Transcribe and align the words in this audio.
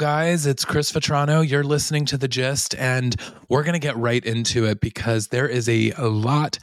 Guys. 0.00 0.46
It's 0.46 0.64
Chris 0.64 0.90
Vetrano. 0.90 1.46
You're 1.46 1.62
listening 1.62 2.06
to 2.06 2.16
The 2.16 2.26
Gist, 2.26 2.74
and 2.76 3.14
we're 3.50 3.62
going 3.62 3.74
to 3.74 3.78
get 3.78 3.98
right 3.98 4.24
into 4.24 4.64
it 4.64 4.80
because 4.80 5.28
there 5.28 5.46
is 5.46 5.68
a, 5.68 5.90
a 5.90 6.08
lot 6.08 6.58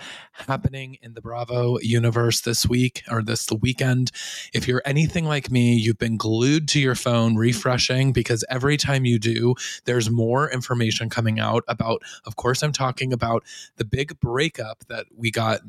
happening 0.47 0.97
in 1.03 1.13
the 1.13 1.21
Bravo 1.21 1.77
universe 1.77 2.41
this 2.41 2.65
week 2.65 3.03
or 3.11 3.21
this 3.21 3.47
weekend. 3.61 4.09
If 4.55 4.67
you're 4.67 4.81
anything 4.85 5.25
like 5.25 5.51
me, 5.51 5.75
you've 5.75 5.99
been 5.99 6.17
glued 6.17 6.67
to 6.69 6.79
your 6.79 6.95
phone 6.95 7.35
refreshing 7.35 8.11
because 8.11 8.43
every 8.49 8.75
time 8.75 9.05
you 9.05 9.19
do, 9.19 9.53
there's 9.85 10.09
more 10.09 10.49
information 10.49 11.07
coming 11.07 11.39
out 11.39 11.63
about, 11.67 12.01
of 12.25 12.37
course, 12.37 12.63
I'm 12.63 12.71
talking 12.71 13.13
about 13.13 13.43
the 13.75 13.85
big 13.85 14.19
breakup 14.19 14.83
that 14.87 15.05
we 15.15 15.29
got 15.29 15.61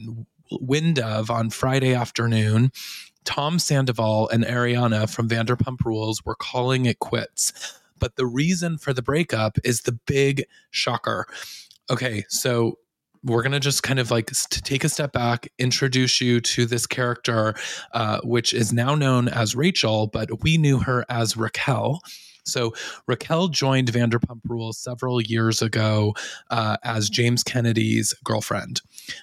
wind 0.51 0.99
of 0.99 1.31
on 1.31 1.51
Friday 1.51 1.95
afternoon 1.95 2.73
Tom 3.29 3.59
Sandoval 3.59 4.27
and 4.31 4.43
Ariana 4.43 5.07
from 5.07 5.29
Vanderpump 5.29 5.85
Rules 5.85 6.25
were 6.25 6.35
calling 6.35 6.87
it 6.87 6.99
quits. 6.99 7.79
But 7.99 8.17
the 8.17 8.25
reason 8.25 8.79
for 8.79 8.95
the 8.95 9.03
breakup 9.03 9.59
is 9.65 9.83
the 9.83 9.93
big 9.93 10.45
shocker. 10.71 11.27
Okay, 11.91 12.25
so 12.31 12.79
we're 13.23 13.43
going 13.43 13.53
to 13.53 13.61
just 13.61 13.83
kind 13.83 13.99
of 13.99 14.11
like 14.11 14.31
take 14.49 14.83
a 14.83 14.89
step 14.89 15.13
back, 15.13 15.47
introduce 15.59 16.23
you 16.23 16.41
to 16.41 16.65
this 16.65 16.87
character, 16.87 17.55
uh, 17.93 18.21
which 18.25 18.55
is 18.55 18.73
now 18.73 18.95
known 18.95 19.29
as 19.29 19.55
Rachel, 19.55 20.07
but 20.07 20.43
we 20.43 20.57
knew 20.57 20.79
her 20.79 21.05
as 21.11 21.37
Raquel. 21.37 22.01
So 22.49 22.75
Raquel 23.07 23.49
joined 23.49 23.93
Vanderpump 23.93 24.41
Rules 24.45 24.79
several 24.79 25.21
years 25.21 25.63
ago 25.63 26.15
uh, 26.51 26.77
as 26.83 27.09
James 27.11 27.43
Kennedy's 27.43 28.13
girlfriend. 28.25 28.81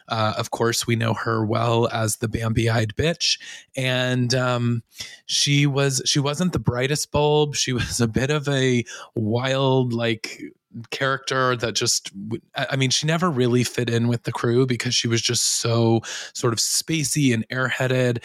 Uh, 0.07 0.33
of 0.37 0.51
course, 0.51 0.87
we 0.87 0.95
know 0.95 1.13
her 1.13 1.45
well 1.45 1.87
as 1.91 2.17
the 2.17 2.27
Bambi-eyed 2.27 2.95
bitch, 2.95 3.39
and 3.75 4.33
um, 4.33 4.83
she 5.25 5.65
was 5.65 6.01
she 6.05 6.19
wasn't 6.19 6.53
the 6.53 6.59
brightest 6.59 7.11
bulb. 7.11 7.55
She 7.55 7.73
was 7.73 7.99
a 7.99 8.07
bit 8.07 8.29
of 8.29 8.47
a 8.47 8.83
wild, 9.15 9.93
like 9.93 10.41
character 10.89 11.55
that 11.55 11.73
just 11.73 12.11
i 12.55 12.75
mean 12.75 12.89
she 12.89 13.07
never 13.07 13.29
really 13.29 13.63
fit 13.63 13.89
in 13.89 14.07
with 14.07 14.23
the 14.23 14.31
crew 14.31 14.65
because 14.65 14.93
she 14.93 15.07
was 15.07 15.21
just 15.21 15.59
so 15.59 16.01
sort 16.33 16.51
of 16.51 16.59
spacey 16.59 17.33
and 17.33 17.47
airheaded 17.47 18.21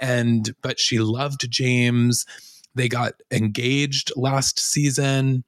and 0.00 0.54
but 0.62 0.80
she 0.80 0.98
loved 0.98 1.48
james 1.48 2.26
they 2.74 2.88
got 2.88 3.14
engaged 3.30 4.12
last 4.16 4.58
season. 4.58 5.44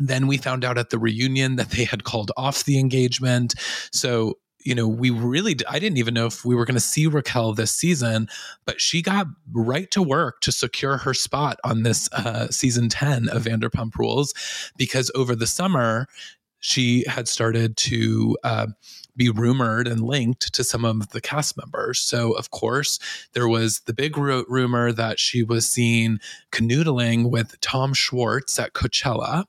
Then 0.00 0.26
we 0.26 0.36
found 0.36 0.64
out 0.64 0.78
at 0.78 0.90
the 0.90 0.98
reunion 0.98 1.56
that 1.56 1.70
they 1.70 1.84
had 1.84 2.04
called 2.04 2.32
off 2.36 2.64
the 2.64 2.78
engagement. 2.78 3.54
So, 3.92 4.38
you 4.64 4.74
know, 4.74 4.88
we 4.88 5.10
really, 5.10 5.56
I 5.68 5.78
didn't 5.78 5.98
even 5.98 6.14
know 6.14 6.26
if 6.26 6.44
we 6.44 6.56
were 6.56 6.64
going 6.64 6.74
to 6.74 6.80
see 6.80 7.06
Raquel 7.06 7.54
this 7.54 7.70
season, 7.70 8.28
but 8.64 8.80
she 8.80 9.00
got 9.00 9.28
right 9.52 9.88
to 9.92 10.02
work 10.02 10.40
to 10.40 10.50
secure 10.50 10.96
her 10.96 11.14
spot 11.14 11.58
on 11.62 11.84
this 11.84 12.08
uh, 12.12 12.48
season 12.48 12.88
10 12.88 13.28
of 13.28 13.44
Vanderpump 13.44 13.94
Rules 13.96 14.34
because 14.76 15.10
over 15.14 15.36
the 15.36 15.46
summer, 15.46 16.08
she 16.58 17.04
had 17.06 17.28
started 17.28 17.76
to 17.76 18.36
uh, 18.42 18.66
be 19.16 19.30
rumored 19.30 19.88
and 19.88 20.00
linked 20.00 20.52
to 20.54 20.64
some 20.64 20.84
of 20.84 21.10
the 21.10 21.20
cast 21.20 21.56
members. 21.56 22.00
So, 22.00 22.32
of 22.32 22.50
course, 22.50 22.98
there 23.32 23.48
was 23.48 23.80
the 23.80 23.94
big 23.94 24.16
ru- 24.16 24.44
rumor 24.48 24.92
that 24.92 25.18
she 25.18 25.42
was 25.42 25.68
seen 25.68 26.18
canoodling 26.52 27.30
with 27.30 27.60
Tom 27.60 27.94
Schwartz 27.94 28.58
at 28.58 28.72
Coachella. 28.74 29.44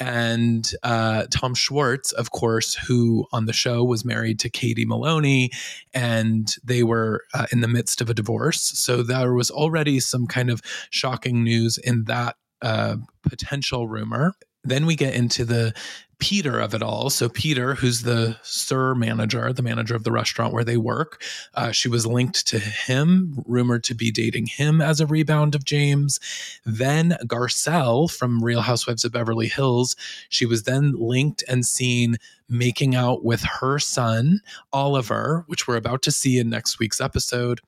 And 0.00 0.68
uh, 0.82 1.26
Tom 1.30 1.54
Schwartz, 1.54 2.10
of 2.12 2.32
course, 2.32 2.74
who 2.74 3.26
on 3.32 3.46
the 3.46 3.52
show 3.52 3.84
was 3.84 4.04
married 4.04 4.40
to 4.40 4.50
Katie 4.50 4.84
Maloney, 4.84 5.50
and 5.92 6.52
they 6.64 6.82
were 6.82 7.22
uh, 7.32 7.46
in 7.52 7.60
the 7.60 7.68
midst 7.68 8.00
of 8.00 8.10
a 8.10 8.14
divorce. 8.14 8.60
So 8.60 9.04
there 9.04 9.32
was 9.32 9.52
already 9.52 10.00
some 10.00 10.26
kind 10.26 10.50
of 10.50 10.62
shocking 10.90 11.44
news 11.44 11.78
in 11.78 12.04
that 12.04 12.34
uh, 12.60 12.96
potential 13.22 13.86
rumor. 13.86 14.34
Then 14.64 14.86
we 14.86 14.96
get 14.96 15.14
into 15.14 15.44
the 15.44 15.74
Peter 16.18 16.58
of 16.58 16.74
it 16.74 16.82
all. 16.82 17.10
So, 17.10 17.28
Peter, 17.28 17.74
who's 17.74 18.02
the 18.02 18.36
SUR 18.42 18.94
manager, 18.94 19.52
the 19.52 19.62
manager 19.62 19.94
of 19.94 20.04
the 20.04 20.12
restaurant 20.12 20.52
where 20.52 20.64
they 20.64 20.76
work, 20.76 21.22
uh, 21.54 21.72
she 21.72 21.88
was 21.88 22.06
linked 22.06 22.46
to 22.46 22.58
him, 22.58 23.42
rumored 23.46 23.84
to 23.84 23.94
be 23.94 24.10
dating 24.10 24.46
him 24.46 24.80
as 24.80 25.00
a 25.00 25.06
rebound 25.06 25.54
of 25.54 25.64
James. 25.64 26.20
Then, 26.64 27.16
Garcelle 27.24 28.10
from 28.10 28.42
Real 28.42 28.62
Housewives 28.62 29.04
of 29.04 29.12
Beverly 29.12 29.48
Hills, 29.48 29.96
she 30.28 30.46
was 30.46 30.62
then 30.62 30.94
linked 30.96 31.42
and 31.48 31.66
seen 31.66 32.16
making 32.48 32.94
out 32.94 33.24
with 33.24 33.42
her 33.42 33.78
son, 33.78 34.40
Oliver, 34.72 35.44
which 35.46 35.66
we're 35.66 35.76
about 35.76 36.02
to 36.02 36.12
see 36.12 36.38
in 36.38 36.48
next 36.48 36.78
week's 36.78 37.00
episode. 37.00 37.60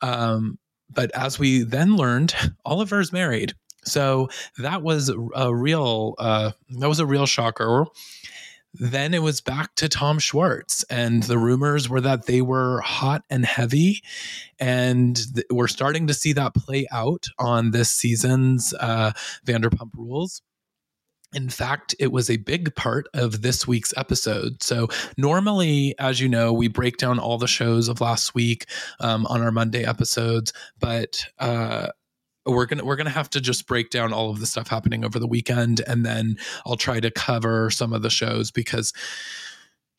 Um, 0.00 0.58
but 0.88 1.10
as 1.14 1.38
we 1.38 1.62
then 1.62 1.96
learned, 1.96 2.34
Oliver's 2.64 3.12
married. 3.12 3.54
So 3.84 4.28
that 4.58 4.82
was 4.82 5.10
a 5.34 5.54
real 5.54 6.14
uh, 6.18 6.52
that 6.78 6.88
was 6.88 7.00
a 7.00 7.06
real 7.06 7.26
shocker. 7.26 7.86
Then 8.72 9.14
it 9.14 9.22
was 9.22 9.40
back 9.40 9.74
to 9.76 9.88
Tom 9.88 10.20
Schwartz, 10.20 10.84
and 10.84 11.24
the 11.24 11.38
rumors 11.38 11.88
were 11.88 12.00
that 12.02 12.26
they 12.26 12.40
were 12.40 12.80
hot 12.82 13.24
and 13.28 13.44
heavy, 13.44 14.00
and 14.60 15.16
th- 15.34 15.46
we're 15.50 15.66
starting 15.66 16.06
to 16.06 16.14
see 16.14 16.32
that 16.34 16.54
play 16.54 16.86
out 16.92 17.26
on 17.36 17.72
this 17.72 17.90
season's 17.90 18.72
uh, 18.78 19.10
Vanderpump 19.44 19.90
Rules. 19.96 20.42
In 21.32 21.48
fact, 21.48 21.96
it 21.98 22.12
was 22.12 22.30
a 22.30 22.36
big 22.36 22.74
part 22.76 23.06
of 23.12 23.42
this 23.42 23.66
week's 23.66 23.94
episode. 23.96 24.62
So, 24.62 24.88
normally, 25.16 25.96
as 25.98 26.20
you 26.20 26.28
know, 26.28 26.52
we 26.52 26.68
break 26.68 26.96
down 26.96 27.18
all 27.18 27.38
the 27.38 27.48
shows 27.48 27.88
of 27.88 28.00
last 28.00 28.34
week 28.36 28.66
um, 29.00 29.26
on 29.26 29.42
our 29.42 29.52
Monday 29.52 29.84
episodes, 29.84 30.52
but 30.78 31.24
uh, 31.40 31.88
we're 32.50 32.66
gonna 32.66 32.84
we're 32.84 32.96
gonna 32.96 33.10
have 33.10 33.30
to 33.30 33.40
just 33.40 33.66
break 33.66 33.90
down 33.90 34.12
all 34.12 34.30
of 34.30 34.40
the 34.40 34.46
stuff 34.46 34.68
happening 34.68 35.04
over 35.04 35.18
the 35.18 35.26
weekend 35.26 35.80
and 35.86 36.04
then 36.04 36.36
i'll 36.66 36.76
try 36.76 37.00
to 37.00 37.10
cover 37.10 37.70
some 37.70 37.92
of 37.92 38.02
the 38.02 38.10
shows 38.10 38.50
because 38.50 38.92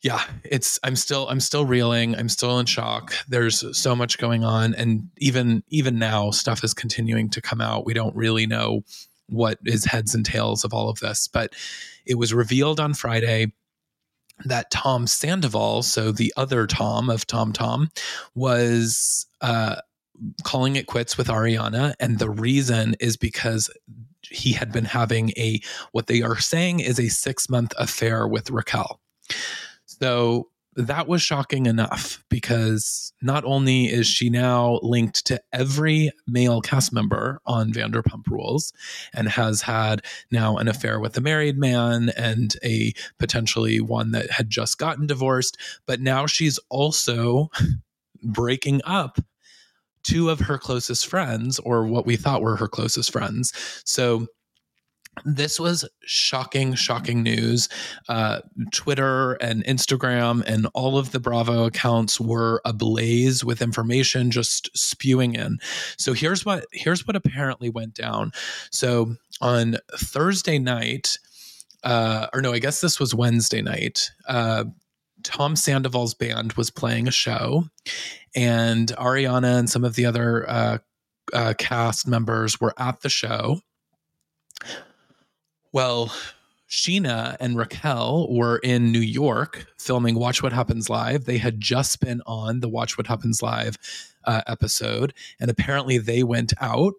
yeah 0.02 0.22
it's 0.44 0.78
i'm 0.82 0.96
still 0.96 1.28
i'm 1.28 1.40
still 1.40 1.64
reeling 1.64 2.16
i'm 2.16 2.28
still 2.28 2.58
in 2.58 2.66
shock. 2.66 3.14
There's 3.28 3.64
so 3.76 3.94
much 3.94 4.18
going 4.18 4.44
on 4.44 4.74
and 4.74 5.08
even 5.18 5.62
even 5.68 5.98
now 5.98 6.30
stuff 6.30 6.64
is 6.64 6.74
continuing 6.74 7.30
to 7.30 7.40
come 7.40 7.60
out. 7.60 7.86
We 7.86 7.94
don't 7.94 8.14
really 8.16 8.46
know 8.46 8.82
what 9.28 9.58
is 9.64 9.84
heads 9.84 10.14
and 10.14 10.26
tails 10.26 10.64
of 10.64 10.74
all 10.74 10.88
of 10.88 11.00
this 11.00 11.28
but 11.28 11.54
it 12.04 12.16
was 12.16 12.34
revealed 12.34 12.80
on 12.80 12.92
friday 12.92 13.52
that 14.44 14.70
Tom 14.70 15.06
Sandoval, 15.06 15.82
so 15.82 16.12
the 16.12 16.32
other 16.36 16.66
Tom 16.66 17.10
of 17.10 17.26
Tom 17.26 17.52
Tom, 17.52 17.90
was 18.34 19.26
uh, 19.40 19.76
calling 20.44 20.76
it 20.76 20.86
quits 20.86 21.16
with 21.16 21.28
Ariana. 21.28 21.94
And 22.00 22.18
the 22.18 22.30
reason 22.30 22.96
is 23.00 23.16
because 23.16 23.70
he 24.28 24.52
had 24.52 24.72
been 24.72 24.84
having 24.84 25.30
a, 25.30 25.60
what 25.92 26.06
they 26.06 26.22
are 26.22 26.38
saying 26.38 26.80
is 26.80 26.98
a 26.98 27.08
six 27.08 27.48
month 27.48 27.72
affair 27.78 28.26
with 28.26 28.50
Raquel. 28.50 29.00
So 29.86 30.48
that 30.74 31.06
was 31.06 31.20
shocking 31.20 31.66
enough 31.66 32.24
because 32.30 33.12
not 33.20 33.44
only 33.44 33.86
is 33.86 34.06
she 34.06 34.30
now 34.30 34.78
linked 34.82 35.26
to 35.26 35.40
every 35.52 36.10
male 36.26 36.60
cast 36.62 36.92
member 36.92 37.40
on 37.44 37.72
Vanderpump 37.72 38.26
Rules 38.28 38.72
and 39.12 39.28
has 39.28 39.62
had 39.62 40.02
now 40.30 40.56
an 40.56 40.68
affair 40.68 40.98
with 40.98 41.16
a 41.16 41.20
married 41.20 41.58
man 41.58 42.10
and 42.16 42.56
a 42.64 42.94
potentially 43.18 43.80
one 43.80 44.12
that 44.12 44.30
had 44.30 44.48
just 44.48 44.78
gotten 44.78 45.06
divorced, 45.06 45.58
but 45.86 46.00
now 46.00 46.26
she's 46.26 46.58
also 46.70 47.50
breaking 48.22 48.80
up 48.84 49.18
two 50.02 50.30
of 50.30 50.40
her 50.40 50.58
closest 50.58 51.06
friends, 51.06 51.58
or 51.60 51.86
what 51.86 52.06
we 52.06 52.16
thought 52.16 52.42
were 52.42 52.56
her 52.56 52.68
closest 52.68 53.12
friends. 53.12 53.52
So 53.84 54.26
this 55.24 55.60
was 55.60 55.86
shocking, 56.06 56.74
shocking 56.74 57.22
news. 57.22 57.68
Uh, 58.08 58.40
Twitter 58.72 59.34
and 59.34 59.64
Instagram 59.64 60.42
and 60.46 60.66
all 60.74 60.96
of 60.96 61.12
the 61.12 61.20
Bravo 61.20 61.64
accounts 61.64 62.18
were 62.18 62.62
ablaze 62.64 63.44
with 63.44 63.60
information 63.60 64.30
just 64.30 64.70
spewing 64.76 65.34
in. 65.34 65.58
So 65.98 66.14
here's 66.14 66.46
what 66.46 66.64
here's 66.72 67.06
what 67.06 67.16
apparently 67.16 67.68
went 67.68 67.94
down. 67.94 68.32
So 68.70 69.16
on 69.40 69.76
Thursday 69.96 70.58
night, 70.58 71.18
uh, 71.84 72.28
or 72.32 72.40
no, 72.40 72.52
I 72.52 72.58
guess 72.58 72.80
this 72.80 72.98
was 72.98 73.14
Wednesday 73.14 73.60
night. 73.60 74.10
Uh, 74.26 74.64
Tom 75.24 75.56
Sandoval's 75.56 76.14
band 76.14 76.54
was 76.54 76.70
playing 76.70 77.08
a 77.08 77.12
show, 77.12 77.64
and 78.34 78.88
Ariana 78.88 79.58
and 79.58 79.70
some 79.70 79.84
of 79.84 79.94
the 79.94 80.06
other 80.06 80.48
uh, 80.48 80.78
uh, 81.32 81.54
cast 81.58 82.06
members 82.06 82.60
were 82.60 82.74
at 82.78 83.00
the 83.00 83.08
show. 83.08 83.60
Well, 85.72 86.12
Scheana 86.68 87.36
and 87.38 87.56
Raquel 87.56 88.28
were 88.30 88.58
in 88.58 88.92
New 88.92 89.00
York 89.00 89.66
filming 89.78 90.14
Watch 90.14 90.42
What 90.42 90.52
Happens 90.52 90.88
Live. 90.88 91.24
They 91.26 91.38
had 91.38 91.60
just 91.60 92.00
been 92.00 92.22
on 92.26 92.60
the 92.60 92.68
Watch 92.68 92.96
What 92.96 93.06
Happens 93.06 93.42
Live 93.42 93.76
uh, 94.24 94.42
episode, 94.46 95.12
and 95.38 95.50
apparently 95.50 95.98
they 95.98 96.22
went 96.22 96.52
out 96.60 96.94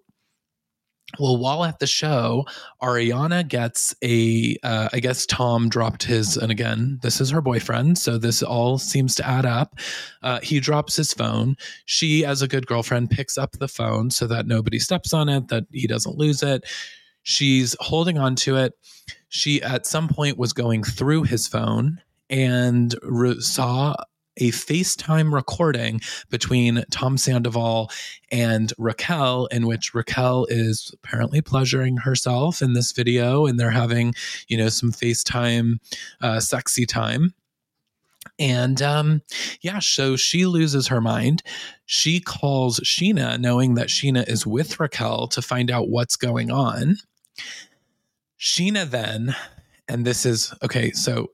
well, 1.20 1.38
while 1.38 1.64
at 1.64 1.78
the 1.80 1.86
show, 1.88 2.46
Ariana 2.82 3.48
gets 3.48 3.94
a. 4.04 4.58
Uh, 4.64 4.90
I 4.92 5.00
guess 5.00 5.26
Tom 5.28 5.70
dropped 5.70 6.04
his, 6.04 6.38
and 6.38 6.52
again, 6.52 7.00
this 7.04 7.22
is 7.22 7.30
her 7.30 7.42
boyfriend, 7.42 8.00
so 8.00 8.18
this 8.18 8.42
all 8.42 8.80
seems 8.80 9.14
to 9.16 9.28
add 9.28 9.46
up. 9.46 9.76
Uh, 10.24 10.40
he 10.42 10.60
drops 10.60 10.96
his 10.96 11.14
phone. 11.14 11.56
She, 11.86 12.26
as 12.26 12.42
a 12.42 12.48
good 12.48 12.66
girlfriend, 12.66 13.12
picks 13.12 13.38
up 13.38 13.52
the 13.54 13.68
phone 13.68 14.10
so 14.10 14.26
that 14.28 14.48
nobody 14.48 14.80
steps 14.80 15.14
on 15.14 15.30
it, 15.30 15.50
that 15.50 15.66
he 15.72 15.86
doesn't 15.86 16.18
lose 16.18 16.42
it. 16.42 16.66
she's 17.24 17.76
holding 17.80 18.18
on 18.18 18.36
to 18.36 18.58
it. 18.58 18.74
She 19.30 19.62
at 19.64 19.86
some 19.86 20.08
point 20.08 20.38
was 20.38 20.54
going 20.54 20.84
through 20.84 21.24
his 21.24 21.48
phone 21.48 22.02
and 22.30 22.96
re- 23.04 23.40
saw 23.40 23.96
a 24.38 24.52
FaceTime 24.52 25.34
recording 25.34 26.02
between 26.30 26.84
Tom 26.92 27.18
Sandoval 27.18 27.92
and 28.32 28.74
Raquel, 28.78 29.48
in 29.48 29.68
which 29.68 29.94
Raquel 29.94 30.46
is 30.50 30.92
apparently 30.94 31.42
pleasuring 31.42 31.98
herself 31.98 32.62
in 32.62 32.74
this 32.74 32.92
video, 32.92 33.46
and 33.46 33.60
they're 33.60 33.72
having, 33.72 34.14
you 34.48 34.58
know, 34.58 34.70
some 34.70 34.92
FaceTime 34.92 35.80
uh, 36.22 36.40
sexy 36.40 36.86
time. 36.86 37.34
And 38.40 38.82
um, 38.82 39.22
yeah, 39.62 39.80
so 39.80 40.16
she 40.16 40.46
loses 40.46 40.88
her 40.88 41.02
mind. 41.02 41.44
She 41.86 42.20
calls 42.20 42.80
Scheana, 42.80 43.40
knowing 43.40 43.76
that 43.76 43.90
Scheana 43.90 44.28
is 44.28 44.48
with 44.48 44.80
Raquel 44.80 45.28
to 45.28 45.42
find 45.42 45.70
out 45.70 45.90
what's 45.90 46.16
going 46.16 46.50
on. 46.50 46.98
Scheana 48.40 48.90
then, 48.90 49.36
and 49.88 50.06
this 50.06 50.26
is 50.26 50.54
okay, 50.64 50.92
so 50.92 51.32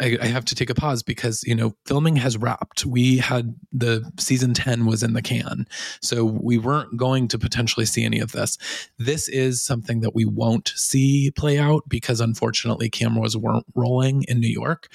I, 0.00 0.18
I, 0.20 0.26
have 0.26 0.44
to 0.46 0.54
take 0.54 0.70
a 0.70 0.74
pause 0.74 1.02
because 1.02 1.42
you 1.44 1.54
know 1.54 1.74
filming 1.86 2.16
has 2.16 2.36
wrapped. 2.36 2.84
We 2.84 3.18
had 3.18 3.54
the 3.72 4.10
season 4.18 4.54
ten 4.54 4.86
was 4.86 5.02
in 5.02 5.12
the 5.12 5.22
can, 5.22 5.66
so 6.00 6.24
we 6.24 6.58
weren't 6.58 6.96
going 6.96 7.28
to 7.28 7.38
potentially 7.38 7.86
see 7.86 8.04
any 8.04 8.18
of 8.18 8.32
this. 8.32 8.58
This 8.98 9.28
is 9.28 9.62
something 9.62 10.00
that 10.00 10.14
we 10.14 10.24
won't 10.24 10.72
see 10.74 11.30
play 11.36 11.58
out 11.58 11.84
because 11.88 12.20
unfortunately 12.20 12.90
cameras 12.90 13.36
weren't 13.36 13.66
rolling 13.74 14.24
in 14.24 14.40
New 14.40 14.48
York. 14.48 14.88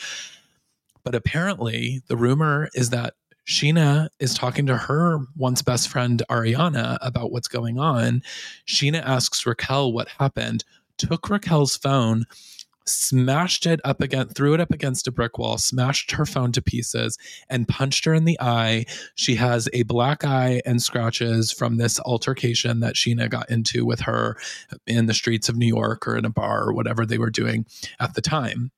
But 1.04 1.16
apparently, 1.16 2.02
the 2.08 2.18
rumor 2.18 2.70
is 2.74 2.90
that 2.90 3.14
Scheana 3.48 4.10
is 4.20 4.34
talking 4.34 4.66
to 4.66 4.76
her 4.76 5.20
once 5.38 5.62
best 5.62 5.88
friend 5.88 6.22
Ariana 6.30 6.98
about 7.02 7.32
what's 7.32 7.48
going 7.48 7.80
on. 7.80 8.22
Scheana 8.68 9.02
asks 9.02 9.46
Raquel 9.46 9.94
what 9.94 10.10
happened, 10.20 10.66
took 10.98 11.30
Raquel's 11.30 11.78
phone 11.78 12.26
smashed 12.88 13.66
it 13.66 13.80
up 13.84 14.02
against 14.02 14.36
threw 14.36 14.54
it 14.54 14.60
up 14.60 14.72
against 14.72 15.08
a 15.08 15.12
brick 15.12 15.38
wall 15.38 15.58
smashed 15.58 16.12
her 16.12 16.26
phone 16.26 16.52
to 16.52 16.62
pieces 16.62 17.18
and 17.50 17.68
punched 17.68 18.06
her 18.06 18.14
in 18.14 18.26
the 18.26 18.40
eye. 18.40 18.86
She 19.16 19.36
has 19.36 19.70
a 19.74 19.84
black 19.84 20.24
eye 20.24 20.62
and 20.66 20.82
scratches 20.82 21.52
from 21.52 21.78
this 21.78 22.00
altercation 22.02 22.80
that 22.82 22.96
Scheana 22.96 23.30
got 23.30 23.50
into 23.50 23.86
with 23.86 24.02
her 24.02 24.38
in 24.86 25.06
the 25.06 25.14
streets 25.14 25.50
of 25.50 25.58
new 25.58 25.68
york 25.68 26.08
or 26.08 26.18
in 26.18 26.26
a 26.26 26.30
bar 26.30 26.64
or 26.64 26.74
whatever 26.74 27.06
they 27.06 27.18
were 27.18 27.30
doing 27.30 27.66
at 28.00 28.14
the 28.14 28.22
time. 28.22 28.72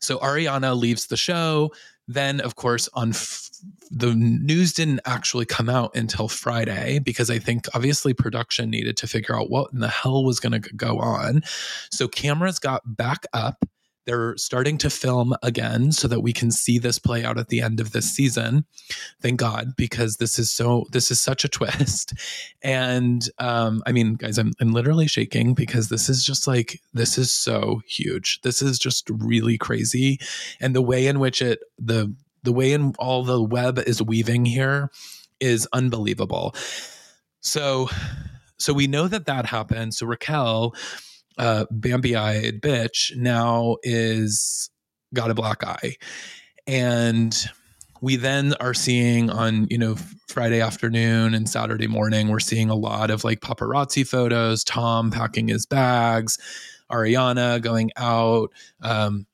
So 0.00 0.18
ariana 0.18 0.78
leaves 0.78 1.06
the 1.06 1.16
show 1.16 1.72
then 2.08 2.40
of 2.40 2.56
course 2.56 2.88
on 2.94 3.10
f- 3.10 3.50
the 3.90 4.14
news 4.14 4.72
didn't 4.72 5.00
actually 5.04 5.46
come 5.46 5.68
out 5.68 5.94
until 5.96 6.28
friday 6.28 6.98
because 6.98 7.30
i 7.30 7.38
think 7.38 7.66
obviously 7.74 8.12
production 8.14 8.70
needed 8.70 8.96
to 8.96 9.06
figure 9.06 9.36
out 9.36 9.50
what 9.50 9.72
in 9.72 9.80
the 9.80 9.88
hell 9.88 10.24
was 10.24 10.40
going 10.40 10.60
to 10.60 10.74
go 10.74 10.98
on. 10.98 11.42
So 11.90 12.08
cameras 12.08 12.58
got 12.58 12.82
back 12.96 13.24
up 13.32 13.64
they're 14.06 14.36
starting 14.36 14.78
to 14.78 14.90
film 14.90 15.34
again 15.42 15.92
so 15.92 16.08
that 16.08 16.20
we 16.20 16.32
can 16.32 16.50
see 16.50 16.78
this 16.78 16.98
play 16.98 17.24
out 17.24 17.38
at 17.38 17.48
the 17.48 17.60
end 17.60 17.80
of 17.80 17.92
this 17.92 18.10
season. 18.10 18.64
Thank 19.20 19.38
God, 19.38 19.74
because 19.76 20.16
this 20.16 20.38
is 20.38 20.50
so 20.50 20.86
this 20.92 21.10
is 21.10 21.20
such 21.20 21.44
a 21.44 21.48
twist. 21.56 22.14
And 22.62 23.28
um, 23.38 23.82
I 23.86 23.92
mean, 23.92 24.14
guys, 24.14 24.38
I'm 24.38 24.52
I'm 24.60 24.72
literally 24.72 25.08
shaking 25.08 25.54
because 25.54 25.88
this 25.88 26.08
is 26.08 26.24
just 26.24 26.46
like 26.46 26.80
this 26.94 27.18
is 27.18 27.32
so 27.32 27.82
huge. 27.86 28.40
This 28.42 28.62
is 28.62 28.78
just 28.78 29.10
really 29.10 29.58
crazy. 29.58 30.18
And 30.60 30.74
the 30.74 30.82
way 30.82 31.06
in 31.06 31.18
which 31.18 31.42
it 31.42 31.60
the 31.78 32.14
the 32.42 32.52
way 32.52 32.72
in 32.72 32.94
all 32.98 33.24
the 33.24 33.42
web 33.42 33.78
is 33.80 34.00
weaving 34.00 34.44
here 34.44 34.90
is 35.40 35.68
unbelievable. 35.72 36.54
So 37.40 37.88
so 38.58 38.72
we 38.72 38.86
know 38.86 39.08
that 39.08 39.26
that 39.26 39.46
happened. 39.46 39.94
So 39.94 40.06
Raquel 40.06 40.74
uh, 41.38 41.66
Bambi 41.70 42.16
eyed 42.16 42.60
bitch 42.60 43.14
now 43.16 43.76
is 43.82 44.70
got 45.14 45.30
a 45.30 45.34
black 45.34 45.64
eye. 45.64 45.96
And 46.66 47.36
we 48.00 48.16
then 48.16 48.54
are 48.60 48.74
seeing 48.74 49.30
on, 49.30 49.66
you 49.70 49.78
know, 49.78 49.96
Friday 50.28 50.60
afternoon 50.60 51.34
and 51.34 51.48
Saturday 51.48 51.86
morning, 51.86 52.28
we're 52.28 52.40
seeing 52.40 52.68
a 52.68 52.74
lot 52.74 53.10
of 53.10 53.24
like 53.24 53.40
paparazzi 53.40 54.06
photos, 54.06 54.64
Tom 54.64 55.10
packing 55.10 55.48
his 55.48 55.66
bags, 55.66 56.38
Ariana 56.90 57.60
going 57.60 57.90
out. 57.96 58.50
Um, 58.82 59.26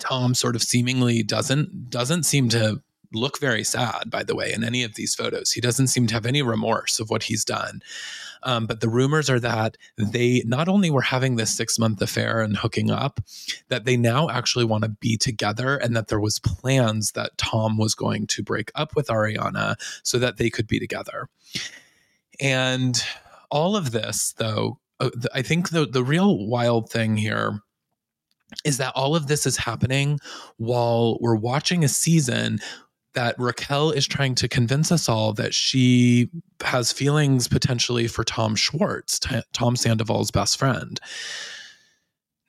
Tom 0.00 0.34
sort 0.34 0.56
of 0.56 0.62
seemingly 0.62 1.22
doesn't 1.22 1.90
doesn't 1.90 2.24
seem 2.24 2.48
to 2.50 2.82
look 3.12 3.38
very 3.38 3.64
sad, 3.64 4.10
by 4.10 4.22
the 4.22 4.34
way, 4.34 4.52
in 4.52 4.64
any 4.64 4.82
of 4.82 4.94
these 4.94 5.14
photos. 5.14 5.52
He 5.52 5.60
doesn't 5.60 5.86
seem 5.86 6.06
to 6.08 6.14
have 6.14 6.26
any 6.26 6.42
remorse 6.42 6.98
of 6.98 7.10
what 7.10 7.24
he's 7.24 7.44
done. 7.44 7.80
Um, 8.44 8.66
but 8.66 8.80
the 8.80 8.88
rumors 8.88 9.30
are 9.30 9.40
that 9.40 9.76
they 9.96 10.42
not 10.44 10.68
only 10.68 10.90
were 10.90 11.02
having 11.02 11.36
this 11.36 11.56
six 11.56 11.78
month 11.78 12.00
affair 12.02 12.40
and 12.40 12.56
hooking 12.56 12.90
up, 12.90 13.20
that 13.68 13.84
they 13.84 13.96
now 13.96 14.28
actually 14.28 14.64
want 14.64 14.84
to 14.84 14.90
be 14.90 15.16
together 15.16 15.76
and 15.76 15.96
that 15.96 16.08
there 16.08 16.20
was 16.20 16.38
plans 16.38 17.12
that 17.12 17.36
Tom 17.38 17.78
was 17.78 17.94
going 17.94 18.26
to 18.28 18.42
break 18.42 18.70
up 18.74 18.94
with 18.94 19.08
Ariana 19.08 19.76
so 20.02 20.18
that 20.18 20.36
they 20.36 20.50
could 20.50 20.66
be 20.66 20.78
together. 20.78 21.28
And 22.40 23.02
all 23.50 23.76
of 23.76 23.92
this, 23.92 24.34
though, 24.36 24.78
uh, 25.00 25.10
I 25.32 25.42
think 25.42 25.70
the, 25.70 25.86
the 25.86 26.04
real 26.04 26.46
wild 26.46 26.90
thing 26.90 27.16
here 27.16 27.60
is 28.64 28.78
that 28.78 28.92
all 28.94 29.16
of 29.16 29.26
this 29.26 29.46
is 29.46 29.56
happening 29.56 30.20
while 30.58 31.18
we're 31.20 31.34
watching 31.34 31.82
a 31.82 31.88
season 31.88 32.58
that 33.14 33.38
Raquel 33.38 33.90
is 33.90 34.06
trying 34.06 34.34
to 34.36 34.48
convince 34.48 34.92
us 34.92 35.08
all 35.08 35.32
that 35.34 35.54
she 35.54 36.28
has 36.62 36.92
feelings 36.92 37.48
potentially 37.48 38.06
for 38.06 38.24
Tom 38.24 38.54
Schwartz, 38.54 39.18
T- 39.18 39.42
Tom 39.52 39.76
Sandoval's 39.76 40.30
best 40.30 40.58
friend. 40.58 41.00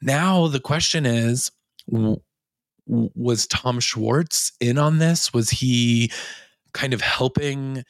Now 0.02 0.48
the 0.48 0.60
question 0.60 1.06
is 1.06 1.52
w- 1.90 2.20
was 2.88 3.48
Tom 3.48 3.80
Schwartz 3.80 4.52
in 4.60 4.78
on 4.78 5.00
this? 5.00 5.34
Was 5.34 5.50
he 5.50 6.12
kind 6.74 6.94
of 6.94 7.02
helping 7.02 7.84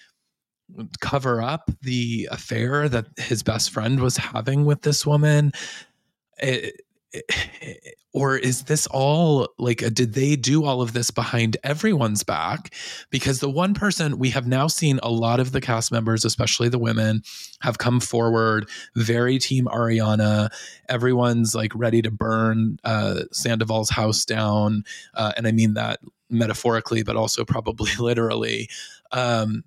cover 1.01 1.41
up 1.41 1.69
the 1.81 2.27
affair 2.31 2.89
that 2.89 3.07
his 3.17 3.43
best 3.43 3.71
friend 3.71 3.99
was 3.99 4.17
having 4.17 4.65
with 4.65 4.81
this 4.81 5.05
woman? 5.05 5.51
It, 6.39 6.81
or 8.13 8.37
is 8.37 8.63
this 8.63 8.87
all 8.87 9.49
like 9.57 9.81
a, 9.81 9.89
did 9.89 10.13
they 10.13 10.35
do 10.35 10.63
all 10.63 10.81
of 10.81 10.93
this 10.93 11.11
behind 11.11 11.57
everyone's 11.63 12.23
back? 12.23 12.73
Because 13.09 13.39
the 13.39 13.49
one 13.49 13.73
person 13.73 14.17
we 14.17 14.29
have 14.29 14.47
now 14.47 14.67
seen 14.67 14.99
a 15.03 15.09
lot 15.09 15.39
of 15.39 15.51
the 15.51 15.61
cast 15.61 15.91
members 15.91 16.23
especially 16.25 16.69
the 16.69 16.79
women 16.79 17.23
have 17.61 17.77
come 17.77 17.99
forward 17.99 18.69
very 18.95 19.37
team 19.37 19.65
ariana. 19.65 20.49
Everyone's 20.87 21.53
like 21.53 21.71
ready 21.75 22.01
to 22.01 22.11
burn 22.11 22.79
uh, 22.83 23.21
sandoval's 23.31 23.89
house 23.89 24.25
down 24.25 24.83
uh, 25.13 25.33
and 25.35 25.47
i 25.47 25.51
mean 25.51 25.73
that 25.73 25.99
metaphorically 26.29 27.03
but 27.03 27.15
also 27.15 27.45
probably 27.45 27.91
literally. 27.99 28.69
Um, 29.11 29.63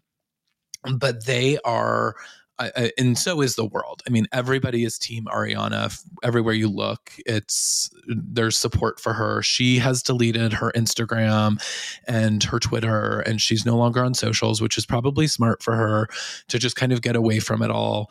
but 0.99 1.27
they 1.27 1.59
are 1.65 2.15
I, 2.61 2.93
and 2.99 3.17
so 3.17 3.41
is 3.41 3.55
the 3.55 3.65
world. 3.65 4.03
I 4.07 4.11
mean, 4.11 4.27
everybody 4.33 4.85
is 4.85 4.99
Team 4.99 5.27
Ariana. 5.27 5.97
Everywhere 6.25 6.55
you 6.55 6.69
look, 6.69 7.13
it's 7.25 7.89
there's 8.09 8.59
support 8.59 8.99
for 8.99 9.13
her. 9.13 9.43
She 9.43 9.79
has 9.79 10.03
deleted 10.03 10.53
her 10.55 10.73
Instagram 10.75 11.63
and 12.09 12.43
her 12.43 12.59
Twitter, 12.59 13.21
and 13.21 13.41
she's 13.41 13.65
no 13.65 13.77
longer 13.77 14.05
on 14.05 14.15
socials, 14.15 14.61
which 14.61 14.77
is 14.77 14.87
probably 14.87 15.29
smart 15.29 15.63
for 15.63 15.77
her 15.77 16.09
to 16.49 16.59
just 16.59 16.75
kind 16.75 16.93
of 16.93 17.01
get 17.01 17.15
away 17.15 17.39
from 17.39 17.63
it 17.63 17.71
all. 17.71 18.11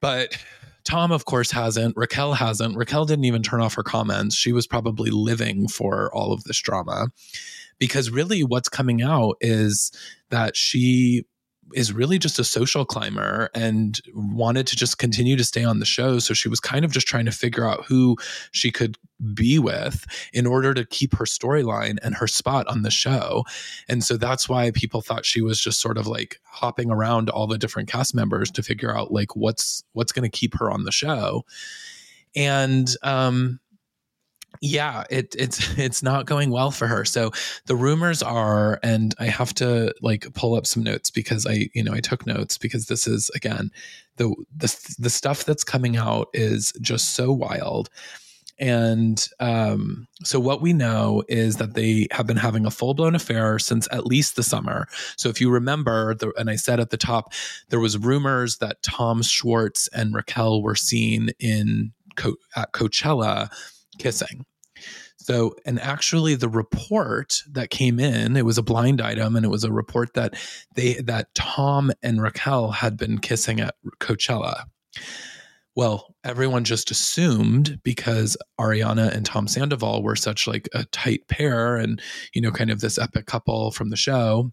But 0.00 0.36
Tom, 0.84 1.10
of 1.10 1.24
course, 1.24 1.50
hasn't. 1.50 1.96
Raquel 1.96 2.34
hasn't. 2.34 2.76
Raquel 2.76 3.06
didn't 3.06 3.24
even 3.24 3.42
turn 3.42 3.60
off 3.60 3.74
her 3.74 3.82
comments. 3.82 4.36
She 4.36 4.52
was 4.52 4.66
probably 4.66 5.10
living 5.10 5.68
for 5.68 6.14
all 6.14 6.32
of 6.32 6.44
this 6.44 6.58
drama 6.58 7.08
because 7.78 8.10
really 8.10 8.42
what's 8.44 8.68
coming 8.68 9.02
out 9.02 9.36
is 9.40 9.92
that 10.30 10.56
she 10.56 11.24
is 11.74 11.92
really 11.92 12.18
just 12.18 12.38
a 12.38 12.44
social 12.44 12.84
climber 12.84 13.50
and 13.54 14.00
wanted 14.14 14.66
to 14.66 14.76
just 14.76 14.98
continue 14.98 15.36
to 15.36 15.44
stay 15.44 15.64
on 15.64 15.78
the 15.78 15.84
show. 15.84 16.18
So 16.18 16.34
she 16.34 16.48
was 16.48 16.60
kind 16.60 16.84
of 16.84 16.92
just 16.92 17.06
trying 17.06 17.26
to 17.26 17.32
figure 17.32 17.68
out 17.68 17.84
who 17.84 18.16
she 18.52 18.70
could 18.70 18.96
be 19.34 19.58
with 19.58 20.06
in 20.32 20.46
order 20.46 20.72
to 20.74 20.84
keep 20.84 21.14
her 21.14 21.24
storyline 21.24 21.98
and 22.02 22.14
her 22.14 22.26
spot 22.26 22.66
on 22.68 22.82
the 22.82 22.90
show. 22.90 23.44
And 23.88 24.04
so 24.04 24.16
that's 24.16 24.48
why 24.48 24.70
people 24.70 25.02
thought 25.02 25.26
she 25.26 25.40
was 25.40 25.60
just 25.60 25.80
sort 25.80 25.98
of 25.98 26.06
like 26.06 26.40
hopping 26.44 26.90
around 26.90 27.28
all 27.28 27.46
the 27.46 27.58
different 27.58 27.88
cast 27.88 28.14
members 28.14 28.50
to 28.52 28.62
figure 28.62 28.96
out 28.96 29.12
like 29.12 29.34
what's 29.34 29.82
what's 29.92 30.12
going 30.12 30.28
to 30.28 30.38
keep 30.38 30.54
her 30.58 30.70
on 30.70 30.84
the 30.84 30.92
show. 30.92 31.44
And 32.36 32.88
um 33.02 33.60
yeah 34.60 35.04
it, 35.10 35.34
it's 35.38 35.78
it's 35.78 36.02
not 36.02 36.26
going 36.26 36.50
well 36.50 36.70
for 36.70 36.86
her 36.86 37.04
so 37.04 37.30
the 37.66 37.76
rumors 37.76 38.22
are 38.22 38.78
and 38.82 39.14
i 39.18 39.26
have 39.26 39.54
to 39.54 39.94
like 40.02 40.32
pull 40.34 40.54
up 40.54 40.66
some 40.66 40.82
notes 40.82 41.10
because 41.10 41.46
i 41.46 41.68
you 41.74 41.82
know 41.82 41.92
i 41.92 42.00
took 42.00 42.26
notes 42.26 42.58
because 42.58 42.86
this 42.86 43.06
is 43.06 43.30
again 43.34 43.70
the 44.16 44.34
the, 44.56 44.94
the 44.98 45.10
stuff 45.10 45.44
that's 45.44 45.64
coming 45.64 45.96
out 45.96 46.28
is 46.32 46.72
just 46.80 47.14
so 47.14 47.32
wild 47.32 47.88
And 48.58 49.24
um, 49.38 50.08
so, 50.24 50.40
what 50.40 50.60
we 50.60 50.72
know 50.72 51.22
is 51.28 51.56
that 51.56 51.74
they 51.74 52.08
have 52.10 52.26
been 52.26 52.36
having 52.36 52.66
a 52.66 52.70
full 52.72 52.92
blown 52.92 53.14
affair 53.14 53.58
since 53.58 53.86
at 53.92 54.04
least 54.04 54.34
the 54.34 54.42
summer. 54.42 54.88
So, 55.16 55.28
if 55.28 55.40
you 55.40 55.48
remember, 55.48 56.14
the, 56.14 56.32
and 56.36 56.50
I 56.50 56.56
said 56.56 56.80
at 56.80 56.90
the 56.90 56.96
top, 56.96 57.32
there 57.68 57.78
was 57.78 57.96
rumors 57.98 58.58
that 58.58 58.82
Tom 58.82 59.22
Schwartz 59.22 59.88
and 59.88 60.12
Raquel 60.12 60.60
were 60.60 60.74
seen 60.74 61.30
in 61.38 61.92
at 62.56 62.72
Coachella 62.72 63.48
kissing. 63.98 64.44
So, 65.16 65.54
and 65.66 65.80
actually, 65.80 66.36
the 66.36 66.48
report 66.48 67.42
that 67.50 67.70
came 67.70 68.00
in, 68.00 68.36
it 68.36 68.44
was 68.44 68.56
a 68.56 68.62
blind 68.62 69.00
item, 69.00 69.36
and 69.36 69.44
it 69.44 69.50
was 69.50 69.64
a 69.64 69.72
report 69.72 70.14
that 70.14 70.34
they 70.74 70.94
that 70.94 71.34
Tom 71.34 71.92
and 72.02 72.22
Raquel 72.22 72.70
had 72.70 72.96
been 72.96 73.18
kissing 73.18 73.60
at 73.60 73.74
Coachella. 74.00 74.64
Well, 75.74 76.14
everyone 76.24 76.64
just 76.64 76.90
assumed 76.90 77.80
because 77.82 78.36
Ariana 78.58 79.12
and 79.12 79.26
Tom 79.26 79.46
Sandoval 79.46 80.02
were 80.02 80.16
such 80.16 80.46
like 80.46 80.68
a 80.72 80.84
tight 80.86 81.28
pair, 81.28 81.76
and 81.76 82.00
you 82.32 82.40
know, 82.40 82.50
kind 82.50 82.70
of 82.70 82.80
this 82.80 82.98
epic 82.98 83.26
couple 83.26 83.70
from 83.72 83.90
the 83.90 83.96
show, 83.96 84.52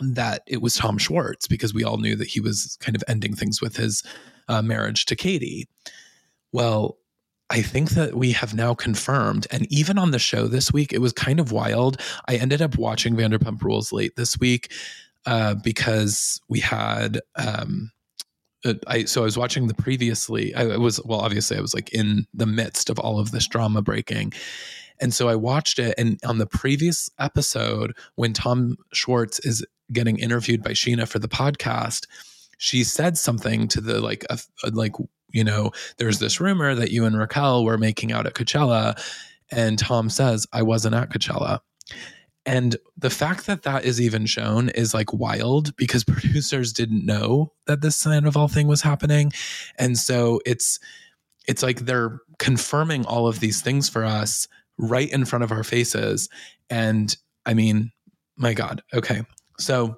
that 0.00 0.42
it 0.46 0.62
was 0.62 0.76
Tom 0.76 0.98
Schwartz 0.98 1.46
because 1.46 1.74
we 1.74 1.84
all 1.84 1.98
knew 1.98 2.16
that 2.16 2.28
he 2.28 2.40
was 2.40 2.76
kind 2.80 2.96
of 2.96 3.04
ending 3.06 3.34
things 3.34 3.60
with 3.60 3.76
his 3.76 4.02
uh, 4.48 4.62
marriage 4.62 5.04
to 5.06 5.16
Katie. 5.16 5.68
Well, 6.52 6.96
I 7.50 7.62
think 7.62 7.90
that 7.90 8.14
we 8.14 8.32
have 8.32 8.54
now 8.54 8.74
confirmed, 8.74 9.46
and 9.50 9.70
even 9.70 9.98
on 9.98 10.10
the 10.10 10.18
show 10.18 10.48
this 10.48 10.72
week, 10.72 10.92
it 10.92 11.00
was 11.00 11.12
kind 11.12 11.38
of 11.38 11.52
wild. 11.52 12.00
I 12.26 12.36
ended 12.36 12.62
up 12.62 12.76
watching 12.78 13.14
Vanderpump 13.14 13.62
Rules 13.62 13.92
late 13.92 14.16
this 14.16 14.38
week 14.38 14.72
uh, 15.26 15.54
because 15.54 16.40
we 16.48 16.60
had. 16.60 17.20
Um, 17.36 17.90
uh, 18.64 18.74
I 18.86 19.04
so 19.04 19.20
I 19.20 19.24
was 19.24 19.36
watching 19.36 19.66
the 19.66 19.74
previously. 19.74 20.54
I 20.54 20.78
was 20.78 21.00
well, 21.04 21.20
obviously, 21.20 21.58
I 21.58 21.60
was 21.60 21.74
like 21.74 21.92
in 21.92 22.26
the 22.32 22.46
midst 22.46 22.88
of 22.88 22.98
all 22.98 23.18
of 23.18 23.30
this 23.30 23.46
drama 23.46 23.82
breaking, 23.82 24.32
and 25.00 25.12
so 25.12 25.28
I 25.28 25.36
watched 25.36 25.78
it. 25.78 25.94
And 25.98 26.18
on 26.24 26.38
the 26.38 26.46
previous 26.46 27.10
episode, 27.18 27.94
when 28.14 28.32
Tom 28.32 28.76
Schwartz 28.92 29.38
is 29.40 29.64
getting 29.92 30.18
interviewed 30.18 30.62
by 30.62 30.70
Scheana 30.70 31.06
for 31.06 31.18
the 31.18 31.28
podcast, 31.28 32.06
she 32.56 32.84
said 32.84 33.18
something 33.18 33.68
to 33.68 33.82
the 33.82 34.00
like 34.00 34.24
like 34.72 34.94
you 35.34 35.42
know, 35.42 35.72
there's 35.98 36.20
this 36.20 36.40
rumor 36.40 36.74
that 36.76 36.92
you 36.92 37.04
and 37.04 37.18
Raquel 37.18 37.64
were 37.64 37.76
making 37.76 38.12
out 38.12 38.26
at 38.26 38.34
Coachella. 38.34 38.96
And 39.50 39.78
Tom 39.78 40.08
says, 40.08 40.46
I 40.52 40.62
wasn't 40.62 40.94
at 40.94 41.10
Coachella. 41.10 41.58
And 42.46 42.76
the 42.96 43.10
fact 43.10 43.46
that 43.46 43.64
that 43.64 43.84
is 43.84 44.00
even 44.00 44.26
shown 44.26 44.68
is 44.70 44.94
like 44.94 45.12
wild 45.12 45.74
because 45.76 46.04
producers 46.04 46.72
didn't 46.72 47.04
know 47.04 47.52
that 47.66 47.80
this 47.80 47.96
Sandoval 47.96 48.48
thing 48.48 48.68
was 48.68 48.82
happening. 48.82 49.32
And 49.76 49.98
so 49.98 50.40
it's, 50.46 50.78
it's 51.48 51.62
like 51.62 51.80
they're 51.80 52.20
confirming 52.38 53.04
all 53.04 53.26
of 53.26 53.40
these 53.40 53.60
things 53.60 53.88
for 53.88 54.04
us 54.04 54.46
right 54.78 55.10
in 55.10 55.24
front 55.24 55.42
of 55.42 55.50
our 55.50 55.64
faces. 55.64 56.28
And 56.70 57.16
I 57.44 57.54
mean, 57.54 57.90
my 58.36 58.54
God. 58.54 58.82
Okay. 58.94 59.22
So, 59.58 59.96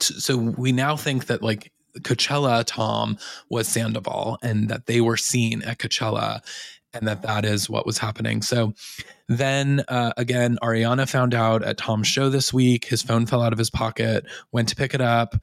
so 0.00 0.36
we 0.36 0.70
now 0.70 0.96
think 0.96 1.26
that 1.26 1.42
like 1.42 1.72
Coachella 2.02 2.64
Tom 2.66 3.18
was 3.48 3.68
Sandoval 3.68 4.38
and 4.42 4.68
that 4.68 4.86
they 4.86 5.00
were 5.00 5.16
seen 5.16 5.62
at 5.62 5.78
Coachella 5.78 6.40
and 6.92 7.06
that 7.06 7.22
that 7.22 7.44
is 7.44 7.68
what 7.68 7.86
was 7.86 7.98
happening. 7.98 8.42
So 8.42 8.74
then 9.28 9.84
uh, 9.88 10.12
again, 10.16 10.58
Ariana 10.62 11.08
found 11.08 11.34
out 11.34 11.62
at 11.62 11.76
Tom's 11.76 12.08
show 12.08 12.28
this 12.30 12.52
week. 12.52 12.86
His 12.86 13.02
phone 13.02 13.26
fell 13.26 13.42
out 13.42 13.52
of 13.52 13.58
his 13.58 13.70
pocket, 13.70 14.24
went 14.52 14.68
to 14.68 14.76
pick 14.76 14.94
it 14.94 15.00
up. 15.00 15.34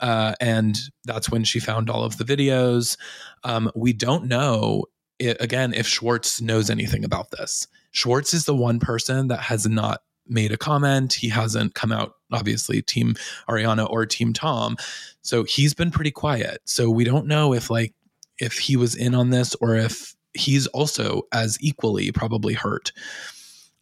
Uh, 0.00 0.34
and 0.40 0.76
that's 1.04 1.30
when 1.30 1.44
she 1.44 1.60
found 1.60 1.88
all 1.88 2.04
of 2.04 2.18
the 2.18 2.24
videos. 2.24 2.96
Um, 3.44 3.70
we 3.74 3.92
don't 3.92 4.26
know, 4.26 4.84
it, 5.18 5.36
again, 5.40 5.72
if 5.72 5.86
Schwartz 5.86 6.40
knows 6.40 6.70
anything 6.70 7.04
about 7.04 7.30
this. 7.30 7.68
Schwartz 7.92 8.34
is 8.34 8.44
the 8.44 8.54
one 8.54 8.80
person 8.80 9.28
that 9.28 9.40
has 9.40 9.66
not 9.66 10.02
made 10.26 10.52
a 10.52 10.56
comment. 10.56 11.14
He 11.14 11.28
hasn't 11.28 11.74
come 11.74 11.92
out, 11.92 12.14
obviously, 12.32 12.82
Team 12.82 13.14
Ariana 13.48 13.88
or 13.90 14.06
Team 14.06 14.32
Tom. 14.32 14.76
So 15.22 15.44
he's 15.44 15.74
been 15.74 15.90
pretty 15.90 16.10
quiet. 16.10 16.60
So 16.64 16.90
we 16.90 17.04
don't 17.04 17.26
know 17.26 17.52
if 17.52 17.70
like 17.70 17.94
if 18.38 18.54
he 18.54 18.76
was 18.76 18.94
in 18.94 19.14
on 19.14 19.30
this 19.30 19.54
or 19.56 19.76
if 19.76 20.14
he's 20.34 20.66
also 20.68 21.22
as 21.32 21.58
equally 21.60 22.10
probably 22.12 22.54
hurt. 22.54 22.92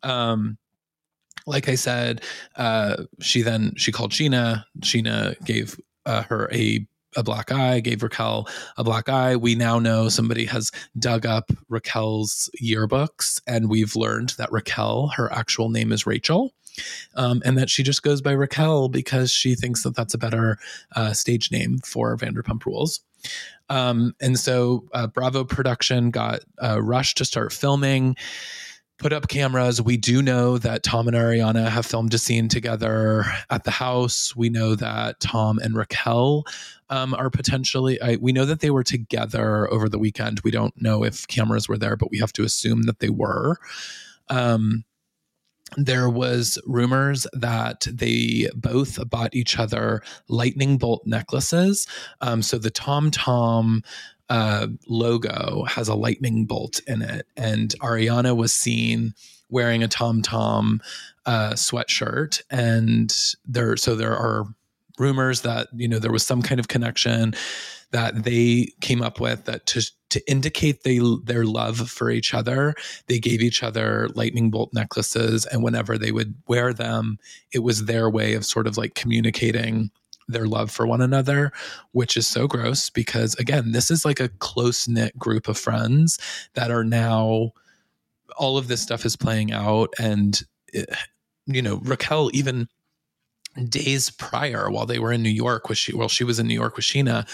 Um 0.02 0.58
like 1.46 1.68
I 1.68 1.74
said, 1.74 2.22
uh, 2.56 3.04
she 3.20 3.42
then 3.42 3.72
she 3.76 3.92
called 3.92 4.12
Scheana. 4.12 4.64
Scheana 4.80 5.42
gave 5.44 5.80
uh, 6.06 6.22
her 6.24 6.48
a 6.52 6.86
a 7.16 7.22
black 7.22 7.50
eye, 7.50 7.80
gave 7.80 8.02
Raquel 8.02 8.48
a 8.76 8.84
black 8.84 9.08
eye. 9.08 9.36
We 9.36 9.54
now 9.54 9.78
know 9.78 10.08
somebody 10.08 10.44
has 10.46 10.70
dug 10.98 11.26
up 11.26 11.50
Raquel's 11.68 12.50
yearbooks, 12.62 13.40
and 13.46 13.68
we've 13.68 13.96
learned 13.96 14.30
that 14.38 14.52
Raquel, 14.52 15.08
her 15.16 15.32
actual 15.32 15.70
name 15.70 15.92
is 15.92 16.06
Rachel. 16.06 16.52
Um, 17.16 17.42
and 17.44 17.58
that 17.58 17.68
she 17.68 17.82
just 17.82 18.04
goes 18.04 18.22
by 18.22 18.30
Raquel 18.30 18.88
because 18.88 19.32
she 19.32 19.56
thinks 19.56 19.82
that 19.82 19.96
that's 19.96 20.14
a 20.14 20.18
better 20.18 20.56
uh, 20.94 21.12
stage 21.12 21.50
name 21.50 21.78
for 21.84 22.16
Vanderpump 22.16 22.64
Rules. 22.64 23.00
Um, 23.68 24.14
and 24.20 24.38
so 24.38 24.84
uh, 24.94 25.08
Bravo 25.08 25.44
production 25.44 26.10
got 26.10 26.40
uh, 26.62 26.80
rushed 26.80 27.18
to 27.18 27.24
start 27.24 27.52
filming 27.52 28.16
put 29.00 29.12
up 29.14 29.28
cameras. 29.28 29.80
We 29.80 29.96
do 29.96 30.20
know 30.22 30.58
that 30.58 30.82
Tom 30.82 31.08
and 31.08 31.16
Ariana 31.16 31.68
have 31.68 31.86
filmed 31.86 32.12
a 32.12 32.18
scene 32.18 32.48
together 32.48 33.24
at 33.48 33.64
the 33.64 33.70
house. 33.70 34.36
We 34.36 34.50
know 34.50 34.74
that 34.74 35.18
Tom 35.20 35.58
and 35.58 35.74
Raquel 35.74 36.44
um, 36.90 37.14
are 37.14 37.30
potentially, 37.30 38.00
I, 38.00 38.16
we 38.16 38.32
know 38.32 38.44
that 38.44 38.60
they 38.60 38.70
were 38.70 38.84
together 38.84 39.72
over 39.72 39.88
the 39.88 39.98
weekend. 39.98 40.40
We 40.44 40.50
don't 40.50 40.80
know 40.80 41.02
if 41.02 41.26
cameras 41.26 41.66
were 41.66 41.78
there, 41.78 41.96
but 41.96 42.10
we 42.10 42.18
have 42.18 42.32
to 42.34 42.44
assume 42.44 42.82
that 42.82 42.98
they 42.98 43.08
were. 43.08 43.56
Um, 44.28 44.84
there 45.76 46.10
was 46.10 46.58
rumors 46.66 47.26
that 47.32 47.86
they 47.90 48.48
both 48.54 49.08
bought 49.08 49.34
each 49.34 49.58
other 49.58 50.02
lightning 50.28 50.76
bolt 50.78 51.02
necklaces. 51.06 51.86
Um, 52.20 52.42
so 52.42 52.58
the 52.58 52.70
Tom 52.70 53.10
Tom 53.10 53.82
uh, 54.30 54.68
logo 54.88 55.64
has 55.64 55.88
a 55.88 55.94
lightning 55.94 56.46
bolt 56.46 56.80
in 56.86 57.02
it, 57.02 57.26
and 57.36 57.74
Ariana 57.80 58.34
was 58.34 58.52
seen 58.52 59.12
wearing 59.50 59.82
a 59.82 59.88
Tom 59.88 60.22
Tom 60.22 60.80
uh, 61.26 61.52
sweatshirt, 61.52 62.40
and 62.50 63.14
there 63.44 63.76
so 63.76 63.94
there 63.94 64.16
are 64.16 64.46
rumors 64.98 65.40
that 65.42 65.68
you 65.74 65.88
know 65.88 65.98
there 65.98 66.12
was 66.12 66.24
some 66.24 66.42
kind 66.42 66.60
of 66.60 66.68
connection 66.68 67.34
that 67.90 68.22
they 68.22 68.68
came 68.80 69.02
up 69.02 69.18
with 69.20 69.44
that 69.46 69.66
to 69.66 69.90
to 70.10 70.30
indicate 70.30 70.82
they 70.82 71.00
their 71.24 71.44
love 71.44 71.88
for 71.90 72.10
each 72.10 72.34
other 72.34 72.74
they 73.06 73.18
gave 73.18 73.40
each 73.42 73.62
other 73.62 74.08
lightning 74.14 74.50
bolt 74.50 74.70
necklaces. 74.72 75.46
And 75.46 75.62
whenever 75.62 75.96
they 75.96 76.12
would 76.12 76.34
wear 76.46 76.72
them 76.72 77.18
it 77.52 77.60
was 77.60 77.86
their 77.86 78.08
way 78.08 78.34
of 78.34 78.44
sort 78.44 78.66
of 78.66 78.76
like 78.76 78.94
communicating 78.94 79.90
their 80.32 80.46
love 80.46 80.70
for 80.70 80.86
one 80.86 81.00
another, 81.00 81.52
which 81.92 82.16
is 82.16 82.26
so 82.26 82.46
gross 82.46 82.90
because, 82.90 83.34
again, 83.34 83.72
this 83.72 83.90
is 83.90 84.04
like 84.04 84.20
a 84.20 84.28
close 84.28 84.88
knit 84.88 85.16
group 85.18 85.48
of 85.48 85.58
friends 85.58 86.18
that 86.54 86.70
are 86.70 86.84
now, 86.84 87.52
all 88.36 88.56
of 88.56 88.68
this 88.68 88.82
stuff 88.82 89.04
is 89.04 89.16
playing 89.16 89.52
out. 89.52 89.92
And, 89.98 90.40
eh, 90.72 90.84
you 91.46 91.62
know, 91.62 91.76
Raquel 91.76 92.30
even 92.32 92.68
days 93.68 94.10
prior 94.10 94.70
while 94.70 94.86
they 94.86 94.98
were 94.98 95.12
in 95.12 95.22
New 95.22 95.28
York 95.28 95.68
with 95.68 95.78
she 95.78 95.94
while 95.94 96.08
she 96.08 96.24
was 96.24 96.38
in 96.38 96.46
New 96.46 96.54
York 96.54 96.76
with 96.76 96.84
Scheana 96.84 97.26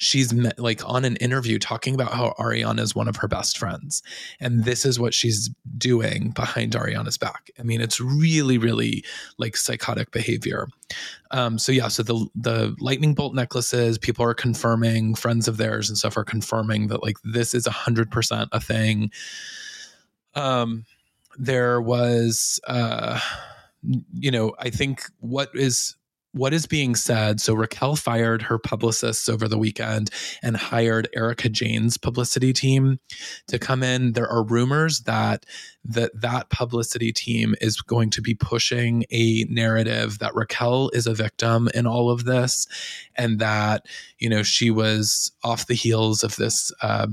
she's 0.00 0.32
met, 0.32 0.58
like 0.58 0.82
on 0.88 1.04
an 1.04 1.16
interview 1.16 1.58
talking 1.58 1.94
about 1.94 2.12
how 2.12 2.34
Ariana 2.38 2.80
is 2.80 2.94
one 2.94 3.06
of 3.06 3.16
her 3.16 3.28
best 3.28 3.58
friends. 3.58 4.02
And 4.40 4.64
this 4.64 4.86
is 4.86 4.98
what 4.98 5.12
she's 5.12 5.50
doing 5.76 6.30
behind 6.30 6.72
Ariana's 6.72 7.18
back. 7.18 7.50
I 7.58 7.62
mean, 7.62 7.82
it's 7.82 8.00
really, 8.00 8.56
really 8.56 9.04
like 9.36 9.58
psychotic 9.58 10.10
behavior. 10.10 10.68
Um, 11.32 11.58
so 11.58 11.70
yeah, 11.70 11.88
so 11.88 12.02
the 12.02 12.26
the 12.34 12.74
lightning 12.80 13.14
bolt 13.14 13.34
necklaces, 13.34 13.98
people 13.98 14.24
are 14.24 14.34
confirming, 14.34 15.14
friends 15.14 15.46
of 15.46 15.58
theirs 15.58 15.90
and 15.90 15.98
stuff 15.98 16.16
are 16.16 16.24
confirming 16.24 16.88
that 16.88 17.02
like 17.02 17.18
this 17.22 17.52
is 17.52 17.66
a 17.66 17.70
hundred 17.70 18.10
percent 18.10 18.48
a 18.52 18.60
thing. 18.60 19.10
Um 20.34 20.86
there 21.38 21.80
was 21.80 22.58
uh 22.66 23.20
you 23.82 24.30
know, 24.30 24.54
I 24.58 24.70
think 24.70 25.02
what 25.18 25.50
is 25.54 25.96
what 26.32 26.52
is 26.54 26.66
being 26.66 26.94
said 26.94 27.40
so 27.40 27.54
raquel 27.54 27.96
fired 27.96 28.42
her 28.42 28.58
publicists 28.58 29.28
over 29.28 29.48
the 29.48 29.58
weekend 29.58 30.10
and 30.42 30.56
hired 30.56 31.08
Erika 31.14 31.48
Jayne's 31.48 31.96
publicity 31.96 32.52
team 32.52 33.00
to 33.48 33.58
come 33.58 33.82
in. 33.82 34.12
There 34.12 34.28
are 34.28 34.44
rumors 34.44 35.00
that 35.00 35.44
that 35.84 36.12
that 36.14 36.50
publicity 36.50 37.12
team 37.12 37.54
is 37.60 37.80
going 37.80 38.10
to 38.10 38.22
be 38.22 38.34
pushing 38.34 39.04
a 39.10 39.44
narrative 39.48 40.18
that 40.20 40.34
raquel 40.34 40.90
is 40.90 41.06
a 41.06 41.14
victim 41.14 41.68
in 41.74 41.86
all 41.86 42.10
of 42.10 42.24
this 42.24 42.66
and 43.16 43.38
that 43.40 43.86
you 44.18 44.28
know 44.28 44.42
she 44.42 44.70
was 44.70 45.32
off 45.42 45.66
the 45.66 45.74
heels 45.74 46.22
of 46.22 46.36
this 46.36 46.72
uh, 46.82 47.08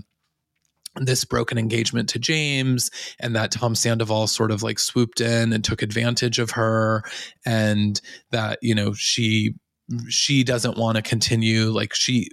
this 1.02 1.26
broken 1.26 1.58
engagement 1.58 2.10
to 2.10 2.20
James 2.20 2.90
and 3.20 3.36
that 3.36 3.52
Tom 3.52 3.76
Sandoval 3.76 4.28
sort 4.28 4.52
of 4.52 4.64
like 4.64 4.80
swooped 4.80 5.22
in 5.22 5.54
and 5.54 5.64
took 5.64 5.82
advantage 5.82 6.40
of 6.40 6.52
her 6.52 7.04
and 7.46 8.00
that 8.32 8.60
you 8.62 8.76
know 8.76 8.94
she 8.94 9.54
she 10.10 10.44
doesn't 10.44 10.78
want 10.78 10.98
to 10.98 11.02
continue 11.02 11.70
like 11.70 11.94
she 11.94 12.30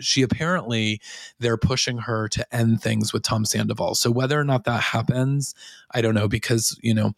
she 0.00 0.22
apparently 0.22 1.00
they're 1.38 1.56
pushing 1.56 1.98
her 1.98 2.28
to 2.28 2.54
end 2.54 2.82
things 2.82 3.12
with 3.12 3.22
Tom 3.22 3.44
Sandoval. 3.44 3.94
So 3.94 4.10
whether 4.10 4.38
or 4.38 4.44
not 4.44 4.64
that 4.64 4.82
happens, 4.82 5.54
I 5.92 6.00
don't 6.00 6.14
know 6.14 6.28
because, 6.28 6.78
you 6.82 6.94
know, 6.94 7.12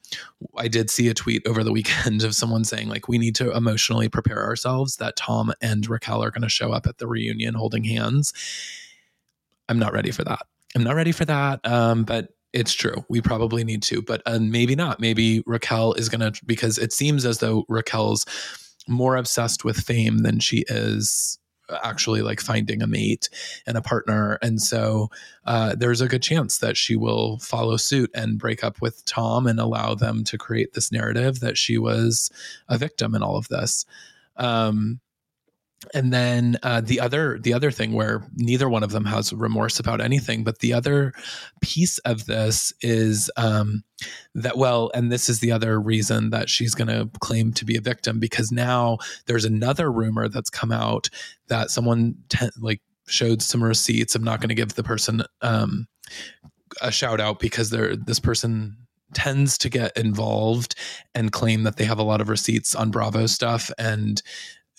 I 0.57 0.69
did 0.69 0.91
see 0.91 1.09
a 1.09 1.15
tweet 1.15 1.47
over 1.47 1.65
the 1.65 1.73
weekend 1.73 2.23
of 2.25 2.35
someone 2.35 2.65
saying 2.65 2.89
like 2.89 3.09
we 3.09 3.19
need 3.19 3.35
to 3.37 3.55
emotionally 3.55 4.09
prepare 4.09 4.45
ourselves 4.45 4.97
that 4.97 5.17
Tom 5.17 5.53
and 5.61 5.89
Raquel 5.89 6.23
are 6.23 6.31
going 6.31 6.43
to 6.43 6.49
show 6.49 6.73
up 6.73 6.87
at 6.87 6.99
the 6.99 7.07
reunion 7.07 7.55
holding 7.55 7.85
hands. 7.85 8.33
I'm 9.69 9.79
not 9.79 9.93
ready 9.93 10.11
for 10.11 10.25
that. 10.25 10.47
I'm 10.77 10.85
not 10.85 10.95
ready 10.95 11.13
for 11.13 11.25
that. 11.25 11.61
Um, 11.65 12.05
but 12.05 12.29
it's 12.53 12.75
true. 12.75 13.05
We 13.09 13.23
probably 13.23 13.65
need 13.65 13.83
to, 13.85 14.03
but 14.03 14.23
uh, 14.27 14.39
maybe 14.39 14.77
not. 14.77 15.01
Maybe 15.01 15.43
Raquel 15.47 15.95
is 15.95 16.11
going 16.11 16.21
to, 16.21 16.39
because 16.45 16.77
it 16.77 16.93
seems 16.93 17.25
as 17.25 17.39
though 17.39 17.65
Raquel's 17.69 18.27
more 18.87 19.17
obsessed 19.17 19.65
with 19.65 19.79
fame 19.79 20.19
than 20.19 20.39
she 20.39 20.65
is 20.69 21.39
actually 21.83 22.21
like 22.21 22.41
finding 22.41 22.83
a 22.83 22.87
mate 22.87 23.31
and 23.67 23.77
a 23.77 23.83
partner. 23.83 24.39
And 24.43 24.61
so 24.61 25.09
uh, 25.47 25.75
there's 25.77 26.03
a 26.03 26.09
good 26.09 26.23
chance 26.23 26.59
that 26.59 26.77
she 26.77 26.95
will 26.95 27.39
follow 27.39 27.79
suit 27.79 28.11
and 28.15 28.39
break 28.39 28.63
up 28.63 28.81
with 28.83 29.05
Tom 29.07 29.47
and 29.47 29.59
allow 29.59 29.95
them 29.95 30.25
to 30.25 30.39
create 30.39 30.75
this 30.75 30.93
narrative 30.93 31.41
that 31.41 31.57
she 31.57 31.79
was 31.79 32.31
a 32.69 32.77
victim 32.77 33.15
in 33.15 33.23
all 33.23 33.37
of 33.37 33.49
this. 33.49 33.87
Um, 34.37 35.01
and 35.95 36.13
then 36.13 36.57
uh, 36.63 36.81
the 36.81 36.99
other 36.99 37.39
the 37.39 37.53
other 37.53 37.71
thing 37.71 37.93
where 37.93 38.27
neither 38.35 38.69
one 38.69 38.83
of 38.83 38.93
them 38.93 39.05
has 39.05 39.33
remorse 39.33 39.79
about 39.79 40.01
anything 40.01 40.43
but 40.43 40.61
the 40.61 40.73
other 40.73 41.13
piece 41.61 41.99
of 41.99 42.27
this 42.27 42.73
is 42.81 43.31
um, 43.37 43.85
that 44.35 44.57
well 44.57 44.91
and 44.95 45.13
this 45.13 45.29
is 45.29 45.41
the 45.41 45.53
other 45.53 45.79
reason 45.81 46.31
that 46.31 46.49
she's 46.49 46.75
going 46.75 46.89
to 46.89 47.09
claim 47.21 47.53
to 47.53 47.65
be 47.65 47.77
a 47.77 47.81
victim 47.81 48.19
because 48.19 48.51
now 48.51 48.97
there's 49.27 49.45
another 49.45 49.93
rumor 49.93 50.29
that's 50.29 50.51
come 50.51 50.73
out 50.73 51.09
that 51.49 51.71
someone 51.71 52.15
te- 52.29 52.49
like 52.59 52.81
showed 53.09 53.43
some 53.43 53.63
receipts. 53.63 54.15
I'm 54.15 54.25
not 54.25 54.41
going 54.41 54.49
to 54.49 54.55
give 54.55 54.75
the 54.75 54.83
person 54.83 55.23
um, 55.43 55.87
a 56.83 56.91
shout 56.91 57.21
out 57.21 57.39
because 57.39 57.71
they're 57.71 57.97
this 57.97 58.21
person 58.21 58.77
tends 59.15 59.57
to 59.59 59.69
get 59.69 59.97
involved 59.97 60.75
and 61.15 61.33
claim 61.33 61.63
that 61.63 61.77
they 61.77 61.85
have 61.85 61.99
a 61.99 62.03
lot 62.03 62.21
of 62.21 62.29
receipts 62.29 62.75
on 62.75 62.91
Bravo 62.91 63.27
stuff 63.27 63.71
and 63.79 64.21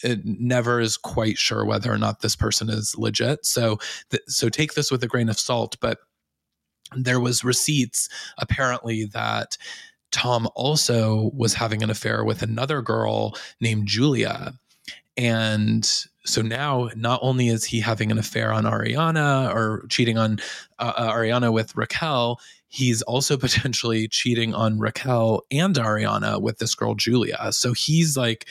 it 0.03 0.25
never 0.25 0.79
is 0.79 0.97
quite 0.97 1.37
sure 1.37 1.65
whether 1.65 1.91
or 1.91 1.97
not 1.97 2.21
this 2.21 2.35
person 2.35 2.69
is 2.69 2.97
legit. 2.97 3.45
So, 3.45 3.79
th- 4.09 4.23
so 4.27 4.49
take 4.49 4.73
this 4.73 4.91
with 4.91 5.03
a 5.03 5.07
grain 5.07 5.29
of 5.29 5.39
salt. 5.39 5.77
But 5.81 5.99
there 6.95 7.19
was 7.19 7.43
receipts 7.43 8.09
apparently 8.37 9.05
that 9.05 9.57
Tom 10.11 10.47
also 10.55 11.31
was 11.33 11.53
having 11.53 11.83
an 11.83 11.89
affair 11.89 12.23
with 12.23 12.41
another 12.41 12.81
girl 12.81 13.35
named 13.59 13.87
Julia, 13.87 14.53
and 15.17 15.83
so 16.25 16.41
now 16.41 16.89
not 16.95 17.19
only 17.23 17.47
is 17.47 17.63
he 17.65 17.79
having 17.79 18.11
an 18.11 18.19
affair 18.19 18.53
on 18.53 18.65
Ariana 18.65 19.53
or 19.53 19.85
cheating 19.89 20.17
on 20.17 20.39
uh, 20.79 20.93
uh 20.95 21.11
Ariana 21.11 21.51
with 21.51 21.75
Raquel, 21.75 22.39
he's 22.67 23.01
also 23.03 23.37
potentially 23.37 24.07
cheating 24.07 24.53
on 24.53 24.79
Raquel 24.79 25.43
and 25.51 25.75
Ariana 25.75 26.41
with 26.41 26.59
this 26.59 26.75
girl 26.75 26.95
Julia. 26.95 27.51
So 27.51 27.73
he's 27.73 28.15
like 28.15 28.47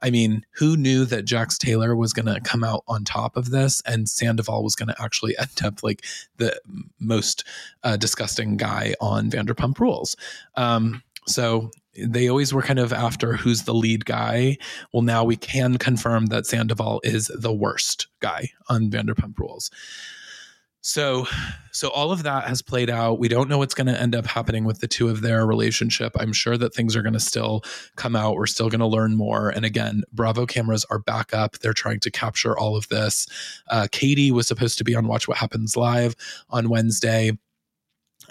I 0.00 0.10
mean, 0.10 0.44
who 0.52 0.76
knew 0.76 1.04
that 1.06 1.24
Jax 1.24 1.58
Taylor 1.58 1.96
was 1.96 2.12
going 2.12 2.26
to 2.26 2.40
come 2.40 2.62
out 2.62 2.84
on 2.86 3.04
top 3.04 3.36
of 3.36 3.50
this 3.50 3.82
and 3.86 4.08
Sandoval 4.08 4.62
was 4.62 4.74
going 4.74 4.88
to 4.88 5.02
actually 5.02 5.36
end 5.38 5.62
up 5.64 5.82
like 5.82 6.04
the 6.36 6.58
most 6.98 7.44
uh, 7.82 7.96
disgusting 7.96 8.56
guy 8.56 8.94
on 9.00 9.30
Vanderpump 9.30 9.78
Rules? 9.78 10.16
Um, 10.54 11.02
so 11.26 11.70
they 11.96 12.28
always 12.28 12.54
were 12.54 12.62
kind 12.62 12.78
of 12.78 12.92
after 12.92 13.34
who's 13.34 13.62
the 13.62 13.74
lead 13.74 14.04
guy. 14.04 14.56
Well, 14.92 15.02
now 15.02 15.24
we 15.24 15.36
can 15.36 15.78
confirm 15.78 16.26
that 16.26 16.46
Sandoval 16.46 17.00
is 17.04 17.30
the 17.34 17.52
worst 17.52 18.06
guy 18.20 18.50
on 18.68 18.90
Vanderpump 18.90 19.38
Rules. 19.38 19.70
So, 20.88 21.26
so 21.70 21.90
all 21.90 22.12
of 22.12 22.22
that 22.22 22.44
has 22.44 22.62
played 22.62 22.88
out. 22.88 23.18
We 23.18 23.28
don't 23.28 23.50
know 23.50 23.58
what's 23.58 23.74
going 23.74 23.88
to 23.88 24.00
end 24.00 24.16
up 24.16 24.24
happening 24.24 24.64
with 24.64 24.80
the 24.80 24.88
two 24.88 25.10
of 25.10 25.20
their 25.20 25.44
relationship. 25.44 26.16
I'm 26.18 26.32
sure 26.32 26.56
that 26.56 26.74
things 26.74 26.96
are 26.96 27.02
going 27.02 27.12
to 27.12 27.20
still 27.20 27.62
come 27.96 28.16
out. 28.16 28.36
We're 28.36 28.46
still 28.46 28.70
going 28.70 28.80
to 28.80 28.86
learn 28.86 29.14
more. 29.14 29.50
And 29.50 29.66
again, 29.66 30.04
Bravo 30.14 30.46
cameras 30.46 30.86
are 30.88 30.98
back 30.98 31.34
up. 31.34 31.58
They're 31.58 31.74
trying 31.74 32.00
to 32.00 32.10
capture 32.10 32.58
all 32.58 32.74
of 32.74 32.88
this. 32.88 33.26
Uh, 33.68 33.86
Katie 33.92 34.30
was 34.32 34.46
supposed 34.46 34.78
to 34.78 34.84
be 34.84 34.94
on 34.94 35.06
Watch 35.06 35.28
What 35.28 35.36
Happens 35.36 35.76
Live 35.76 36.16
on 36.48 36.70
Wednesday 36.70 37.32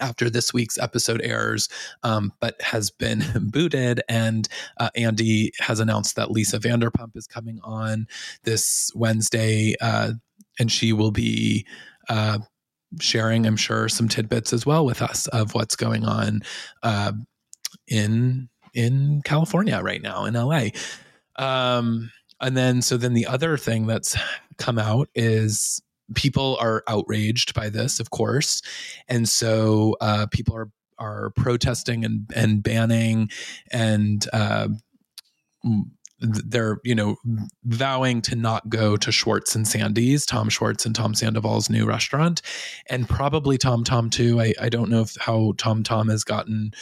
after 0.00 0.28
this 0.28 0.52
week's 0.52 0.78
episode 0.78 1.20
airs, 1.22 1.68
um, 2.02 2.32
but 2.40 2.60
has 2.60 2.90
been 2.90 3.22
booted. 3.52 4.02
And 4.08 4.48
uh, 4.78 4.90
Andy 4.96 5.52
has 5.60 5.78
announced 5.78 6.16
that 6.16 6.32
Lisa 6.32 6.58
Vanderpump 6.58 7.16
is 7.16 7.28
coming 7.28 7.60
on 7.62 8.08
this 8.42 8.90
Wednesday, 8.96 9.76
uh, 9.80 10.14
and 10.58 10.72
she 10.72 10.92
will 10.92 11.12
be 11.12 11.64
uh, 12.08 12.38
sharing, 13.00 13.46
I'm 13.46 13.56
sure, 13.56 13.88
some 13.88 14.08
tidbits 14.08 14.52
as 14.52 14.64
well 14.64 14.84
with 14.84 15.02
us 15.02 15.26
of 15.28 15.54
what's 15.54 15.76
going 15.76 16.04
on 16.04 16.40
uh, 16.82 17.12
in 17.86 18.48
in 18.74 19.22
California 19.24 19.80
right 19.82 20.02
now 20.02 20.24
in 20.24 20.34
LA. 20.34 20.68
Um, 21.36 22.10
and 22.40 22.56
then, 22.56 22.82
so 22.82 22.96
then 22.96 23.14
the 23.14 23.26
other 23.26 23.56
thing 23.56 23.86
that's 23.86 24.16
come 24.58 24.78
out 24.78 25.08
is 25.14 25.82
people 26.14 26.56
are 26.60 26.82
outraged 26.86 27.54
by 27.54 27.68
this, 27.68 28.00
of 28.00 28.10
course, 28.10 28.62
and 29.08 29.28
so 29.28 29.96
uh, 30.00 30.26
people 30.30 30.56
are 30.56 30.70
are 30.98 31.30
protesting 31.30 32.04
and 32.04 32.28
and 32.34 32.62
banning 32.62 33.30
and 33.70 34.26
uh, 34.32 34.68
they're 36.20 36.78
you 36.84 36.94
know 36.94 37.16
vowing 37.64 38.20
to 38.22 38.34
not 38.34 38.68
go 38.68 38.96
to 38.96 39.12
Schwartz 39.12 39.54
and 39.54 39.66
Sandy's, 39.66 40.26
Tom 40.26 40.48
Schwartz 40.48 40.84
and 40.84 40.94
Tom 40.94 41.14
Sandoval's 41.14 41.70
new 41.70 41.86
restaurant, 41.86 42.42
and 42.88 43.08
probably 43.08 43.58
Tom 43.58 43.84
Tom 43.84 44.10
too. 44.10 44.40
I 44.40 44.54
I 44.60 44.68
don't 44.68 44.90
know 44.90 45.00
if 45.02 45.16
how 45.20 45.54
Tom 45.58 45.82
Tom 45.82 46.08
has 46.08 46.24
gotten 46.24 46.72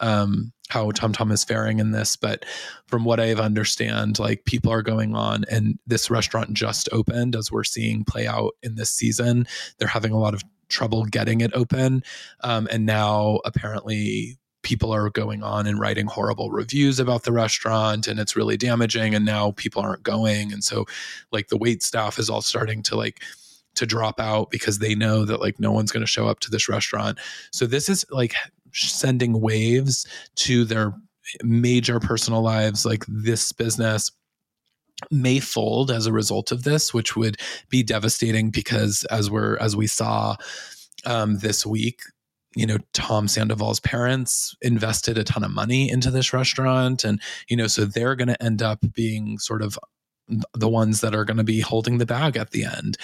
um, 0.00 0.52
how 0.68 0.90
Tom 0.90 1.12
Tom 1.12 1.30
is 1.30 1.44
faring 1.44 1.78
in 1.78 1.92
this, 1.92 2.16
but 2.16 2.44
from 2.86 3.04
what 3.04 3.20
I've 3.20 3.40
understand, 3.40 4.18
like 4.18 4.44
people 4.44 4.72
are 4.72 4.82
going 4.82 5.14
on, 5.14 5.44
and 5.50 5.78
this 5.86 6.10
restaurant 6.10 6.52
just 6.54 6.88
opened, 6.92 7.36
as 7.36 7.50
we're 7.50 7.64
seeing 7.64 8.04
play 8.04 8.26
out 8.26 8.52
in 8.62 8.76
this 8.76 8.90
season. 8.90 9.46
They're 9.78 9.88
having 9.88 10.12
a 10.12 10.18
lot 10.18 10.34
of 10.34 10.42
trouble 10.68 11.04
getting 11.04 11.40
it 11.40 11.52
open, 11.54 12.02
um, 12.40 12.68
and 12.70 12.86
now 12.86 13.40
apparently 13.44 14.38
people 14.64 14.92
are 14.92 15.10
going 15.10 15.42
on 15.42 15.66
and 15.66 15.78
writing 15.78 16.06
horrible 16.06 16.50
reviews 16.50 16.98
about 16.98 17.22
the 17.22 17.32
restaurant 17.32 18.08
and 18.08 18.18
it's 18.18 18.34
really 18.34 18.56
damaging 18.56 19.14
and 19.14 19.24
now 19.24 19.52
people 19.52 19.82
aren't 19.82 20.02
going. 20.02 20.52
And 20.52 20.64
so 20.64 20.86
like 21.30 21.48
the 21.48 21.56
wait 21.56 21.82
staff 21.82 22.18
is 22.18 22.28
all 22.28 22.42
starting 22.42 22.82
to 22.84 22.96
like 22.96 23.22
to 23.76 23.86
drop 23.86 24.18
out 24.18 24.50
because 24.50 24.78
they 24.78 24.94
know 24.94 25.24
that 25.24 25.40
like 25.40 25.60
no 25.60 25.70
one's 25.70 25.92
going 25.92 26.04
to 26.04 26.10
show 26.10 26.26
up 26.26 26.40
to 26.40 26.50
this 26.50 26.68
restaurant. 26.68 27.18
So 27.52 27.66
this 27.66 27.88
is 27.88 28.04
like 28.10 28.34
sending 28.72 29.40
waves 29.40 30.06
to 30.36 30.64
their 30.64 30.94
major 31.42 32.00
personal 32.00 32.42
lives 32.42 32.84
like 32.84 33.04
this 33.06 33.52
business 33.52 34.10
may 35.10 35.40
fold 35.40 35.90
as 35.90 36.06
a 36.06 36.12
result 36.12 36.52
of 36.52 36.64
this 36.64 36.92
which 36.92 37.16
would 37.16 37.36
be 37.68 37.82
devastating 37.82 38.50
because 38.50 39.04
as 39.10 39.30
we're 39.30 39.56
as 39.56 39.74
we 39.74 39.86
saw 39.86 40.36
um, 41.06 41.38
this 41.38 41.64
week 41.64 42.02
you 42.54 42.66
know 42.66 42.78
Tom 42.92 43.28
Sandoval's 43.28 43.80
parents 43.80 44.54
invested 44.62 45.18
a 45.18 45.24
ton 45.24 45.44
of 45.44 45.50
money 45.50 45.90
into 45.90 46.10
this 46.10 46.32
restaurant. 46.32 47.04
And 47.04 47.20
you 47.48 47.56
know 47.56 47.66
so 47.66 47.84
they're 47.84 48.16
going 48.16 48.28
to 48.28 48.42
end 48.42 48.62
up 48.62 48.80
being 48.92 49.38
sort 49.38 49.62
of 49.62 49.78
the 50.54 50.68
ones 50.68 51.00
that 51.00 51.14
are 51.14 51.24
going 51.24 51.36
to 51.36 51.44
be 51.44 51.60
holding 51.60 51.98
the 51.98 52.06
bag 52.06 52.36
at 52.36 52.50
the 52.50 52.64
end. 52.64 52.96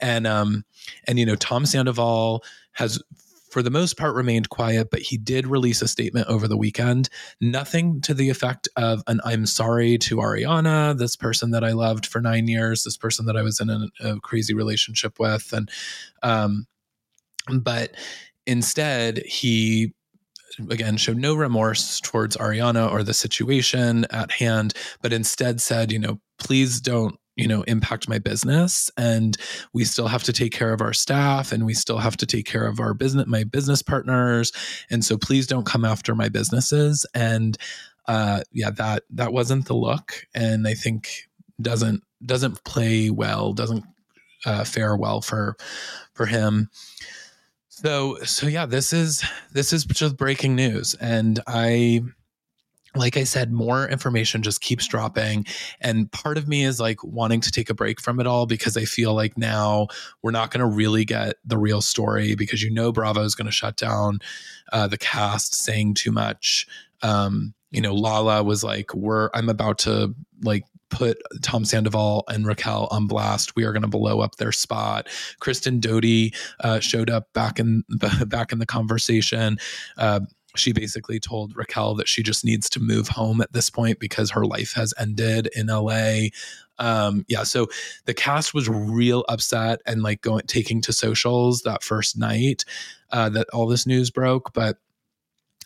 And 0.00 0.26
um 0.26 0.64
and 1.06 1.18
you 1.18 1.26
know 1.26 1.36
Tom 1.36 1.66
Sandoval 1.66 2.42
has 2.72 3.02
for 3.50 3.62
the 3.62 3.70
most 3.70 3.96
part 3.96 4.14
remained 4.14 4.50
quiet 4.50 4.88
but 4.90 5.00
he 5.00 5.16
did 5.16 5.46
release 5.46 5.80
a 5.80 5.88
statement 5.88 6.26
over 6.28 6.48
the 6.48 6.56
weekend. 6.56 7.08
Nothing 7.40 8.00
to 8.02 8.14
the 8.14 8.30
effect 8.30 8.68
of 8.76 9.02
an 9.06 9.20
i'm 9.24 9.46
sorry 9.46 9.98
to 9.98 10.16
ariana 10.16 10.96
this 10.98 11.16
person 11.16 11.52
that 11.52 11.64
i 11.64 11.72
loved 11.72 12.06
for 12.06 12.20
nine 12.20 12.48
years 12.48 12.82
this 12.82 12.96
person 12.96 13.26
that 13.26 13.36
i 13.36 13.42
was 13.42 13.60
in 13.60 13.70
a, 13.70 13.86
a 14.00 14.20
crazy 14.20 14.54
relationship 14.54 15.18
with. 15.18 15.52
And 15.52 15.70
um 16.22 16.66
but 17.60 17.94
Instead, 18.46 19.18
he 19.26 19.94
again 20.70 20.96
showed 20.96 21.18
no 21.18 21.34
remorse 21.34 22.00
towards 22.00 22.36
Ariana 22.36 22.90
or 22.90 23.02
the 23.02 23.14
situation 23.14 24.06
at 24.10 24.30
hand, 24.30 24.74
but 25.02 25.12
instead 25.12 25.60
said, 25.60 25.92
you 25.92 25.98
know, 25.98 26.20
please 26.38 26.80
don't 26.80 27.18
you 27.36 27.46
know 27.46 27.62
impact 27.62 28.08
my 28.08 28.18
business 28.18 28.90
and 28.96 29.36
we 29.74 29.84
still 29.84 30.08
have 30.08 30.22
to 30.22 30.32
take 30.32 30.52
care 30.52 30.72
of 30.72 30.80
our 30.80 30.94
staff 30.94 31.52
and 31.52 31.66
we 31.66 31.74
still 31.74 31.98
have 31.98 32.16
to 32.16 32.26
take 32.26 32.46
care 32.46 32.66
of 32.66 32.80
our 32.80 32.94
business 32.94 33.26
my 33.26 33.44
business 33.44 33.82
partners 33.82 34.52
and 34.90 35.04
so 35.04 35.18
please 35.18 35.46
don't 35.46 35.66
come 35.66 35.84
after 35.84 36.14
my 36.14 36.28
businesses. 36.28 37.06
And 37.14 37.58
uh 38.08 38.40
yeah 38.52 38.70
that 38.70 39.02
that 39.10 39.32
wasn't 39.32 39.66
the 39.66 39.74
look 39.74 40.26
and 40.34 40.68
i 40.68 40.74
think 40.74 41.28
doesn't 41.60 42.02
doesn't 42.24 42.62
play 42.64 43.10
well 43.10 43.52
doesn't 43.52 43.84
uh, 44.44 44.62
fare 44.62 44.96
well 44.96 45.20
for 45.20 45.56
for 46.14 46.26
him 46.26 46.70
so 47.76 48.16
so 48.24 48.46
yeah, 48.46 48.64
this 48.64 48.92
is 48.92 49.22
this 49.52 49.72
is 49.72 49.84
just 49.84 50.16
breaking 50.16 50.56
news, 50.56 50.94
and 50.94 51.40
I 51.46 52.00
like 52.94 53.18
I 53.18 53.24
said, 53.24 53.52
more 53.52 53.86
information 53.86 54.42
just 54.42 54.62
keeps 54.62 54.86
dropping. 54.86 55.44
And 55.82 56.10
part 56.10 56.38
of 56.38 56.48
me 56.48 56.64
is 56.64 56.80
like 56.80 57.04
wanting 57.04 57.42
to 57.42 57.50
take 57.50 57.68
a 57.68 57.74
break 57.74 58.00
from 58.00 58.18
it 58.18 58.26
all 58.26 58.46
because 58.46 58.78
I 58.78 58.86
feel 58.86 59.12
like 59.12 59.36
now 59.36 59.88
we're 60.22 60.30
not 60.30 60.50
going 60.50 60.66
to 60.66 60.74
really 60.74 61.04
get 61.04 61.34
the 61.44 61.58
real 61.58 61.82
story 61.82 62.34
because 62.34 62.62
you 62.62 62.70
know 62.70 62.92
Bravo 62.92 63.20
is 63.20 63.34
going 63.34 63.44
to 63.44 63.52
shut 63.52 63.76
down 63.76 64.20
uh, 64.72 64.86
the 64.88 64.96
cast 64.96 65.54
saying 65.54 65.94
too 65.94 66.10
much. 66.10 66.66
Um, 67.02 67.52
you 67.70 67.82
know, 67.82 67.94
Lala 67.94 68.42
was 68.42 68.64
like, 68.64 68.94
"We're 68.94 69.28
I'm 69.34 69.50
about 69.50 69.76
to 69.80 70.14
like 70.42 70.64
put 70.90 71.18
Tom 71.42 71.64
Sandoval 71.64 72.24
and 72.28 72.46
Raquel 72.46 72.88
on 72.90 73.06
blast. 73.06 73.56
We 73.56 73.64
are 73.64 73.72
going 73.72 73.82
to 73.82 73.88
blow 73.88 74.20
up 74.20 74.36
their 74.36 74.52
spot. 74.52 75.08
Kristen 75.40 75.80
Doute 75.80 76.34
uh, 76.60 76.80
showed 76.80 77.10
up 77.10 77.32
back 77.32 77.58
in 77.58 77.84
the, 77.88 78.26
back 78.28 78.52
in 78.52 78.58
the 78.58 78.66
conversation. 78.66 79.58
Uh, 79.96 80.20
she 80.54 80.72
basically 80.72 81.20
told 81.20 81.54
Raquel 81.54 81.94
that 81.96 82.08
she 82.08 82.22
just 82.22 82.44
needs 82.44 82.68
to 82.70 82.80
move 82.80 83.08
home 83.08 83.40
at 83.40 83.52
this 83.52 83.70
point 83.70 83.98
because 83.98 84.30
her 84.30 84.46
life 84.46 84.72
has 84.74 84.94
ended 84.98 85.48
in 85.54 85.66
LA. 85.66 86.28
Um, 86.78 87.24
yeah, 87.28 87.42
so 87.42 87.68
the 88.04 88.14
cast 88.14 88.54
was 88.54 88.68
real 88.68 89.24
upset 89.28 89.80
and 89.86 90.02
like 90.02 90.20
going 90.22 90.44
taking 90.46 90.80
to 90.82 90.92
socials 90.92 91.62
that 91.62 91.82
first 91.82 92.18
night 92.18 92.64
uh, 93.10 93.28
that 93.30 93.48
all 93.52 93.66
this 93.66 93.86
news 93.86 94.10
broke, 94.10 94.52
but 94.52 94.78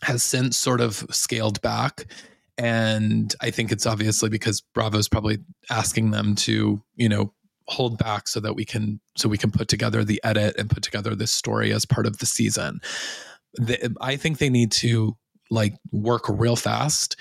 has 0.03 0.23
since 0.23 0.57
sort 0.57 0.81
of 0.81 1.05
scaled 1.11 1.61
back. 1.61 2.05
And 2.57 3.33
I 3.41 3.49
think 3.49 3.71
it's 3.71 3.85
obviously 3.85 4.29
because 4.29 4.61
Bravo's 4.61 5.09
probably 5.09 5.39
asking 5.69 6.11
them 6.11 6.35
to, 6.35 6.81
you 6.95 7.09
know, 7.09 7.33
hold 7.67 7.97
back 7.97 8.27
so 8.27 8.39
that 8.41 8.55
we 8.55 8.65
can 8.65 8.99
so 9.15 9.29
we 9.29 9.37
can 9.37 9.51
put 9.51 9.67
together 9.67 10.03
the 10.03 10.19
edit 10.23 10.55
and 10.57 10.69
put 10.69 10.83
together 10.83 11.15
this 11.15 11.31
story 11.31 11.71
as 11.71 11.85
part 11.85 12.05
of 12.05 12.17
the 12.17 12.25
season. 12.25 12.81
The, 13.55 13.95
I 14.01 14.15
think 14.15 14.37
they 14.37 14.49
need 14.49 14.71
to 14.73 15.15
like 15.49 15.75
work 15.91 16.27
real 16.27 16.55
fast 16.55 17.15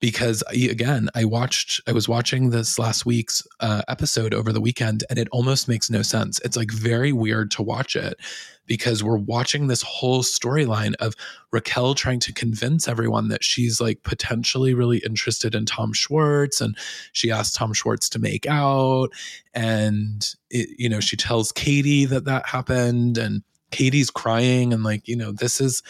because 0.00 0.42
again 0.50 1.08
i 1.14 1.24
watched 1.24 1.80
i 1.86 1.92
was 1.92 2.08
watching 2.08 2.50
this 2.50 2.78
last 2.78 3.06
week's 3.06 3.46
uh, 3.60 3.82
episode 3.88 4.34
over 4.34 4.52
the 4.52 4.60
weekend 4.60 5.04
and 5.08 5.18
it 5.18 5.28
almost 5.32 5.68
makes 5.68 5.90
no 5.90 6.02
sense. 6.02 6.40
It's 6.44 6.56
like 6.56 6.70
very 6.70 7.12
weird 7.12 7.50
to 7.52 7.62
watch 7.62 7.96
it 7.96 8.18
because 8.66 9.02
we're 9.02 9.16
watching 9.16 9.68
this 9.68 9.82
whole 9.82 10.22
storyline 10.22 10.94
of 10.96 11.14
raquel 11.52 11.94
trying 11.94 12.20
to 12.20 12.32
convince 12.32 12.88
everyone 12.88 13.28
that 13.28 13.44
she's 13.44 13.80
like 13.80 14.02
potentially 14.02 14.74
really 14.74 14.98
interested 14.98 15.54
in 15.54 15.64
tom 15.64 15.92
schwartz 15.92 16.60
and 16.60 16.76
she 17.12 17.30
asked 17.30 17.54
tom 17.54 17.72
schwartz 17.72 18.08
to 18.08 18.18
make 18.18 18.44
out 18.46 19.08
and 19.54 20.34
it, 20.50 20.68
you 20.78 20.88
know 20.88 21.00
she 21.00 21.16
tells 21.16 21.52
katie 21.52 22.04
that 22.04 22.24
that 22.24 22.46
happened 22.46 23.16
and 23.16 23.42
katie's 23.70 24.10
crying 24.10 24.72
and 24.72 24.82
like 24.82 25.06
you 25.06 25.16
know 25.16 25.30
this 25.30 25.60
is 25.60 25.82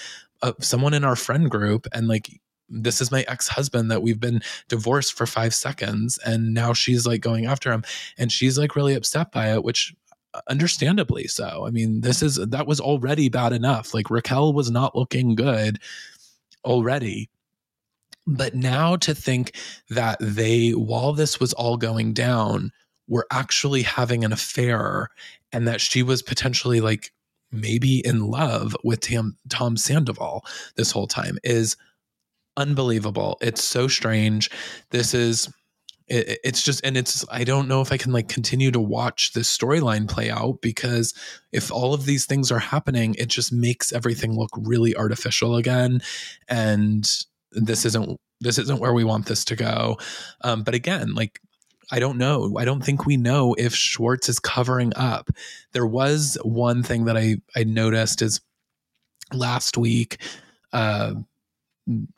uh, 0.42 0.52
someone 0.60 0.92
in 0.92 1.04
our 1.04 1.16
friend 1.16 1.50
group 1.50 1.86
and 1.94 2.08
like 2.08 2.40
this 2.68 3.00
is 3.00 3.12
my 3.12 3.24
ex-husband 3.28 3.90
that 3.90 4.02
we've 4.02 4.20
been 4.20 4.42
divorced 4.68 5.14
for 5.14 5.26
five 5.26 5.54
seconds 5.54 6.18
and 6.26 6.52
now 6.52 6.72
she's 6.72 7.06
like 7.06 7.20
going 7.20 7.46
after 7.46 7.72
him 7.72 7.84
and 8.18 8.32
she's 8.32 8.58
like 8.58 8.74
really 8.76 8.94
upset 8.94 9.30
by 9.32 9.52
it 9.52 9.62
which 9.64 9.94
uh, 10.34 10.40
understandably 10.48 11.26
so. 11.26 11.64
I 11.66 11.70
mean 11.70 12.00
this 12.00 12.22
is 12.22 12.36
that 12.36 12.66
was 12.66 12.80
already 12.80 13.28
bad 13.28 13.52
enough. 13.52 13.94
Like 13.94 14.10
raquel 14.10 14.52
was 14.52 14.70
not 14.70 14.96
looking 14.96 15.34
good 15.34 15.78
already. 16.64 17.30
But 18.26 18.54
now 18.54 18.96
to 18.96 19.14
think 19.14 19.52
that 19.88 20.18
they 20.20 20.70
while 20.72 21.12
this 21.12 21.38
was 21.38 21.52
all 21.52 21.76
going 21.76 22.12
down 22.12 22.72
were 23.08 23.26
actually 23.30 23.82
having 23.82 24.24
an 24.24 24.32
affair 24.32 25.10
and 25.52 25.66
that 25.68 25.80
she 25.80 26.02
was 26.02 26.22
potentially 26.22 26.80
like 26.80 27.12
maybe 27.52 28.04
in 28.04 28.26
love 28.26 28.76
with 28.82 29.00
Tom, 29.00 29.36
Tom 29.48 29.76
Sandoval 29.76 30.44
this 30.74 30.90
whole 30.90 31.06
time 31.06 31.38
is 31.44 31.76
unbelievable. 32.56 33.38
It's 33.40 33.62
so 33.62 33.88
strange. 33.88 34.50
This 34.90 35.14
is 35.14 35.48
it, 36.08 36.38
it's 36.44 36.62
just 36.62 36.84
and 36.84 36.96
it's 36.96 37.24
I 37.30 37.44
don't 37.44 37.68
know 37.68 37.80
if 37.80 37.92
I 37.92 37.96
can 37.96 38.12
like 38.12 38.28
continue 38.28 38.70
to 38.70 38.80
watch 38.80 39.32
this 39.32 39.54
storyline 39.54 40.08
play 40.08 40.30
out 40.30 40.60
because 40.60 41.14
if 41.52 41.70
all 41.72 41.94
of 41.94 42.06
these 42.06 42.26
things 42.26 42.52
are 42.52 42.58
happening, 42.58 43.14
it 43.18 43.28
just 43.28 43.52
makes 43.52 43.92
everything 43.92 44.36
look 44.36 44.50
really 44.56 44.94
artificial 44.96 45.56
again 45.56 46.00
and 46.48 47.10
this 47.52 47.84
isn't 47.84 48.20
this 48.40 48.58
isn't 48.58 48.80
where 48.80 48.92
we 48.92 49.04
want 49.04 49.26
this 49.26 49.44
to 49.46 49.56
go. 49.56 49.98
Um, 50.42 50.62
but 50.62 50.74
again, 50.74 51.14
like 51.14 51.40
I 51.90 52.00
don't 52.00 52.18
know. 52.18 52.56
I 52.58 52.64
don't 52.64 52.84
think 52.84 53.06
we 53.06 53.16
know 53.16 53.54
if 53.58 53.74
Schwartz 53.74 54.28
is 54.28 54.40
covering 54.40 54.92
up. 54.96 55.30
There 55.72 55.86
was 55.86 56.36
one 56.42 56.82
thing 56.82 57.04
that 57.06 57.16
I 57.16 57.36
I 57.54 57.64
noticed 57.64 58.22
is 58.22 58.40
last 59.32 59.76
week 59.76 60.18
uh 60.72 61.14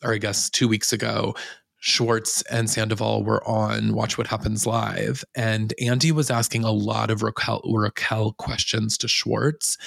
or 0.03 0.15
I 0.15 0.19
guess 0.19 0.51
two 0.51 0.69
weeks 0.69 0.93
ago, 0.93 1.35
Schwartz 1.81 2.43
and 2.43 2.69
Sandoval 2.69 3.23
were 3.23 3.47
on 3.49 3.95
Watch 3.95 4.19
What 4.19 4.27
Happens 4.27 4.67
Live, 4.67 5.25
and 5.35 5.73
Andy 5.81 6.11
was 6.11 6.31
asking 6.31 6.65
a 6.65 6.73
lot 6.73 7.11
of 7.11 7.23
Raquel, 7.23 7.63
Raquel 7.65 8.33
questions 8.33 8.99
to 8.99 9.09
Schwartz. 9.09 9.79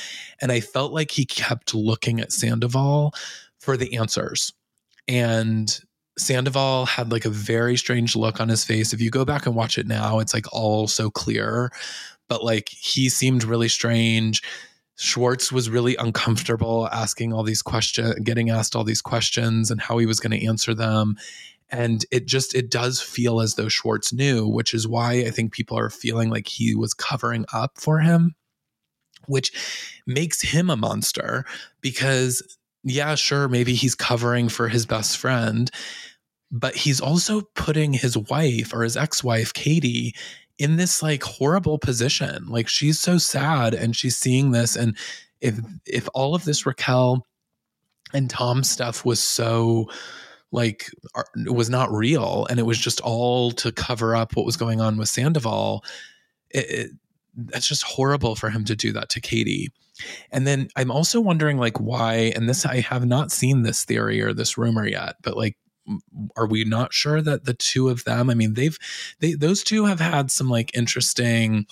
And 0.41 0.51
I 0.51 0.61
felt 0.61 0.93
like 0.93 1.11
he 1.11 1.25
kept 1.25 1.73
looking 1.73 2.21
at 2.21 2.31
Sandoval 2.31 3.13
for 3.59 3.75
the 3.75 3.97
answers. 3.97 4.53
And 5.07 5.77
Sandoval 6.17 6.85
had 6.85 7.11
like 7.11 7.25
a 7.25 7.29
very 7.29 7.75
strange 7.75 8.15
look 8.15 8.39
on 8.39 8.49
his 8.49 8.63
face. 8.63 8.93
If 8.93 9.01
you 9.01 9.09
go 9.09 9.25
back 9.25 9.45
and 9.45 9.55
watch 9.55 9.77
it 9.77 9.87
now, 9.87 10.19
it's 10.19 10.33
like 10.33 10.45
all 10.53 10.87
so 10.87 11.09
clear, 11.09 11.71
but 12.29 12.43
like 12.43 12.69
he 12.69 13.09
seemed 13.09 13.43
really 13.43 13.69
strange. 13.69 14.41
Schwartz 15.01 15.51
was 15.51 15.67
really 15.67 15.95
uncomfortable 15.95 16.87
asking 16.91 17.33
all 17.33 17.41
these 17.41 17.63
questions, 17.63 18.13
getting 18.19 18.51
asked 18.51 18.75
all 18.75 18.83
these 18.83 19.01
questions 19.01 19.71
and 19.71 19.81
how 19.81 19.97
he 19.97 20.05
was 20.05 20.19
going 20.19 20.39
to 20.39 20.45
answer 20.45 20.75
them. 20.75 21.17
And 21.69 22.05
it 22.11 22.27
just, 22.27 22.53
it 22.53 22.69
does 22.69 23.01
feel 23.01 23.41
as 23.41 23.55
though 23.55 23.67
Schwartz 23.67 24.13
knew, 24.13 24.47
which 24.47 24.75
is 24.75 24.87
why 24.87 25.13
I 25.13 25.31
think 25.31 25.53
people 25.53 25.75
are 25.75 25.89
feeling 25.89 26.29
like 26.29 26.47
he 26.47 26.75
was 26.75 26.93
covering 26.93 27.45
up 27.51 27.79
for 27.79 27.97
him, 27.97 28.35
which 29.25 29.51
makes 30.05 30.39
him 30.39 30.69
a 30.69 30.77
monster 30.77 31.45
because, 31.81 32.43
yeah, 32.83 33.15
sure, 33.15 33.47
maybe 33.47 33.73
he's 33.73 33.95
covering 33.95 34.49
for 34.49 34.67
his 34.67 34.85
best 34.85 35.17
friend, 35.17 35.71
but 36.51 36.75
he's 36.75 37.01
also 37.01 37.41
putting 37.55 37.93
his 37.93 38.15
wife 38.15 38.71
or 38.71 38.83
his 38.83 38.95
ex 38.95 39.23
wife, 39.23 39.51
Katie, 39.51 40.13
in 40.61 40.75
this 40.75 41.01
like 41.01 41.23
horrible 41.23 41.79
position. 41.79 42.45
Like 42.47 42.67
she's 42.67 42.99
so 42.99 43.17
sad 43.17 43.73
and 43.73 43.95
she's 43.95 44.15
seeing 44.15 44.51
this. 44.51 44.75
And 44.75 44.95
if 45.41 45.59
if 45.87 46.07
all 46.13 46.35
of 46.35 46.45
this 46.45 46.67
Raquel 46.67 47.25
and 48.13 48.29
Tom 48.29 48.63
stuff 48.63 49.03
was 49.03 49.19
so 49.19 49.89
like 50.51 50.91
was 51.47 51.71
not 51.71 51.91
real 51.91 52.45
and 52.47 52.59
it 52.59 52.63
was 52.67 52.77
just 52.77 53.01
all 53.01 53.51
to 53.53 53.71
cover 53.71 54.15
up 54.15 54.35
what 54.35 54.45
was 54.45 54.55
going 54.55 54.79
on 54.79 54.97
with 54.97 55.09
Sandoval, 55.09 55.83
it, 56.51 56.69
it, 56.69 56.91
that's 57.35 57.67
just 57.67 57.81
horrible 57.81 58.35
for 58.35 58.51
him 58.51 58.63
to 58.65 58.75
do 58.75 58.91
that 58.91 59.09
to 59.09 59.19
Katie. 59.19 59.69
And 60.29 60.45
then 60.45 60.67
I'm 60.75 60.91
also 60.91 61.19
wondering 61.19 61.57
like 61.57 61.79
why 61.79 62.33
and 62.35 62.47
this 62.47 62.67
I 62.67 62.81
have 62.81 63.07
not 63.07 63.31
seen 63.31 63.63
this 63.63 63.83
theory 63.83 64.21
or 64.21 64.31
this 64.31 64.59
rumor 64.59 64.87
yet, 64.87 65.15
but 65.23 65.35
like 65.35 65.57
are 66.35 66.47
we 66.47 66.63
not 66.63 66.93
sure 66.93 67.21
that 67.21 67.45
the 67.45 67.53
two 67.53 67.89
of 67.89 68.03
them 68.03 68.29
i 68.29 68.33
mean 68.33 68.53
they've 68.53 68.77
they 69.19 69.33
those 69.33 69.63
two 69.63 69.85
have 69.85 69.99
had 69.99 70.31
some 70.31 70.49
like 70.49 70.75
interesting 70.75 71.65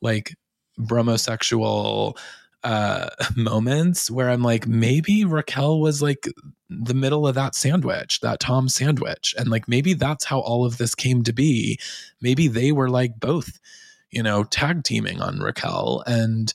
like 0.00 0.36
bromosexual 0.78 2.16
uh 2.64 3.08
moments 3.36 4.10
where 4.10 4.30
i'm 4.30 4.42
like 4.42 4.66
maybe 4.66 5.24
raquel 5.24 5.80
was 5.80 6.02
like 6.02 6.28
the 6.68 6.94
middle 6.94 7.26
of 7.26 7.34
that 7.34 7.54
sandwich 7.54 8.20
that 8.20 8.40
tom 8.40 8.68
sandwich. 8.68 9.34
And 9.38 9.48
like 9.48 9.68
maybe 9.68 9.94
that's 9.94 10.24
how 10.24 10.40
all 10.40 10.64
of 10.64 10.78
this 10.78 10.94
came 10.94 11.22
to 11.24 11.32
be. 11.32 11.78
Maybe 12.20 12.48
they 12.48 12.72
were 12.72 12.90
like 12.90 13.18
both 13.18 13.58
you 14.10 14.22
know 14.22 14.44
tag 14.44 14.84
teaming 14.84 15.20
on 15.20 15.40
raquel. 15.40 16.02
And 16.06 16.52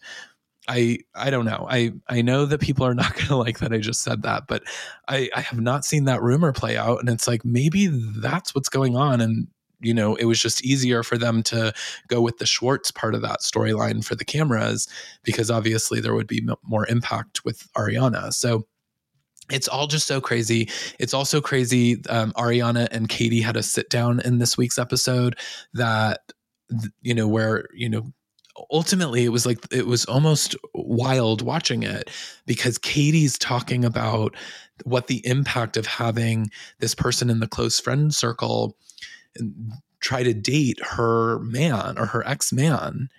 I 0.67 0.99
I 1.15 1.29
don't 1.29 1.45
know. 1.45 1.67
I 1.69 1.91
I 2.07 2.21
know 2.21 2.45
that 2.45 2.61
people 2.61 2.85
are 2.85 2.93
not 2.93 3.13
going 3.15 3.27
to 3.27 3.35
like 3.35 3.59
that 3.59 3.73
I 3.73 3.77
just 3.77 4.03
said 4.03 4.23
that, 4.23 4.47
but 4.47 4.63
I 5.07 5.29
I 5.35 5.41
have 5.41 5.59
not 5.59 5.85
seen 5.85 6.05
that 6.05 6.21
rumor 6.21 6.53
play 6.53 6.77
out 6.77 6.99
and 6.99 7.09
it's 7.09 7.27
like 7.27 7.43
maybe 7.43 7.87
that's 7.87 8.53
what's 8.53 8.69
going 8.69 8.95
on 8.95 9.21
and 9.21 9.47
you 9.81 9.93
know, 9.93 10.15
it 10.15 10.25
was 10.25 10.39
just 10.39 10.63
easier 10.63 11.03
for 11.03 11.17
them 11.17 11.43
to 11.43 11.73
go 12.07 12.21
with 12.21 12.37
the 12.37 12.45
Schwartz 12.45 12.91
part 12.91 13.15
of 13.15 13.21
that 13.23 13.41
storyline 13.41 14.05
for 14.05 14.15
the 14.15 14.25
cameras 14.25 14.87
because 15.23 15.49
obviously 15.49 15.99
there 15.99 16.13
would 16.13 16.27
be 16.27 16.47
more 16.63 16.87
impact 16.87 17.43
with 17.43 17.67
Ariana. 17.73 18.31
So 18.33 18.67
it's 19.51 19.67
all 19.67 19.87
just 19.87 20.07
so 20.07 20.21
crazy. 20.21 20.69
It's 20.99 21.13
also 21.13 21.41
crazy. 21.41 22.01
Um, 22.09 22.31
Ariana 22.33 22.87
and 22.91 23.09
Katie 23.09 23.41
had 23.41 23.57
a 23.57 23.63
sit 23.63 23.89
down 23.89 24.19
in 24.21 24.37
this 24.37 24.57
week's 24.57 24.77
episode 24.77 25.35
that, 25.73 26.19
you 27.01 27.13
know, 27.13 27.27
where, 27.27 27.65
you 27.73 27.89
know, 27.89 28.13
ultimately 28.69 29.23
it 29.25 29.29
was 29.29 29.45
like 29.45 29.59
it 29.71 29.87
was 29.87 30.05
almost 30.05 30.55
wild 30.73 31.41
watching 31.41 31.83
it 31.83 32.09
because 32.45 32.77
Katie's 32.77 33.37
talking 33.37 33.85
about 33.85 34.35
what 34.83 35.07
the 35.07 35.25
impact 35.25 35.77
of 35.77 35.85
having 35.85 36.49
this 36.79 36.95
person 36.95 37.29
in 37.29 37.39
the 37.39 37.47
close 37.47 37.79
friend 37.79 38.13
circle 38.13 38.75
try 39.99 40.23
to 40.23 40.33
date 40.33 40.79
her 40.83 41.39
man 41.39 41.97
or 41.97 42.05
her 42.07 42.25
ex-man 42.27 43.09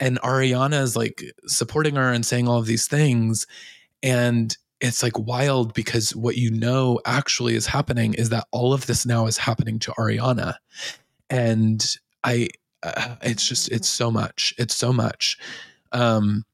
and 0.00 0.20
Ariana 0.20 0.82
is 0.82 0.96
like 0.96 1.22
supporting 1.46 1.94
her 1.94 2.12
and 2.12 2.26
saying 2.26 2.48
all 2.48 2.58
of 2.58 2.66
these 2.66 2.86
things 2.86 3.46
and 4.02 4.56
it's 4.84 5.02
like 5.02 5.18
wild 5.18 5.72
because 5.72 6.14
what 6.14 6.36
you 6.36 6.50
know 6.50 7.00
actually 7.06 7.54
is 7.54 7.66
happening 7.66 8.12
is 8.14 8.28
that 8.28 8.46
all 8.50 8.74
of 8.74 8.86
this 8.86 9.06
now 9.06 9.26
is 9.26 9.38
happening 9.38 9.78
to 9.78 9.92
Ariana. 9.92 10.56
And 11.30 11.84
I, 12.22 12.48
uh, 12.84 13.16
it's 13.22 13.48
just, 13.48 13.70
it's 13.70 13.88
so 13.88 14.10
much. 14.10 14.54
It's 14.58 14.74
so 14.74 14.92
much. 14.92 15.38
Um, 15.92 16.44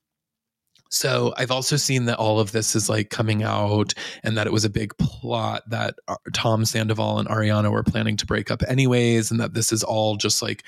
so 0.90 1.32
I've 1.36 1.52
also 1.52 1.76
seen 1.76 2.06
that 2.06 2.18
all 2.18 2.40
of 2.40 2.50
this 2.50 2.74
is 2.74 2.88
like 2.88 3.10
coming 3.10 3.44
out 3.44 3.94
and 4.24 4.36
that 4.36 4.48
it 4.48 4.52
was 4.52 4.64
a 4.64 4.70
big 4.70 4.96
plot 4.98 5.62
that 5.70 5.94
uh, 6.08 6.16
Tom 6.32 6.64
Sandoval 6.64 7.20
and 7.20 7.28
Ariana 7.28 7.70
were 7.70 7.84
planning 7.84 8.16
to 8.16 8.26
break 8.26 8.50
up 8.50 8.62
anyways 8.66 9.30
and 9.30 9.38
that 9.40 9.54
this 9.54 9.72
is 9.72 9.84
all 9.84 10.16
just 10.16 10.42
like 10.42 10.64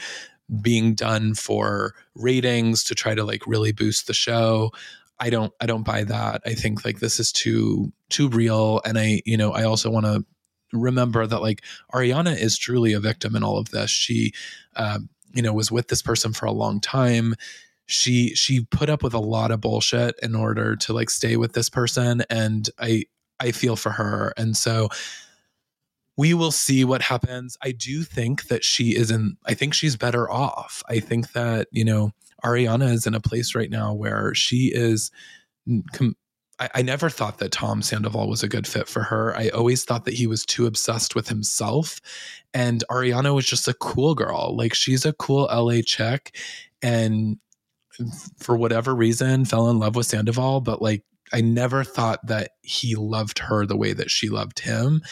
being 0.61 0.95
done 0.95 1.35
for 1.35 1.95
ratings 2.15 2.85
to 2.85 2.95
try 2.95 3.15
to 3.17 3.25
like 3.25 3.47
really 3.49 3.73
boost 3.73 4.07
the 4.07 4.15
show. 4.15 4.71
I 5.19 5.29
don't 5.29 5.53
I 5.61 5.67
don't 5.67 5.85
buy 5.85 6.05
that. 6.05 6.43
I 6.47 6.55
think 6.55 6.85
like 6.85 7.01
this 7.01 7.19
is 7.19 7.33
too 7.33 7.93
too 8.09 8.29
real 8.29 8.81
and 8.85 8.99
I 8.99 9.23
you 9.25 9.37
know 9.37 9.53
I 9.53 9.65
also 9.65 9.91
want 9.91 10.07
to 10.07 10.25
remember 10.73 11.27
that 11.27 11.43
like 11.43 11.63
Ariana 11.93 12.37
is 12.37 12.57
truly 12.57 12.93
a 12.93 13.01
victim 13.01 13.35
in 13.35 13.43
all 13.43 13.59
of 13.59 13.71
this. 13.71 13.91
She 13.91 14.33
um, 14.77 15.09
you 15.35 15.43
know 15.43 15.53
was 15.53 15.71
with 15.71 15.89
this 15.89 16.03
person 16.03 16.33
for 16.33 16.47
a 16.47 16.53
long 16.53 16.81
time. 16.81 17.35
She 17.87 18.35
she 18.35 18.65
put 18.65 18.89
up 18.89 19.03
with 19.03 19.15
a 19.15 19.19
lot 19.19 19.51
of 19.51 19.61
bullshit 19.61 20.15
in 20.23 20.35
order 20.35 20.77
to 20.77 20.93
like 20.93 21.11
stay 21.11 21.37
with 21.37 21.53
this 21.53 21.69
person 21.69 22.23
and 22.31 22.69
I 22.79 23.05
I 23.41 23.51
feel 23.53 23.77
for 23.77 23.91
her. 23.91 24.33
And 24.37 24.57
so 24.57 24.89
we 26.17 26.35
will 26.35 26.53
see 26.53 26.85
what 26.85 27.03
happens. 27.03 27.57
I 27.63 27.73
do 27.73 28.03
think 28.03 28.49
that 28.49 28.65
she 28.65 28.97
is 28.97 29.11
in 29.11 29.37
I 29.47 29.55
think 29.55 29.75
she's 29.75 29.97
better 29.97 30.31
off. 30.31 30.83
I 30.89 31.01
think 31.01 31.33
that, 31.33 31.69
you 31.73 31.85
know, 31.85 32.13
Ariana 32.45 32.93
is 32.93 33.07
in 33.07 33.15
a 33.15 33.21
place 33.21 33.55
right 33.55 33.71
now 33.71 33.93
where 33.93 34.35
she 34.35 34.71
is. 34.75 35.11
Com- 35.93 36.17
I, 36.63 36.71
I 36.77 36.83
never 36.83 37.11
thought 37.11 37.39
that 37.39 37.51
Tom 37.51 37.83
Sandoval 37.83 38.29
was 38.29 38.45
a 38.45 38.49
good 38.49 38.69
fit 38.69 38.87
for 38.87 39.03
her. 39.03 39.37
I 39.37 39.49
always 39.49 39.85
thought 39.85 40.05
that 40.05 40.15
he 40.15 40.29
was 40.29 40.47
too 40.47 40.67
obsessed 40.67 41.17
with 41.17 41.29
himself. 41.29 42.01
And 42.55 42.85
Ariana 42.89 43.35
was 43.35 43.47
just 43.47 43.67
a 43.67 43.75
cool 43.75 44.15
girl. 44.15 44.57
Like 44.57 44.73
she's 44.73 45.05
a 45.05 45.13
cool 45.13 45.49
LA 45.53 45.81
chick. 45.85 46.37
And 46.81 47.39
for 48.39 48.57
whatever 48.57 48.95
reason, 48.95 49.45
fell 49.45 49.71
in 49.71 49.81
love 49.81 49.97
with 49.97 50.07
Sandoval. 50.07 50.61
But 50.61 50.81
like 50.81 51.03
I 51.33 51.41
never 51.41 51.83
thought 51.83 52.25
that 52.29 52.53
he 52.63 52.95
loved 52.95 53.41
her 53.41 53.67
the 53.67 53.77
way 53.77 53.93
that 53.93 54.11
she 54.11 54.29
loved 54.29 54.61
him. 54.61 55.03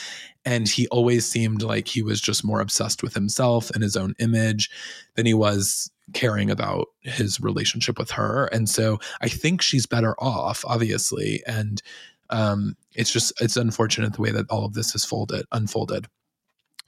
And 0.45 0.69
he 0.69 0.87
always 0.89 1.27
seemed 1.27 1.63
like 1.63 1.89
he 1.89 2.03
was 2.03 2.21
just 2.21 2.45
more 2.45 2.61
obsessed 2.61 3.03
with 3.03 3.15
himself 3.15 3.71
and 3.71 3.83
his 3.83 3.97
own 3.97 4.15
image 4.21 4.71
than 5.17 5.27
he 5.27 5.35
was 5.35 5.91
caring 6.13 6.51
about 6.51 6.89
his 7.01 7.41
relationship 7.41 7.99
with 7.99 8.11
her. 8.11 8.47
And 8.47 8.69
so 8.69 8.99
I 9.21 9.29
think 9.29 9.63
she's 9.63 9.87
better 9.87 10.15
off, 10.19 10.65
obviously. 10.67 11.43
And 11.47 11.83
um, 12.31 12.77
it's 12.95 13.13
just 13.13 13.33
it's 13.41 13.57
unfortunate 13.57 14.15
the 14.15 14.23
way 14.23 14.31
that 14.31 14.51
all 14.51 14.65
of 14.65 14.75
this 14.75 14.93
has 14.93 15.05
folded 15.05 15.45
unfolded. 15.53 16.07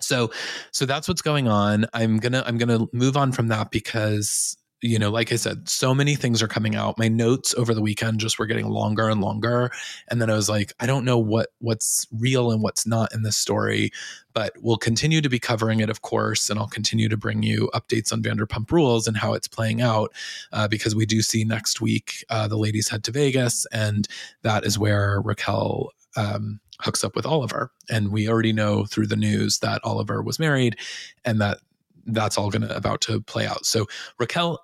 So 0.00 0.30
so 0.72 0.86
that's 0.86 1.08
what's 1.08 1.22
going 1.22 1.48
on. 1.48 1.86
I'm 1.92 2.18
gonna 2.18 2.42
I'm 2.46 2.58
gonna 2.58 2.86
move 2.92 3.16
on 3.16 3.32
from 3.32 3.48
that 3.48 3.70
because 3.70 4.56
you 4.82 4.98
know, 4.98 5.10
like 5.10 5.32
I 5.32 5.36
said, 5.36 5.68
so 5.68 5.94
many 5.94 6.16
things 6.16 6.42
are 6.42 6.48
coming 6.48 6.74
out. 6.74 6.98
My 6.98 7.06
notes 7.06 7.54
over 7.54 7.72
the 7.72 7.80
weekend 7.80 8.18
just 8.18 8.38
were 8.38 8.46
getting 8.46 8.68
longer 8.68 9.08
and 9.08 9.20
longer. 9.20 9.70
And 10.08 10.20
then 10.20 10.28
I 10.28 10.34
was 10.34 10.48
like, 10.48 10.72
I 10.80 10.86
don't 10.86 11.04
know 11.04 11.18
what 11.18 11.50
what's 11.60 12.06
real 12.12 12.50
and 12.50 12.62
what's 12.62 12.84
not 12.84 13.14
in 13.14 13.22
this 13.22 13.36
story, 13.36 13.92
but 14.34 14.52
we'll 14.60 14.76
continue 14.76 15.20
to 15.20 15.28
be 15.28 15.38
covering 15.38 15.78
it, 15.78 15.88
of 15.88 16.02
course, 16.02 16.50
and 16.50 16.58
I'll 16.58 16.66
continue 16.66 17.08
to 17.08 17.16
bring 17.16 17.44
you 17.44 17.70
updates 17.72 18.12
on 18.12 18.22
Vanderpump 18.22 18.72
Rules 18.72 19.06
and 19.06 19.16
how 19.16 19.34
it's 19.34 19.46
playing 19.46 19.80
out, 19.80 20.12
uh, 20.52 20.66
because 20.66 20.96
we 20.96 21.06
do 21.06 21.22
see 21.22 21.44
next 21.44 21.80
week 21.80 22.24
uh, 22.28 22.48
the 22.48 22.58
ladies 22.58 22.88
head 22.88 23.04
to 23.04 23.12
Vegas, 23.12 23.66
and 23.66 24.08
that 24.42 24.64
is 24.64 24.80
where 24.80 25.20
Raquel 25.20 25.90
um, 26.16 26.58
hooks 26.80 27.04
up 27.04 27.14
with 27.14 27.24
Oliver. 27.24 27.70
And 27.88 28.10
we 28.10 28.28
already 28.28 28.52
know 28.52 28.84
through 28.86 29.06
the 29.06 29.16
news 29.16 29.60
that 29.60 29.80
Oliver 29.84 30.22
was 30.22 30.40
married, 30.40 30.76
and 31.24 31.40
that 31.40 31.58
that's 32.06 32.36
all 32.36 32.50
going 32.50 32.62
to 32.62 32.76
about 32.76 33.00
to 33.02 33.20
play 33.20 33.46
out. 33.46 33.64
So 33.64 33.86
Raquel 34.18 34.58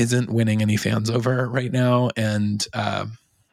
isn't 0.00 0.30
winning 0.30 0.62
any 0.62 0.78
fans 0.78 1.10
over 1.10 1.46
right 1.48 1.70
now, 1.70 2.08
and 2.16 2.66
uh, 2.72 3.04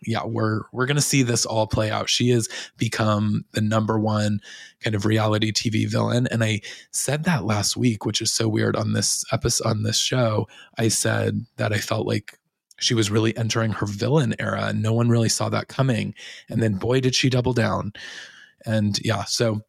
yeah, 0.05 0.23
we're 0.25 0.62
we're 0.71 0.86
gonna 0.86 1.01
see 1.01 1.21
this 1.21 1.45
all 1.45 1.67
play 1.67 1.91
out. 1.91 2.10
She 2.10 2.29
has 2.29 2.47
become 2.77 3.43
the 3.51 3.60
number 3.60 3.99
one 3.99 4.39
kind 4.79 4.95
of 4.95 5.05
reality 5.05 5.51
TV 5.51 5.88
villain, 5.89 6.25
and 6.31 6.43
I 6.43 6.62
said 6.91 7.25
that 7.25 7.43
last 7.43 7.75
week, 7.75 8.05
which 8.05 8.21
is 8.21 8.31
so 8.31 8.47
weird 8.47 8.77
on 8.77 8.93
this 8.93 9.25
episode 9.33 9.67
on 9.67 9.83
this 9.83 9.97
show. 9.97 10.47
I 10.77 10.88
said 10.88 11.45
that 11.57 11.73
I 11.73 11.79
felt 11.79 12.07
like 12.07 12.39
she 12.79 12.93
was 12.93 13.12
really 13.12 13.36
entering 13.36 13.73
her 13.73 13.86
villain 13.86 14.33
era, 14.39 14.67
and 14.67 14.81
no 14.81 14.93
one 14.93 15.10
really 15.10 15.29
saw 15.29 15.49
that 15.49 15.67
coming. 15.67 16.15
And 16.49 16.63
then, 16.63 16.75
boy, 16.75 17.01
did 17.01 17.13
she 17.13 17.29
double 17.29 17.53
down! 17.53 17.91
And 18.65 18.97
yeah, 19.03 19.25
so 19.25 19.62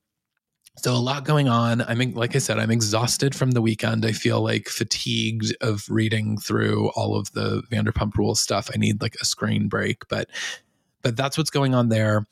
so 0.79 0.93
a 0.93 0.97
lot 0.97 1.25
going 1.25 1.49
on. 1.49 1.83
I'm 1.83 2.12
like 2.12 2.37
I 2.37 2.38
said, 2.38 2.59
I'm 2.59 2.71
exhausted 2.71 3.35
from 3.35 3.51
the 3.53 3.61
weekend. 3.61 4.07
I 4.07 4.12
feel 4.12 4.41
like 4.41 4.69
fatigued 4.69 5.55
of 5.61 5.85
reading 5.88 6.38
through 6.38 6.91
all 6.91 7.17
of 7.17 7.33
the 7.33 7.62
Vanderpump 7.71 8.17
Rules 8.17 8.41
stuff. 8.41 8.71
I 8.73 8.79
need 8.79 9.03
like 9.03 9.17
a 9.21 9.25
screen 9.25 9.69
break, 9.69 10.07
but 10.09 10.29
but 11.03 11.17
that's 11.17 11.37
what's 11.37 11.51
going 11.51 11.75
on 11.75 11.88
there. 11.88 12.27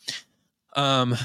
Um, 0.76 1.16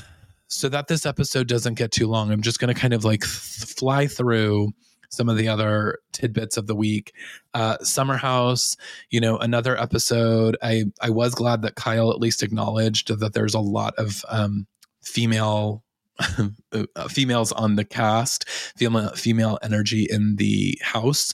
so 0.47 0.67
that 0.69 0.87
this 0.87 1.05
episode 1.05 1.47
doesn't 1.47 1.75
get 1.75 1.91
too 1.91 2.07
long, 2.07 2.31
I'm 2.31 2.41
just 2.41 2.59
going 2.59 2.73
to 2.73 2.79
kind 2.79 2.93
of 2.93 3.05
like 3.05 3.21
th- 3.21 3.29
fly 3.31 4.07
through 4.07 4.71
some 5.09 5.29
of 5.29 5.37
the 5.37 5.47
other 5.47 5.99
tidbits 6.13 6.57
of 6.57 6.67
the 6.67 6.75
week. 6.75 7.13
Uh, 7.53 7.77
Summer 7.79 8.17
House, 8.17 8.77
you 9.09 9.19
know, 9.19 9.37
another 9.37 9.79
episode. 9.79 10.57
I 10.61 10.85
I 11.01 11.09
was 11.09 11.35
glad 11.35 11.61
that 11.61 11.75
Kyle 11.75 12.11
at 12.11 12.19
least 12.19 12.43
acknowledged 12.43 13.17
that 13.19 13.33
there's 13.33 13.53
a 13.53 13.59
lot 13.59 13.93
of 13.97 14.25
um, 14.29 14.65
female 15.03 15.83
females 17.09 17.51
on 17.51 17.75
the 17.75 17.85
cast, 17.85 18.47
female 18.49 19.09
female 19.11 19.59
energy 19.63 20.07
in 20.09 20.35
the 20.37 20.77
house. 20.81 21.33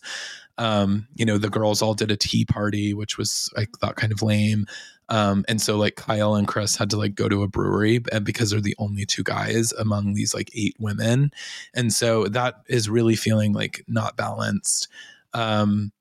Um, 0.57 1.07
you 1.15 1.25
know, 1.25 1.37
the 1.37 1.49
girls 1.49 1.81
all 1.81 1.93
did 1.93 2.11
a 2.11 2.17
tea 2.17 2.45
party, 2.45 2.93
which 2.93 3.17
was 3.17 3.51
I 3.55 3.67
thought 3.79 3.95
kind 3.95 4.11
of 4.11 4.21
lame. 4.21 4.65
Um, 5.09 5.45
and 5.47 5.61
so 5.61 5.77
like 5.77 5.95
Kyle 5.95 6.35
and 6.35 6.47
Chris 6.47 6.75
had 6.75 6.89
to 6.89 6.97
like 6.97 7.15
go 7.15 7.29
to 7.29 7.43
a 7.43 7.47
brewery 7.47 8.01
and 8.11 8.25
because 8.25 8.51
they're 8.51 8.59
the 8.59 8.75
only 8.77 9.05
two 9.05 9.23
guys 9.23 9.71
among 9.73 10.13
these 10.13 10.33
like 10.33 10.49
eight 10.53 10.75
women. 10.79 11.31
And 11.73 11.93
so 11.93 12.25
that 12.25 12.55
is 12.67 12.89
really 12.89 13.15
feeling 13.15 13.53
like 13.53 13.83
not 13.87 14.17
balanced. 14.17 14.87
Um, 15.33 15.91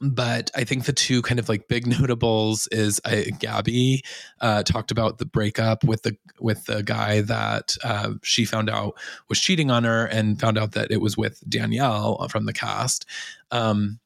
but 0.00 0.50
I 0.54 0.64
think 0.64 0.84
the 0.84 0.92
two 0.92 1.20
kind 1.22 1.38
of 1.38 1.48
like 1.48 1.68
big 1.68 1.86
notables 2.00 2.66
is 2.68 3.00
uh, 3.04 3.22
Gabby 3.38 4.02
uh, 4.40 4.62
talked 4.62 4.90
about 4.90 5.18
the 5.18 5.26
breakup 5.26 5.84
with 5.84 6.02
the 6.02 6.16
with 6.40 6.64
the 6.66 6.82
guy 6.82 7.20
that 7.22 7.76
uh, 7.84 8.14
she 8.22 8.44
found 8.44 8.70
out 8.70 8.94
was 9.28 9.40
cheating 9.40 9.70
on 9.70 9.84
her 9.84 10.06
and 10.06 10.40
found 10.40 10.58
out 10.58 10.72
that 10.72 10.90
it 10.90 11.00
was 11.00 11.16
with 11.16 11.42
Danielle 11.48 12.26
from 12.28 12.46
the 12.46 12.52
cast. 12.52 13.06
Um, 13.50 14.00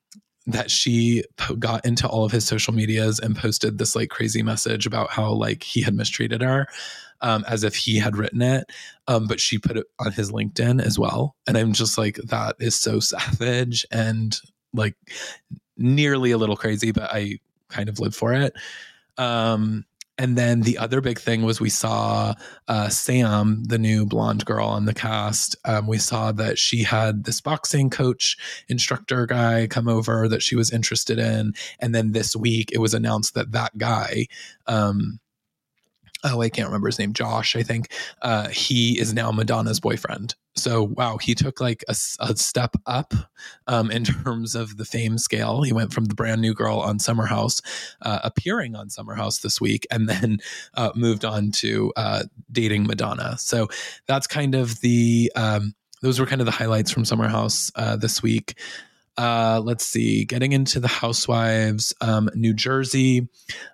that 0.46 0.70
she 0.70 1.24
got 1.58 1.86
into 1.86 2.06
all 2.06 2.24
of 2.24 2.32
his 2.32 2.46
social 2.46 2.74
medias 2.74 3.18
and 3.18 3.34
posted 3.34 3.78
this 3.78 3.96
like 3.96 4.10
crazy 4.10 4.42
message 4.42 4.86
about 4.86 5.10
how 5.10 5.32
like 5.32 5.62
he 5.62 5.80
had 5.80 5.94
mistreated 5.94 6.42
her 6.42 6.66
um, 7.22 7.46
as 7.48 7.64
if 7.64 7.74
he 7.74 7.98
had 7.98 8.16
written 8.16 8.42
it 8.42 8.70
um, 9.08 9.26
but 9.26 9.40
she 9.40 9.56
put 9.56 9.78
it 9.78 9.86
on 9.98 10.12
his 10.12 10.30
linkedin 10.30 10.82
as 10.82 10.98
well 10.98 11.34
and 11.46 11.56
i'm 11.56 11.72
just 11.72 11.96
like 11.96 12.16
that 12.16 12.56
is 12.60 12.78
so 12.78 13.00
savage 13.00 13.86
and 13.90 14.38
like 14.74 14.96
nearly 15.76 16.30
a 16.30 16.38
little 16.38 16.56
crazy, 16.56 16.92
but 16.92 17.10
I 17.12 17.38
kind 17.68 17.88
of 17.88 18.00
live 18.00 18.14
for 18.14 18.32
it. 18.32 18.54
Um, 19.18 19.84
and 20.16 20.38
then 20.38 20.60
the 20.60 20.78
other 20.78 21.00
big 21.00 21.18
thing 21.18 21.42
was 21.42 21.60
we 21.60 21.70
saw 21.70 22.34
uh, 22.68 22.88
Sam, 22.88 23.64
the 23.64 23.78
new 23.78 24.06
blonde 24.06 24.44
girl 24.44 24.68
on 24.68 24.84
the 24.84 24.94
cast. 24.94 25.56
Um, 25.64 25.88
we 25.88 25.98
saw 25.98 26.30
that 26.32 26.56
she 26.56 26.84
had 26.84 27.24
this 27.24 27.40
boxing 27.40 27.90
coach 27.90 28.36
instructor 28.68 29.26
guy 29.26 29.66
come 29.66 29.88
over 29.88 30.28
that 30.28 30.42
she 30.42 30.54
was 30.54 30.72
interested 30.72 31.18
in. 31.18 31.54
And 31.80 31.94
then 31.94 32.12
this 32.12 32.36
week 32.36 32.70
it 32.72 32.78
was 32.78 32.94
announced 32.94 33.34
that 33.34 33.50
that 33.52 33.76
guy, 33.76 34.28
um, 34.68 35.18
oh, 36.24 36.40
I 36.40 36.48
can't 36.48 36.68
remember 36.68 36.88
his 36.88 36.98
name, 36.98 37.12
Josh, 37.12 37.54
I 37.54 37.62
think. 37.62 37.92
Uh, 38.22 38.48
he 38.48 38.98
is 38.98 39.12
now 39.12 39.30
Madonna's 39.30 39.78
boyfriend. 39.78 40.34
So, 40.56 40.84
wow, 40.84 41.18
he 41.18 41.34
took 41.34 41.60
like 41.60 41.84
a, 41.88 41.96
a 42.20 42.36
step 42.36 42.76
up 42.86 43.12
um, 43.66 43.90
in 43.90 44.04
terms 44.24 44.54
of 44.54 44.76
the 44.76 44.84
fame 44.84 45.18
scale. 45.18 45.62
He 45.62 45.72
went 45.72 45.92
from 45.92 46.06
the 46.06 46.14
brand 46.14 46.40
new 46.40 46.54
girl 46.54 46.78
on 46.78 46.98
Summer 46.98 47.26
House, 47.26 47.60
uh, 48.02 48.20
appearing 48.24 48.74
on 48.74 48.88
Summer 48.88 49.14
House 49.14 49.40
this 49.40 49.60
week, 49.60 49.86
and 49.90 50.08
then 50.08 50.38
uh, 50.74 50.90
moved 50.94 51.24
on 51.24 51.50
to 51.52 51.92
uh, 51.96 52.24
dating 52.50 52.86
Madonna. 52.86 53.36
So, 53.38 53.68
that's 54.06 54.26
kind 54.26 54.54
of 54.54 54.80
the, 54.80 55.30
um, 55.36 55.74
those 56.02 56.18
were 56.18 56.26
kind 56.26 56.40
of 56.40 56.46
the 56.46 56.52
highlights 56.52 56.90
from 56.90 57.04
Summer 57.04 57.28
House 57.28 57.70
uh, 57.76 57.96
this 57.96 58.22
week. 58.22 58.58
Uh, 59.16 59.60
let's 59.62 59.86
see, 59.86 60.24
getting 60.24 60.52
into 60.52 60.80
the 60.80 60.88
housewives, 60.88 61.94
um, 62.00 62.28
New 62.34 62.52
Jersey. 62.52 63.28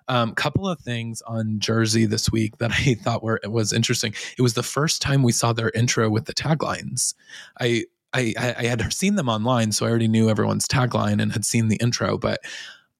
Um, 0.07 0.35
couple 0.35 0.67
of 0.67 0.79
things 0.79 1.21
on 1.23 1.59
Jersey 1.59 2.05
this 2.05 2.31
week 2.31 2.57
that 2.57 2.71
I 2.85 2.93
thought 2.95 3.23
were 3.23 3.39
was 3.45 3.73
interesting. 3.73 4.13
It 4.37 4.41
was 4.41 4.53
the 4.53 4.63
first 4.63 5.01
time 5.01 5.23
we 5.23 5.31
saw 5.31 5.53
their 5.53 5.71
intro 5.71 6.09
with 6.09 6.25
the 6.25 6.33
taglines. 6.33 7.15
I 7.59 7.85
I, 8.13 8.33
I 8.37 8.63
had 8.65 8.91
seen 8.91 9.15
them 9.15 9.29
online, 9.29 9.71
so 9.71 9.85
I 9.85 9.89
already 9.89 10.09
knew 10.09 10.29
everyone's 10.29 10.67
tagline 10.67 11.21
and 11.21 11.31
had 11.31 11.45
seen 11.45 11.69
the 11.69 11.77
intro. 11.77 12.17
But 12.17 12.41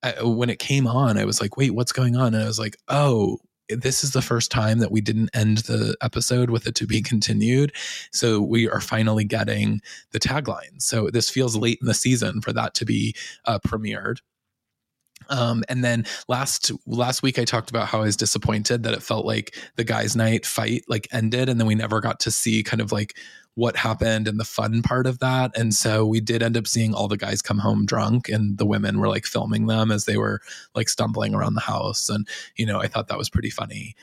I, 0.03 0.23
when 0.23 0.49
it 0.49 0.57
came 0.59 0.87
on, 0.87 1.17
I 1.17 1.25
was 1.25 1.41
like, 1.41 1.57
"Wait, 1.57 1.75
what's 1.75 1.91
going 1.91 2.15
on?" 2.15 2.33
And 2.33 2.43
I 2.43 2.47
was 2.47 2.59
like, 2.59 2.77
"Oh, 2.87 3.39
this 3.75 4.03
is 4.03 4.11
the 4.11 4.21
first 4.21 4.51
time 4.51 4.79
that 4.79 4.91
we 4.91 5.01
didn't 5.01 5.29
end 5.33 5.59
the 5.59 5.95
episode 6.01 6.49
with 6.49 6.67
it 6.67 6.75
to 6.75 6.87
be 6.87 7.01
continued. 7.11 7.73
So 8.11 8.41
we 8.41 8.69
are 8.69 8.81
finally 8.81 9.23
getting 9.23 9.81
the 10.11 10.19
tagline. 10.19 10.81
So 10.81 11.09
this 11.09 11.29
feels 11.29 11.55
late 11.55 11.79
in 11.81 11.87
the 11.87 11.93
season 11.93 12.41
for 12.41 12.53
that 12.53 12.73
to 12.75 12.85
be 12.85 13.15
uh, 13.45 13.59
premiered. 13.59 14.17
Um, 15.29 15.63
and 15.69 15.83
then 15.83 16.05
last 16.27 16.71
last 16.85 17.23
week 17.23 17.39
I 17.39 17.45
talked 17.45 17.69
about 17.69 17.87
how 17.87 17.99
I 17.99 18.05
was 18.05 18.17
disappointed 18.17 18.83
that 18.83 18.93
it 18.93 19.03
felt 19.03 19.25
like 19.25 19.55
the 19.75 19.83
guys' 19.83 20.15
night 20.15 20.45
fight 20.45 20.83
like 20.87 21.07
ended, 21.11 21.47
and 21.47 21.59
then 21.59 21.67
we 21.67 21.75
never 21.75 22.01
got 22.01 22.19
to 22.21 22.31
see 22.31 22.63
kind 22.63 22.81
of 22.81 22.91
like 22.91 23.17
what 23.55 23.75
happened 23.75 24.27
and 24.27 24.39
the 24.39 24.45
fun 24.45 24.81
part 24.81 25.05
of 25.05 25.19
that. 25.19 25.51
And 25.57 25.73
so 25.73 26.05
we 26.05 26.21
did 26.21 26.41
end 26.41 26.55
up 26.55 26.67
seeing 26.67 26.93
all 26.93 27.07
the 27.07 27.17
guys 27.17 27.41
come 27.41 27.59
home 27.59 27.85
drunk, 27.85 28.29
and 28.29 28.57
the 28.57 28.65
women 28.65 28.99
were 28.99 29.09
like 29.09 29.25
filming 29.25 29.67
them 29.67 29.91
as 29.91 30.05
they 30.05 30.17
were 30.17 30.41
like 30.75 30.89
stumbling 30.89 31.35
around 31.35 31.55
the 31.55 31.61
house. 31.61 32.09
And 32.09 32.27
you 32.55 32.65
know, 32.65 32.79
I 32.79 32.87
thought 32.87 33.07
that 33.09 33.17
was 33.17 33.29
pretty 33.29 33.49
funny. 33.49 33.95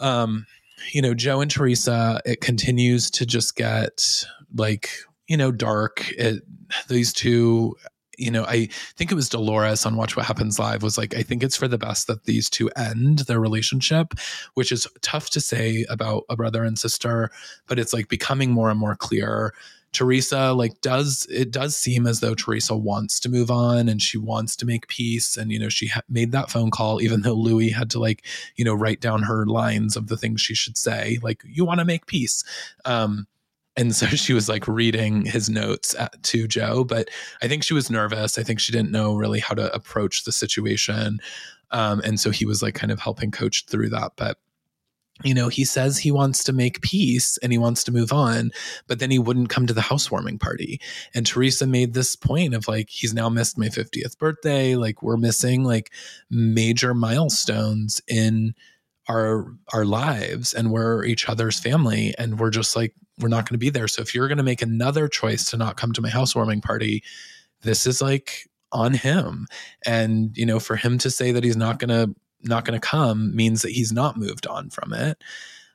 Um, 0.00 0.46
you 0.92 1.00
know, 1.00 1.14
Joe 1.14 1.40
and 1.40 1.50
Teresa, 1.50 2.20
it 2.24 2.40
continues 2.40 3.10
to 3.12 3.24
just 3.26 3.56
get 3.56 4.26
like 4.54 4.90
you 5.26 5.36
know 5.36 5.50
dark. 5.52 6.10
It, 6.12 6.42
these 6.88 7.12
two 7.12 7.76
you 8.16 8.30
know, 8.30 8.44
I 8.44 8.66
think 8.96 9.12
it 9.12 9.14
was 9.14 9.28
Dolores 9.28 9.86
on 9.86 9.96
Watch 9.96 10.16
What 10.16 10.26
Happens 10.26 10.58
Live 10.58 10.82
was 10.82 10.98
like, 10.98 11.14
I 11.14 11.22
think 11.22 11.42
it's 11.42 11.56
for 11.56 11.68
the 11.68 11.78
best 11.78 12.06
that 12.06 12.24
these 12.24 12.48
two 12.50 12.70
end 12.70 13.20
their 13.20 13.40
relationship, 13.40 14.14
which 14.54 14.72
is 14.72 14.86
tough 15.02 15.30
to 15.30 15.40
say 15.40 15.84
about 15.88 16.24
a 16.28 16.36
brother 16.36 16.64
and 16.64 16.78
sister, 16.78 17.30
but 17.66 17.78
it's 17.78 17.92
like 17.92 18.08
becoming 18.08 18.50
more 18.50 18.70
and 18.70 18.78
more 18.78 18.96
clear. 18.96 19.54
Teresa 19.92 20.52
like 20.52 20.78
does 20.82 21.26
it 21.30 21.50
does 21.50 21.74
seem 21.74 22.06
as 22.06 22.20
though 22.20 22.34
Teresa 22.34 22.76
wants 22.76 23.18
to 23.20 23.30
move 23.30 23.50
on 23.50 23.88
and 23.88 24.02
she 24.02 24.18
wants 24.18 24.54
to 24.56 24.66
make 24.66 24.88
peace 24.88 25.38
and 25.38 25.50
you 25.50 25.58
know 25.58 25.70
she 25.70 25.86
ha- 25.86 26.02
made 26.06 26.32
that 26.32 26.50
phone 26.50 26.70
call 26.70 27.00
even 27.00 27.22
though 27.22 27.32
Luis 27.32 27.72
had 27.72 27.88
to 27.90 27.98
like 27.98 28.22
you 28.56 28.64
know 28.64 28.74
write 28.74 29.00
down 29.00 29.22
her 29.22 29.46
lines 29.46 29.96
of 29.96 30.08
the 30.08 30.16
things 30.18 30.42
she 30.42 30.54
should 30.54 30.76
say 30.76 31.18
like 31.22 31.42
you 31.46 31.64
want 31.64 31.80
to 31.80 31.86
make 31.86 32.04
peace 32.04 32.44
um 32.84 33.26
and 33.76 33.94
so 33.94 34.06
she 34.16 34.32
was 34.32 34.48
like 34.48 34.66
reading 34.66 35.24
his 35.24 35.48
notes 35.48 35.94
at, 35.98 36.22
to 36.24 36.48
Joe, 36.48 36.84
but 36.84 37.08
I 37.42 37.48
think 37.48 37.64
she 37.64 37.74
was 37.74 37.90
nervous. 37.90 38.38
I 38.38 38.42
think 38.42 38.60
she 38.60 38.72
didn't 38.72 38.90
know 38.90 39.14
really 39.14 39.40
how 39.40 39.54
to 39.54 39.72
approach 39.74 40.24
the 40.24 40.32
situation. 40.32 41.18
Um, 41.70 42.00
and 42.04 42.18
so 42.18 42.30
he 42.30 42.46
was 42.46 42.62
like 42.62 42.74
kind 42.74 42.92
of 42.92 43.00
helping 43.00 43.30
coach 43.30 43.66
through 43.66 43.90
that. 43.90 44.12
But 44.16 44.38
you 45.24 45.32
know, 45.32 45.48
he 45.48 45.64
says 45.64 45.96
he 45.96 46.12
wants 46.12 46.44
to 46.44 46.52
make 46.52 46.82
peace 46.82 47.38
and 47.38 47.50
he 47.50 47.56
wants 47.56 47.82
to 47.84 47.92
move 47.92 48.12
on, 48.12 48.50
but 48.86 48.98
then 48.98 49.10
he 49.10 49.18
wouldn't 49.18 49.48
come 49.48 49.66
to 49.66 49.72
the 49.72 49.80
housewarming 49.80 50.38
party. 50.38 50.78
And 51.14 51.26
Teresa 51.26 51.66
made 51.66 51.94
this 51.94 52.14
point 52.16 52.54
of 52.54 52.68
like, 52.68 52.90
he's 52.90 53.14
now 53.14 53.30
missed 53.30 53.56
my 53.56 53.68
50th 53.68 54.18
birthday. 54.18 54.76
Like, 54.76 55.02
we're 55.02 55.16
missing 55.16 55.64
like 55.64 55.90
major 56.28 56.92
milestones 56.92 58.02
in 58.06 58.54
our 59.08 59.46
our 59.72 59.84
lives 59.84 60.52
and 60.52 60.72
we're 60.72 61.04
each 61.04 61.28
other's 61.28 61.60
family 61.60 62.12
and 62.18 62.40
we're 62.40 62.50
just 62.50 62.74
like 62.74 62.92
we're 63.18 63.28
not 63.28 63.48
going 63.48 63.54
to 63.54 63.58
be 63.58 63.70
there. 63.70 63.88
So 63.88 64.02
if 64.02 64.14
you're 64.14 64.28
going 64.28 64.38
to 64.38 64.44
make 64.44 64.62
another 64.62 65.08
choice 65.08 65.50
to 65.50 65.56
not 65.56 65.76
come 65.76 65.92
to 65.92 66.02
my 66.02 66.10
housewarming 66.10 66.60
party 66.60 67.02
this 67.62 67.86
is 67.86 68.00
like 68.02 68.48
on 68.72 68.94
him. 68.94 69.46
And 69.84 70.36
you 70.36 70.46
know 70.46 70.60
for 70.60 70.76
him 70.76 70.98
to 70.98 71.10
say 71.10 71.32
that 71.32 71.44
he's 71.44 71.56
not 71.56 71.78
going 71.78 71.88
to 71.88 72.14
not 72.42 72.64
going 72.64 72.78
to 72.78 72.86
come 72.86 73.34
means 73.34 73.62
that 73.62 73.72
he's 73.72 73.92
not 73.92 74.16
moved 74.16 74.46
on 74.46 74.70
from 74.70 74.92
it. 74.92 75.22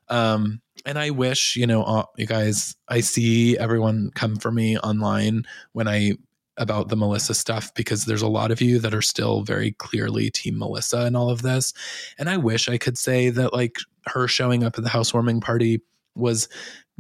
Um 0.10 0.62
and 0.86 0.98
i 0.98 1.12
wish 1.12 1.56
you 1.56 1.68
know 1.68 1.84
uh, 1.84 2.06
you 2.18 2.26
guys 2.26 2.76
i 2.88 3.02
see 3.02 3.56
everyone 3.60 4.10
come 4.16 4.36
for 4.36 4.52
me 4.52 4.80
online 4.80 5.44
when 5.74 5.88
i 5.88 6.14
about 6.58 6.90
the 6.90 6.96
Melissa 6.96 7.34
stuff 7.34 7.74
because 7.76 8.06
there's 8.06 8.22
a 8.22 8.28
lot 8.28 8.52
of 8.52 8.62
you 8.62 8.78
that 8.80 8.94
are 8.94 9.02
still 9.02 9.42
very 9.42 9.72
clearly 9.74 10.30
team 10.30 10.60
Melissa 10.60 11.00
and 11.00 11.16
all 11.16 11.30
of 11.30 11.42
this. 11.42 11.74
And 12.20 12.30
I 12.30 12.38
wish 12.38 12.70
I 12.70 12.78
could 12.78 12.98
say 12.98 13.30
that 13.30 13.54
like 13.54 13.78
her 14.06 14.28
showing 14.28 14.64
up 14.64 14.78
at 14.78 14.84
the 14.84 14.90
housewarming 14.90 15.42
party 15.42 15.82
was 16.16 16.50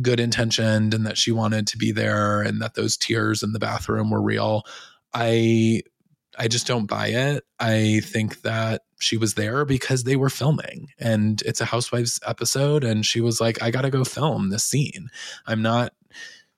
good 0.02 0.20
intentioned 0.20 0.94
and 0.94 1.06
that 1.06 1.18
she 1.18 1.32
wanted 1.32 1.68
to 1.68 1.78
be 1.78 1.92
there 1.92 2.42
and 2.42 2.62
that 2.62 2.76
those 2.76 2.98
tears 2.98 3.44
in 3.44 3.52
the 3.52 3.60
bathroom 3.60 4.10
were 4.10 4.22
real. 4.22 4.64
I 5.14 5.82
I 6.38 6.48
just 6.48 6.66
don't 6.66 6.86
buy 6.86 7.08
it. 7.08 7.44
I 7.60 8.02
think 8.06 8.42
that 8.42 8.84
she 9.00 9.18
was 9.18 9.34
there 9.34 9.66
because 9.66 10.04
they 10.04 10.16
were 10.16 10.30
filming 10.30 10.88
and 11.00 11.42
it's 11.46 11.62
a 11.62 11.66
housewives 11.66 12.20
episode 12.26 12.84
and 12.84 13.06
she 13.06 13.20
was 13.20 13.42
like 13.42 13.62
I 13.62 13.72
got 13.72 13.82
to 13.82 13.90
go 13.90 14.04
film 14.04 14.50
this 14.50 14.64
scene. 14.64 15.10
I'm 15.46 15.62
not 15.62 15.94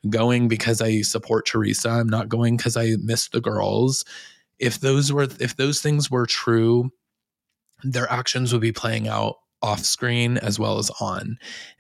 going 0.10 0.48
because 0.48 0.82
I 0.82 1.02
support 1.02 1.46
Teresa. 1.46 1.90
I'm 1.90 2.10
not 2.10 2.30
going 2.30 2.58
because 2.58 2.78
I 2.78 2.96
miss 3.02 3.30
the 3.30 3.42
girls. 3.42 4.06
If 4.60 4.80
those 4.80 5.12
were 5.12 5.28
if 5.40 5.56
those 5.56 5.82
things 5.82 6.12
were 6.12 6.26
true, 6.26 6.92
their 7.84 8.12
actions 8.12 8.54
would 8.54 8.62
be 8.62 8.72
playing 8.72 9.08
out 9.08 9.36
off 9.62 9.80
screen 9.80 10.38
as 10.38 10.60
well 10.60 10.78
as 10.78 10.92
on. 11.00 11.38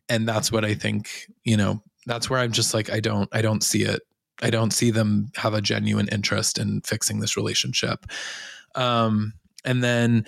And 0.09 0.27
that's 0.27 0.51
what 0.51 0.65
I 0.65 0.73
think, 0.73 1.27
you 1.43 1.57
know, 1.57 1.81
that's 2.05 2.29
where 2.29 2.39
I'm 2.39 2.51
just 2.51 2.73
like 2.73 2.89
I 2.91 2.99
don't 2.99 3.29
I 3.31 3.41
don't 3.41 3.63
see 3.63 3.83
it. 3.83 4.01
I 4.41 4.49
don't 4.49 4.71
see 4.71 4.91
them 4.91 5.31
have 5.35 5.53
a 5.53 5.61
genuine 5.61 6.09
interest 6.09 6.57
in 6.57 6.81
fixing 6.81 7.19
this 7.19 7.37
relationship. 7.37 8.05
Um 8.75 9.33
and 9.63 9.83
then 9.83 10.25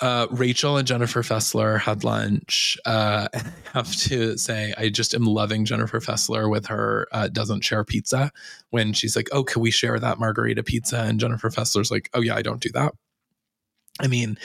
uh, 0.00 0.26
Rachel 0.30 0.76
and 0.76 0.86
Jennifer 0.86 1.22
Fessler 1.22 1.80
had 1.80 2.04
lunch. 2.04 2.76
Uh, 2.84 3.28
I 3.34 3.42
have 3.72 3.94
to 3.96 4.36
say, 4.36 4.74
I 4.76 4.88
just 4.88 5.14
am 5.14 5.24
loving 5.24 5.64
Jennifer 5.64 6.00
Fessler 6.00 6.50
with 6.50 6.66
her 6.66 7.08
uh, 7.12 7.28
doesn't 7.28 7.64
share 7.64 7.84
pizza 7.84 8.30
when 8.70 8.92
she's 8.92 9.16
like, 9.16 9.28
"Oh, 9.32 9.44
can 9.44 9.62
we 9.62 9.70
share 9.70 9.98
that 9.98 10.18
margarita 10.18 10.62
pizza?" 10.62 11.00
And 11.00 11.20
Jennifer 11.20 11.50
Fessler's 11.50 11.90
like, 11.90 12.10
"Oh 12.14 12.20
yeah, 12.20 12.34
I 12.34 12.42
don't 12.42 12.60
do 12.60 12.70
that." 12.74 12.92
I 14.00 14.08
mean, 14.08 14.38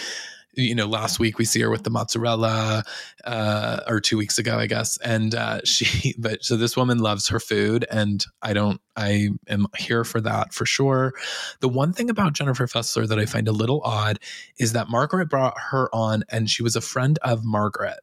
you 0.54 0.76
know, 0.76 0.88
last 0.88 1.20
week 1.20 1.38
we 1.38 1.46
see 1.46 1.62
her 1.62 1.70
with 1.70 1.84
the 1.84 1.90
mozzarella, 1.90 2.84
uh, 3.24 3.80
or 3.88 4.00
two 4.00 4.18
weeks 4.18 4.38
ago, 4.38 4.58
I 4.58 4.68
guess. 4.68 4.98
And 4.98 5.34
uh, 5.36 5.62
she, 5.66 6.16
but 6.18 6.44
so 6.44 6.58
this 6.58 6.76
woman 6.76 7.00
loves 7.00 7.28
her 7.30 7.40
food, 7.40 7.86
and 7.92 8.26
I 8.42 8.54
don't, 8.54 8.82
I 8.96 9.30
am 9.48 9.68
here 9.78 10.04
for 10.04 10.22
that 10.22 10.54
for 10.54 10.66
sure. 10.66 11.14
The 11.60 11.70
one 11.70 11.94
thing 11.94 12.10
about 12.10 12.34
Jennifer 12.34 12.68
Fessler 12.68 13.08
that 13.08 13.20
I 13.20 13.26
find 13.26 13.48
a 13.48 13.54
little 13.54 13.82
odd 13.84 14.20
is 14.58 14.74
that 14.74 14.90
Margaret 14.90 15.30
brought 15.30 15.58
her 15.58 15.94
on, 15.94 16.24
and 16.30 16.50
she 16.50 16.64
was 16.64 16.76
a 16.76 16.82
friend 16.82 17.18
of 17.24 17.44
Margaret 17.46 18.00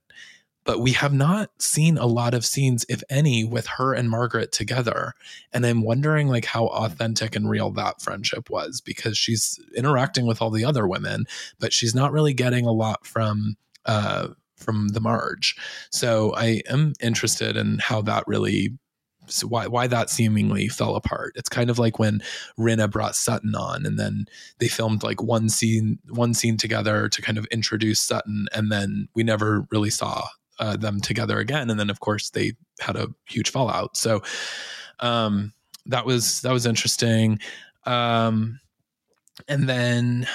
but 0.68 0.80
we 0.80 0.92
have 0.92 1.14
not 1.14 1.50
seen 1.58 1.96
a 1.96 2.04
lot 2.04 2.34
of 2.34 2.44
scenes 2.44 2.84
if 2.90 3.02
any 3.08 3.42
with 3.42 3.66
her 3.66 3.94
and 3.94 4.10
margaret 4.10 4.52
together 4.52 5.14
and 5.50 5.64
i'm 5.64 5.82
wondering 5.82 6.28
like 6.28 6.44
how 6.44 6.66
authentic 6.66 7.34
and 7.34 7.48
real 7.48 7.70
that 7.70 8.02
friendship 8.02 8.50
was 8.50 8.82
because 8.82 9.16
she's 9.16 9.58
interacting 9.74 10.26
with 10.26 10.42
all 10.42 10.50
the 10.50 10.66
other 10.66 10.86
women 10.86 11.24
but 11.58 11.72
she's 11.72 11.94
not 11.94 12.12
really 12.12 12.34
getting 12.34 12.66
a 12.66 12.72
lot 12.72 13.06
from 13.06 13.56
uh 13.86 14.28
from 14.56 14.88
the 14.88 15.00
marge 15.00 15.56
so 15.90 16.34
i 16.36 16.60
am 16.68 16.92
interested 17.00 17.56
in 17.56 17.78
how 17.78 18.02
that 18.02 18.22
really 18.26 18.70
so 19.30 19.46
why 19.46 19.66
why 19.66 19.86
that 19.86 20.08
seemingly 20.08 20.68
fell 20.68 20.96
apart. 20.96 21.34
It's 21.36 21.50
kind 21.50 21.68
of 21.68 21.78
like 21.78 21.98
when 21.98 22.22
Rinna 22.58 22.90
brought 22.90 23.14
Sutton 23.14 23.54
on, 23.54 23.84
and 23.84 23.98
then 23.98 24.24
they 24.58 24.68
filmed 24.68 25.02
like 25.02 25.22
one 25.22 25.50
scene 25.50 25.98
one 26.08 26.32
scene 26.32 26.56
together 26.56 27.10
to 27.10 27.20
kind 27.20 27.36
of 27.36 27.44
introduce 27.50 28.00
Sutton, 28.00 28.46
and 28.54 28.72
then 28.72 29.06
we 29.14 29.22
never 29.22 29.66
really 29.70 29.90
saw 29.90 30.28
uh, 30.58 30.76
them 30.76 31.00
together 31.00 31.38
again. 31.38 31.70
And 31.70 31.78
then, 31.78 31.90
of 31.90 32.00
course, 32.00 32.30
they 32.30 32.52
had 32.80 32.96
a 32.96 33.08
huge 33.26 33.50
fallout. 33.50 33.96
So 33.96 34.22
um, 35.00 35.52
that 35.86 36.06
was 36.06 36.40
that 36.42 36.52
was 36.52 36.66
interesting. 36.66 37.38
Um, 37.84 38.60
and 39.46 39.68
then 39.68 40.26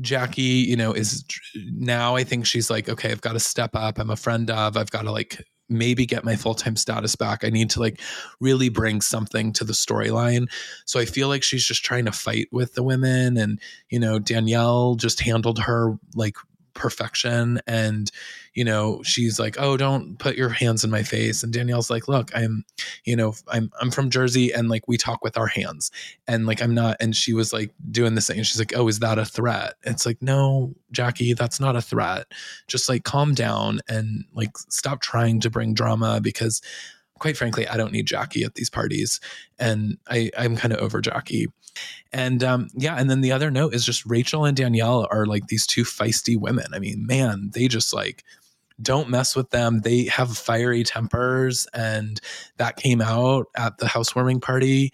Jackie, 0.00 0.42
you 0.42 0.76
know, 0.76 0.92
is 0.92 1.24
now 1.54 2.16
I 2.16 2.24
think 2.24 2.46
she's 2.46 2.70
like, 2.70 2.88
okay, 2.88 3.10
I've 3.10 3.20
got 3.20 3.32
to 3.32 3.40
step 3.40 3.70
up. 3.74 3.98
I'm 3.98 4.10
a 4.10 4.16
friend 4.16 4.50
of. 4.50 4.76
I've 4.76 4.90
got 4.90 5.02
to 5.02 5.12
like 5.12 5.42
maybe 5.68 6.06
get 6.06 6.24
my 6.24 6.34
full-time 6.34 6.76
status 6.76 7.14
back. 7.14 7.44
I 7.44 7.50
need 7.50 7.68
to 7.70 7.80
like 7.80 8.00
really 8.40 8.70
bring 8.70 9.00
something 9.00 9.52
to 9.52 9.64
the 9.64 9.74
storyline. 9.74 10.50
So 10.86 10.98
I 10.98 11.04
feel 11.04 11.28
like 11.28 11.42
she's 11.42 11.64
just 11.64 11.84
trying 11.84 12.06
to 12.06 12.12
fight 12.12 12.48
with 12.50 12.74
the 12.74 12.82
women 12.82 13.36
and 13.36 13.60
you 13.90 14.00
know, 14.00 14.18
Danielle 14.18 14.94
just 14.94 15.20
handled 15.20 15.58
her 15.60 15.98
like 16.14 16.36
perfection. 16.78 17.60
And 17.66 18.10
you 18.54 18.64
know 18.64 19.02
she's 19.04 19.38
like 19.38 19.56
oh 19.58 19.76
don't 19.76 20.18
put 20.18 20.36
your 20.36 20.48
hands 20.48 20.82
in 20.84 20.90
my 20.90 21.02
face. 21.02 21.42
And 21.42 21.52
danielle's 21.52 21.90
like 21.90 22.08
look 22.08 22.30
i'm 22.34 22.64
you 23.04 23.14
know 23.14 23.34
i'm 23.48 23.70
i'm 23.80 23.90
from 23.90 24.10
jersey 24.10 24.52
and 24.52 24.68
like 24.68 24.88
we 24.88 24.96
talk 24.96 25.22
with 25.22 25.36
our 25.36 25.46
hands. 25.46 25.90
And 26.26 26.46
like 26.46 26.62
i'm 26.62 26.74
not 26.74 26.96
and 27.00 27.14
she 27.14 27.32
was 27.32 27.52
like 27.52 27.72
doing 27.90 28.14
this 28.14 28.26
thing 28.26 28.38
and 28.38 28.46
she's 28.46 28.58
like 28.58 28.76
oh 28.76 28.88
is 28.88 29.00
that 29.00 29.18
a 29.18 29.24
threat? 29.24 29.74
It's 29.84 30.06
like 30.06 30.22
no 30.22 30.74
jackie 30.90 31.34
that's 31.34 31.60
not 31.60 31.76
a 31.76 31.82
threat. 31.82 32.26
Just 32.66 32.88
like 32.88 33.04
calm 33.04 33.34
down 33.34 33.80
and 33.88 34.24
like 34.32 34.56
stop 34.56 35.00
trying 35.00 35.40
to 35.40 35.50
bring 35.50 35.74
drama 35.74 36.20
because 36.22 36.62
quite 37.18 37.36
frankly 37.36 37.66
i 37.68 37.76
don't 37.76 37.92
need 37.92 38.06
Jackie 38.06 38.44
at 38.44 38.54
these 38.54 38.70
parties 38.70 39.20
and 39.58 39.98
i 40.08 40.30
i'm 40.36 40.56
kind 40.56 40.72
of 40.72 40.80
over 40.80 41.00
Jackie. 41.00 41.46
and 42.12 42.42
um, 42.42 42.68
yeah, 42.74 42.96
and 42.96 43.08
then 43.10 43.20
the 43.20 43.32
other 43.32 43.50
note 43.50 43.74
is 43.74 43.84
just 43.84 44.04
Rachel 44.06 44.44
and 44.44 44.56
Danielle 44.56 45.06
are 45.10 45.26
like 45.26 45.46
these 45.46 45.66
two 45.66 45.84
feisty 45.84 46.38
women. 46.38 46.66
I 46.72 46.78
mean, 46.78 47.06
man, 47.06 47.50
they 47.52 47.68
just 47.68 47.94
like 47.94 48.24
don't 48.80 49.10
mess 49.10 49.34
with 49.34 49.50
them. 49.50 49.80
They 49.80 50.04
have 50.04 50.36
fiery 50.36 50.84
tempers, 50.84 51.66
and 51.74 52.20
that 52.56 52.76
came 52.76 53.00
out 53.00 53.46
at 53.56 53.78
the 53.78 53.88
housewarming 53.88 54.40
party. 54.40 54.92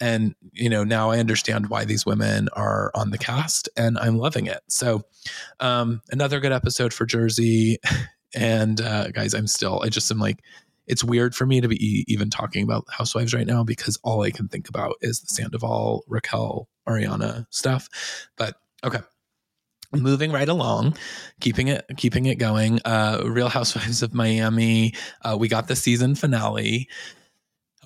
And, 0.00 0.34
you 0.52 0.68
know, 0.68 0.84
now 0.84 1.10
I 1.10 1.18
understand 1.18 1.70
why 1.70 1.84
these 1.84 2.06
women 2.06 2.48
are 2.52 2.92
on 2.94 3.10
the 3.10 3.18
cast 3.18 3.68
and 3.76 3.98
I'm 3.98 4.16
loving 4.16 4.46
it. 4.46 4.60
So, 4.68 5.02
um, 5.58 6.02
another 6.12 6.38
good 6.38 6.52
episode 6.52 6.92
for 6.92 7.06
Jersey. 7.06 7.78
And, 8.34 8.82
uh, 8.82 9.08
guys, 9.08 9.32
I'm 9.32 9.46
still, 9.46 9.80
I 9.82 9.88
just 9.88 10.10
am 10.10 10.18
like, 10.18 10.40
it's 10.88 11.04
weird 11.04 11.34
for 11.34 11.46
me 11.46 11.60
to 11.60 11.68
be 11.68 12.04
even 12.08 12.30
talking 12.30 12.64
about 12.64 12.86
housewives 12.90 13.34
right 13.34 13.46
now 13.46 13.62
because 13.62 13.98
all 14.02 14.22
I 14.22 14.30
can 14.30 14.48
think 14.48 14.68
about 14.68 14.94
is 15.00 15.20
the 15.20 15.26
Sandoval, 15.26 16.04
Raquel, 16.08 16.68
Ariana 16.88 17.46
stuff. 17.50 17.88
But 18.36 18.56
okay, 18.82 19.00
moving 19.92 20.32
right 20.32 20.48
along 20.48 20.96
keeping 21.40 21.68
it 21.68 21.86
keeping 21.96 22.26
it 22.26 22.34
going 22.34 22.78
uh 22.84 23.22
real 23.24 23.48
housewives 23.48 24.02
of 24.02 24.12
miami 24.12 24.92
uh, 25.22 25.36
we 25.38 25.48
got 25.48 25.68
the 25.68 25.76
season 25.76 26.14
finale. 26.14 26.88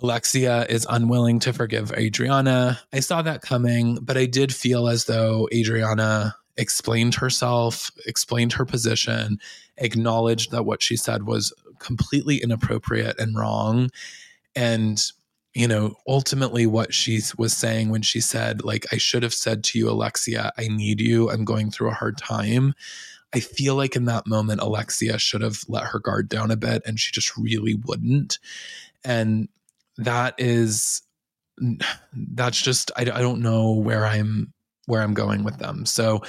Alexia 0.02 0.66
is 0.68 0.84
unwilling 0.90 1.38
to 1.38 1.52
forgive 1.52 1.92
adriana. 1.92 2.80
I 2.92 2.98
saw 2.98 3.22
that 3.22 3.40
coming 3.40 3.98
but 4.02 4.16
i 4.16 4.26
did 4.26 4.52
feel 4.52 4.88
as 4.88 5.04
though 5.04 5.48
adriana 5.52 6.34
explained 6.56 7.14
herself 7.14 7.90
explained 8.04 8.52
her 8.54 8.64
position 8.64 9.38
acknowledged 9.78 10.50
that 10.50 10.64
what 10.64 10.82
she 10.82 10.96
said 10.96 11.24
was 11.24 11.52
completely 11.82 12.42
inappropriate 12.42 13.18
and 13.18 13.36
wrong 13.36 13.90
and 14.54 15.12
you 15.54 15.68
know, 15.68 15.94
ultimately 16.08 16.66
what 16.66 16.94
she 16.94 17.20
was 17.36 17.52
saying 17.52 17.90
when 17.90 18.02
she 18.02 18.20
said, 18.20 18.64
like, 18.64 18.86
I 18.92 18.96
should 18.96 19.22
have 19.22 19.34
said 19.34 19.62
to 19.64 19.78
you, 19.78 19.90
Alexia, 19.90 20.50
I 20.56 20.68
need 20.68 21.00
you. 21.00 21.30
I'm 21.30 21.44
going 21.44 21.70
through 21.70 21.90
a 21.90 21.94
hard 21.94 22.16
time. 22.16 22.74
I 23.34 23.40
feel 23.40 23.74
like 23.74 23.94
in 23.94 24.06
that 24.06 24.26
moment, 24.26 24.62
Alexia 24.62 25.18
should 25.18 25.42
have 25.42 25.60
let 25.68 25.84
her 25.84 25.98
guard 25.98 26.28
down 26.28 26.50
a 26.50 26.56
bit 26.56 26.82
and 26.86 26.98
she 26.98 27.12
just 27.12 27.36
really 27.36 27.74
wouldn't. 27.86 28.38
And 29.04 29.48
that 29.98 30.34
is, 30.38 31.02
that's 32.14 32.60
just, 32.60 32.90
I, 32.96 33.02
I 33.02 33.20
don't 33.20 33.42
know 33.42 33.72
where 33.72 34.06
I'm, 34.06 34.52
where 34.86 35.02
I'm 35.02 35.14
going 35.14 35.44
with 35.44 35.58
them. 35.58 35.86
So 35.86 36.22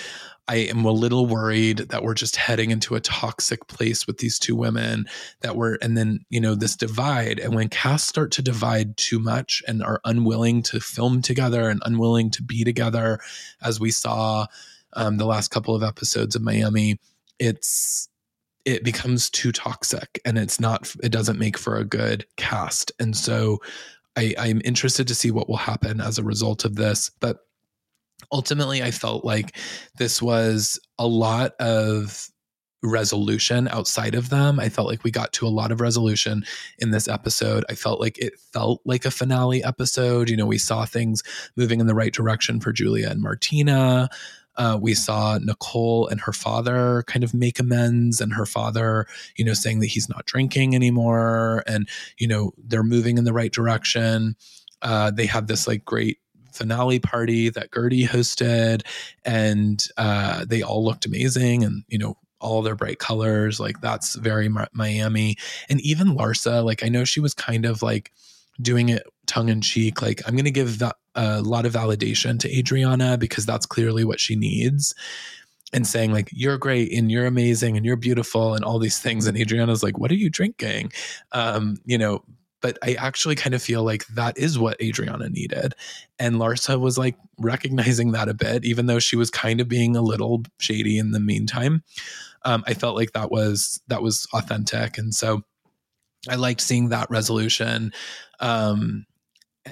I 0.48 0.56
am 0.56 0.84
a 0.84 0.92
little 0.92 1.26
worried 1.26 1.78
that 1.78 2.04
we're 2.04 2.14
just 2.14 2.36
heading 2.36 2.70
into 2.70 2.96
a 2.96 3.00
toxic 3.00 3.68
place 3.68 4.06
with 4.06 4.18
these 4.18 4.38
two 4.38 4.56
women 4.56 5.06
that 5.40 5.56
we're, 5.56 5.78
and 5.82 5.98
then, 5.98 6.20
you 6.30 6.42
know, 6.42 6.54
this 6.54 6.76
divide. 6.76 7.40
And 7.40 7.56
when 7.56 7.70
casts 7.70 8.10
start 8.10 8.32
to 8.34 8.42
divide 8.42 8.98
too 8.98 9.20
much 9.20 9.64
and 9.68 9.82
are 9.82 10.02
unwilling 10.04 10.62
to 10.64 10.82
film 10.82 11.22
together 11.22 11.70
and 11.70 11.82
unwilling 11.86 12.30
to 12.32 12.44
be 12.44 12.66
together, 12.66 13.20
as 13.62 13.80
we 13.80 13.90
saw 13.90 14.46
um, 14.94 15.18
the 15.18 15.26
last 15.26 15.50
couple 15.50 15.76
of 15.76 15.84
episodes 15.84 16.36
of 16.36 16.42
Miami, 16.42 17.00
it's, 17.40 18.10
it 18.66 18.84
becomes 18.84 19.30
too 19.30 19.54
toxic 19.54 20.20
and 20.26 20.38
it's 20.38 20.60
not, 20.60 20.94
it 21.02 21.12
doesn't 21.12 21.40
make 21.40 21.58
for 21.58 21.78
a 21.78 21.86
good 21.86 22.26
cast. 22.36 22.92
And 23.00 23.16
so 23.16 23.60
I, 24.18 24.36
I'm 24.38 24.62
interested 24.66 25.08
to 25.08 25.16
see 25.16 25.32
what 25.32 25.48
will 25.48 25.56
happen 25.56 26.02
as 26.02 26.18
a 26.18 26.24
result 26.24 26.66
of 26.66 26.76
this. 26.76 27.10
But 27.22 27.40
ultimately 28.32 28.82
i 28.82 28.92
felt 28.92 29.26
like 29.26 29.58
this 29.98 30.22
was 30.22 30.80
a 30.98 31.08
lot 31.08 31.54
of 31.60 32.30
resolution 32.84 33.70
outside 33.70 34.14
of 34.14 34.30
them. 34.30 34.60
I 34.60 34.70
felt 34.70 34.90
like 34.90 35.04
we 35.04 35.12
got 35.12 35.32
to 35.34 35.48
a 35.48 35.50
lot 35.50 35.72
of 35.72 35.80
resolution 35.82 36.44
in 36.78 36.92
this 36.92 37.08
episode. 37.08 37.64
I 37.70 37.76
felt 37.76 38.00
like 38.00 38.20
it 38.20 38.38
felt 38.38 38.82
like 38.86 39.06
a 39.06 39.12
finale 39.12 39.64
episode. 39.64 40.30
You 40.30 40.38
know 40.38 40.46
we 40.46 40.58
saw 40.58 40.86
things 40.86 41.24
moving 41.56 41.80
in 41.80 41.88
the 41.88 41.96
right 41.96 42.14
direction 42.14 42.60
for 42.60 42.72
julia 42.74 43.10
and 43.10 43.22
martina. 43.22 44.10
Uh, 44.56 44.78
we 44.80 44.94
saw 44.94 45.40
Nicole 45.42 46.08
and 46.10 46.22
her 46.22 46.34
father 46.34 47.04
kind 47.08 47.24
of 47.24 47.34
make 47.34 47.60
amends, 47.60 48.22
and 48.22 48.34
her 48.34 48.46
father, 48.46 49.08
you 49.36 49.44
know, 49.44 49.54
saying 49.54 49.80
that 49.80 49.88
he's 49.88 50.10
not 50.10 50.26
drinking 50.26 50.76
anymore, 50.76 51.64
and 51.66 51.90
you 52.18 52.28
know 52.28 52.52
they're 52.58 52.84
moving 52.84 53.18
in 53.18 53.24
the 53.24 53.34
right 53.34 53.52
direction. 53.52 54.36
Uh, 54.82 55.10
they 55.10 55.26
have 55.26 55.48
this 55.48 55.68
like 55.68 55.86
great 55.86 56.20
finale 56.54 57.00
party 57.00 57.50
that 57.50 57.72
Guerdy 57.72 58.08
hosted, 58.08 58.84
and 59.26 59.86
uh, 59.98 60.46
they 60.46 60.62
all 60.62 60.84
looked 60.84 61.06
amazing, 61.06 61.64
and 61.64 61.84
you 61.88 61.98
know 61.98 62.18
all 62.40 62.62
their 62.62 62.76
bright 62.76 63.00
colors, 63.00 63.60
like 63.60 63.80
that's 63.82 64.16
very 64.16 64.50
Miami, 64.74 65.38
and 65.70 65.82
even 65.82 66.16
Larsa, 66.16 66.64
like 66.64 66.84
I 66.84 66.90
know 66.90 67.06
she 67.06 67.20
was 67.20 67.34
kind 67.34 67.66
of 67.66 67.82
like 67.82 68.12
doing 68.62 68.90
it 68.90 69.04
tongue 69.26 69.50
in 69.50 69.62
cheek, 69.62 70.02
like 70.02 70.22
I'm 70.28 70.36
going 70.36 70.46
to 70.46 70.52
give 70.52 70.80
that 70.80 70.96
a 71.16 71.42
lot 71.42 71.66
of 71.66 71.74
validation 71.74 72.40
to 72.40 72.58
Adriana 72.58 73.18
because 73.18 73.46
that's 73.46 73.66
clearly 73.66 74.04
what 74.04 74.20
she 74.20 74.36
needs 74.36 74.94
and 75.74 75.88
saying 75.88 76.14
like 76.14 76.30
you're 76.32 76.58
great 76.58 76.94
and 76.94 77.12
you're 77.12 77.26
amazing 77.26 77.76
and 77.76 77.86
you're 77.86 77.96
beautiful 77.96 78.54
and 78.54 78.64
all 78.64 78.78
these 78.80 79.00
things 79.00 79.26
and 79.26 79.36
adriana's 79.36 79.82
like 79.82 79.98
what 79.98 80.12
are 80.12 80.16
you 80.16 80.30
drinking? 80.30 80.92
Um 81.32 81.78
you 81.86 81.98
know 81.98 82.24
but 82.64 82.80
I 82.82 82.94
actually 82.94 83.36
kind 83.36 83.54
of 83.54 83.62
feel 83.62 83.84
like 83.84 84.08
that 84.08 84.38
is 84.38 84.58
what 84.58 84.82
Adriana 84.82 85.30
needed. 85.30 85.76
And 86.18 86.38
Larsa 86.38 86.80
was 86.80 86.98
like 86.98 87.18
recognizing 87.38 88.14
that 88.14 88.30
a 88.30 88.34
bit, 88.34 88.64
even 88.64 88.86
though 88.86 89.00
she 89.00 89.18
was 89.18 89.30
kind 89.30 89.60
of 89.60 89.68
being 89.68 89.98
a 89.98 90.02
little 90.02 90.44
shady 90.60 90.98
in 90.98 91.12
the 91.12 91.20
meantime. 91.20 91.84
Um, 92.46 92.64
I 92.66 92.74
felt 92.74 92.96
like 92.96 93.12
that 93.12 93.30
was 93.30 93.82
that 93.90 94.02
was 94.02 94.26
authentic. 94.34 94.98
And 94.98 95.14
so 95.14 95.42
I 96.30 96.36
liked 96.36 96.62
seeing 96.62 96.90
that 96.90 97.10
resolution. 97.10 97.92
Um, 98.40 99.06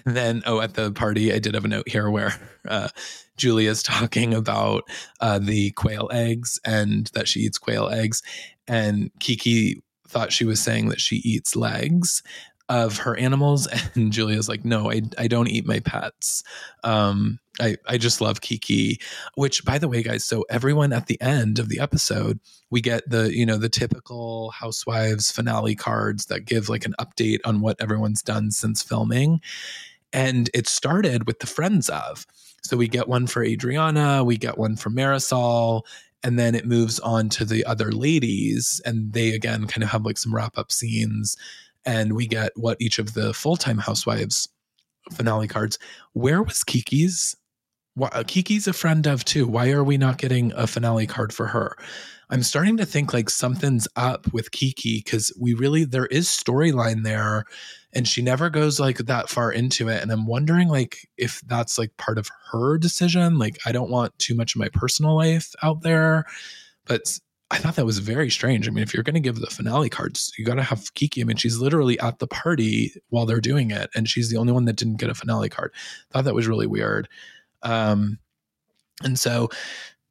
and 0.06 0.16
then, 0.16 0.44
oh, 0.46 0.60
at 0.60 0.74
the 0.74 0.92
party, 0.92 1.34
I 1.34 1.39
did 1.39 1.54
have 1.54 1.66
a 1.66 1.70
note 1.70 1.88
here 1.88 2.10
where 2.10 2.34
uh, 2.68 2.89
Julia's 3.38 3.84
talking 3.84 4.34
about 4.34 4.84
uh, 5.22 5.39
the 5.39 5.72
quail 5.72 6.10
eggs 6.12 6.60
and 6.66 7.08
that 7.14 7.30
she 7.30 7.39
eats 7.39 7.58
quail 7.58 7.88
eggs. 7.88 8.22
And 8.68 9.12
Kiki 9.22 9.82
thought 10.10 10.34
she 10.34 10.44
was 10.44 10.60
saying 10.60 10.89
that 10.89 11.00
she 11.00 11.18
eats 11.18 11.56
legs 11.56 12.22
of 12.72 12.98
her 12.98 13.18
animals 13.18 13.68
and 13.96 14.12
Julia's 14.14 14.48
like 14.48 14.64
no 14.64 14.90
I, 14.90 15.02
I 15.18 15.28
don't 15.28 15.50
eat 15.50 15.68
my 15.68 15.80
pets. 15.82 16.44
Um 16.84 17.40
I, 17.60 17.76
I 17.86 17.98
just 17.98 18.22
love 18.22 18.42
Kiki. 18.42 19.00
Which 19.36 19.64
by 19.66 19.78
the 19.78 19.90
way 19.90 20.02
guys 20.02 20.24
so 20.24 20.46
everyone 20.50 20.94
at 20.94 21.08
the 21.08 21.22
end 21.22 21.60
of 21.60 21.68
the 21.68 21.80
episode 21.80 22.40
we 22.70 22.80
get 22.80 23.08
the 23.10 23.36
you 23.36 23.46
know 23.46 23.58
the 23.58 23.70
typical 23.70 24.52
housewives 24.52 25.30
finale 25.30 25.76
cards 25.76 26.28
that 26.28 26.46
give 26.46 26.70
like 26.70 26.86
an 26.86 26.96
update 27.00 27.40
on 27.44 27.60
what 27.60 27.80
everyone's 27.82 28.24
done 28.24 28.52
since 28.52 28.82
filming. 28.82 29.42
And 30.14 30.50
it 30.54 30.68
started 30.68 31.28
with 31.28 31.40
the 31.40 31.48
friends 31.48 31.90
of. 31.90 32.26
So 32.64 32.78
we 32.78 32.88
get 32.88 33.08
one 33.08 33.28
for 33.28 33.44
Adriana 33.44 34.24
we 34.24 34.38
get 34.38 34.58
one 34.58 34.78
for 34.78 34.90
Marisol 34.90 35.84
and 36.24 36.40
then 36.40 36.56
it 36.56 36.66
moves 36.66 37.00
on 37.00 37.28
to 37.30 37.44
the 37.44 37.66
other 37.66 37.92
ladies 37.92 38.80
and 38.86 39.12
they 39.12 39.32
again 39.32 39.68
kind 39.68 39.84
of 39.84 39.90
have 39.90 40.06
like 40.06 40.18
some 40.18 40.34
wrap 40.34 40.58
up 40.58 40.72
scenes 40.72 41.36
and 41.86 42.14
we 42.14 42.28
get 42.28 42.52
what 42.56 42.78
each 42.80 43.00
of 43.00 43.14
the 43.14 43.34
full 43.34 43.56
time 43.56 43.78
housewives 43.78 44.48
finale 45.12 45.48
cards. 45.48 45.78
Where 46.14 46.44
was 46.44 46.64
Kiki's? 46.64 47.36
Uh, 48.00 48.24
Kiki's 48.26 48.68
a 48.68 48.74
friend 48.74 49.06
of 49.08 49.26
too. 49.26 49.48
Why 49.48 49.72
are 49.72 49.84
we 49.84 49.98
not 49.98 50.18
getting 50.18 50.54
a 50.54 50.68
finale 50.68 51.08
card 51.08 51.34
for 51.34 51.48
her? 51.48 51.76
I'm 52.30 52.44
starting 52.44 52.78
to 52.78 52.86
think 52.86 53.14
like 53.14 53.30
something's 53.30 53.90
up 53.98 54.32
with 54.32 54.52
Kiki 54.52 55.02
because 55.04 55.36
we 55.40 55.54
really 55.54 55.84
there 55.84 56.06
is 56.06 56.28
storyline 56.30 57.04
there, 57.04 57.44
and 57.92 58.08
she 58.08 58.22
never 58.22 58.50
goes 58.50 58.80
like 58.80 59.00
that 59.00 59.28
far 59.28 59.52
into 59.52 59.90
it. 59.90 60.02
And 60.02 60.12
I'm 60.12 60.26
wondering 60.26 60.70
like 60.70 61.10
if 61.18 61.42
that's 61.42 61.78
like 61.78 61.96
part 61.98 62.18
of 62.18 62.30
her 62.52 62.78
decision. 62.78 63.38
Like 63.38 63.60
I 63.66 63.74
don't 63.74 63.92
want 63.92 64.18
too 64.18 64.36
much 64.36 64.56
of 64.56 64.60
my 64.60 64.70
personal 64.70 65.16
life 65.18 65.54
out 65.62 65.82
there, 65.82 66.24
but 66.86 67.20
I 67.52 67.58
thought 67.58 67.76
that 67.76 67.86
was 67.86 67.99
very 67.99 68.30
strange. 68.30 68.68
I 68.68 68.72
mean, 68.72 68.84
if 68.84 68.93
you're 68.93 69.04
going 69.04 69.16
to 69.16 69.20
give 69.20 69.39
the 69.39 69.47
finale 69.47 69.89
cards, 69.89 70.32
you 70.38 70.45
got 70.45 70.56
to 70.56 70.64
have 70.64 70.93
Kiki. 70.93 71.22
I 71.22 71.26
mean, 71.26 71.36
she's 71.36 71.60
literally 71.60 71.99
at 71.99 72.20
the 72.20 72.28
party 72.28 72.93
while 73.10 73.26
they're 73.26 73.41
doing 73.41 73.72
it, 73.72 73.89
and 73.93 74.08
she's 74.08 74.30
the 74.30 74.38
only 74.38 74.54
one 74.54 74.66
that 74.66 74.78
didn't 74.78 74.97
get 74.97 75.10
a 75.10 75.14
finale 75.14 75.49
card. 75.49 75.74
thought 76.12 76.24
that 76.24 76.34
was 76.34 76.47
really 76.47 76.68
weird. 76.68 77.10
Um, 77.62 78.20
and 79.04 79.20
so, 79.20 79.49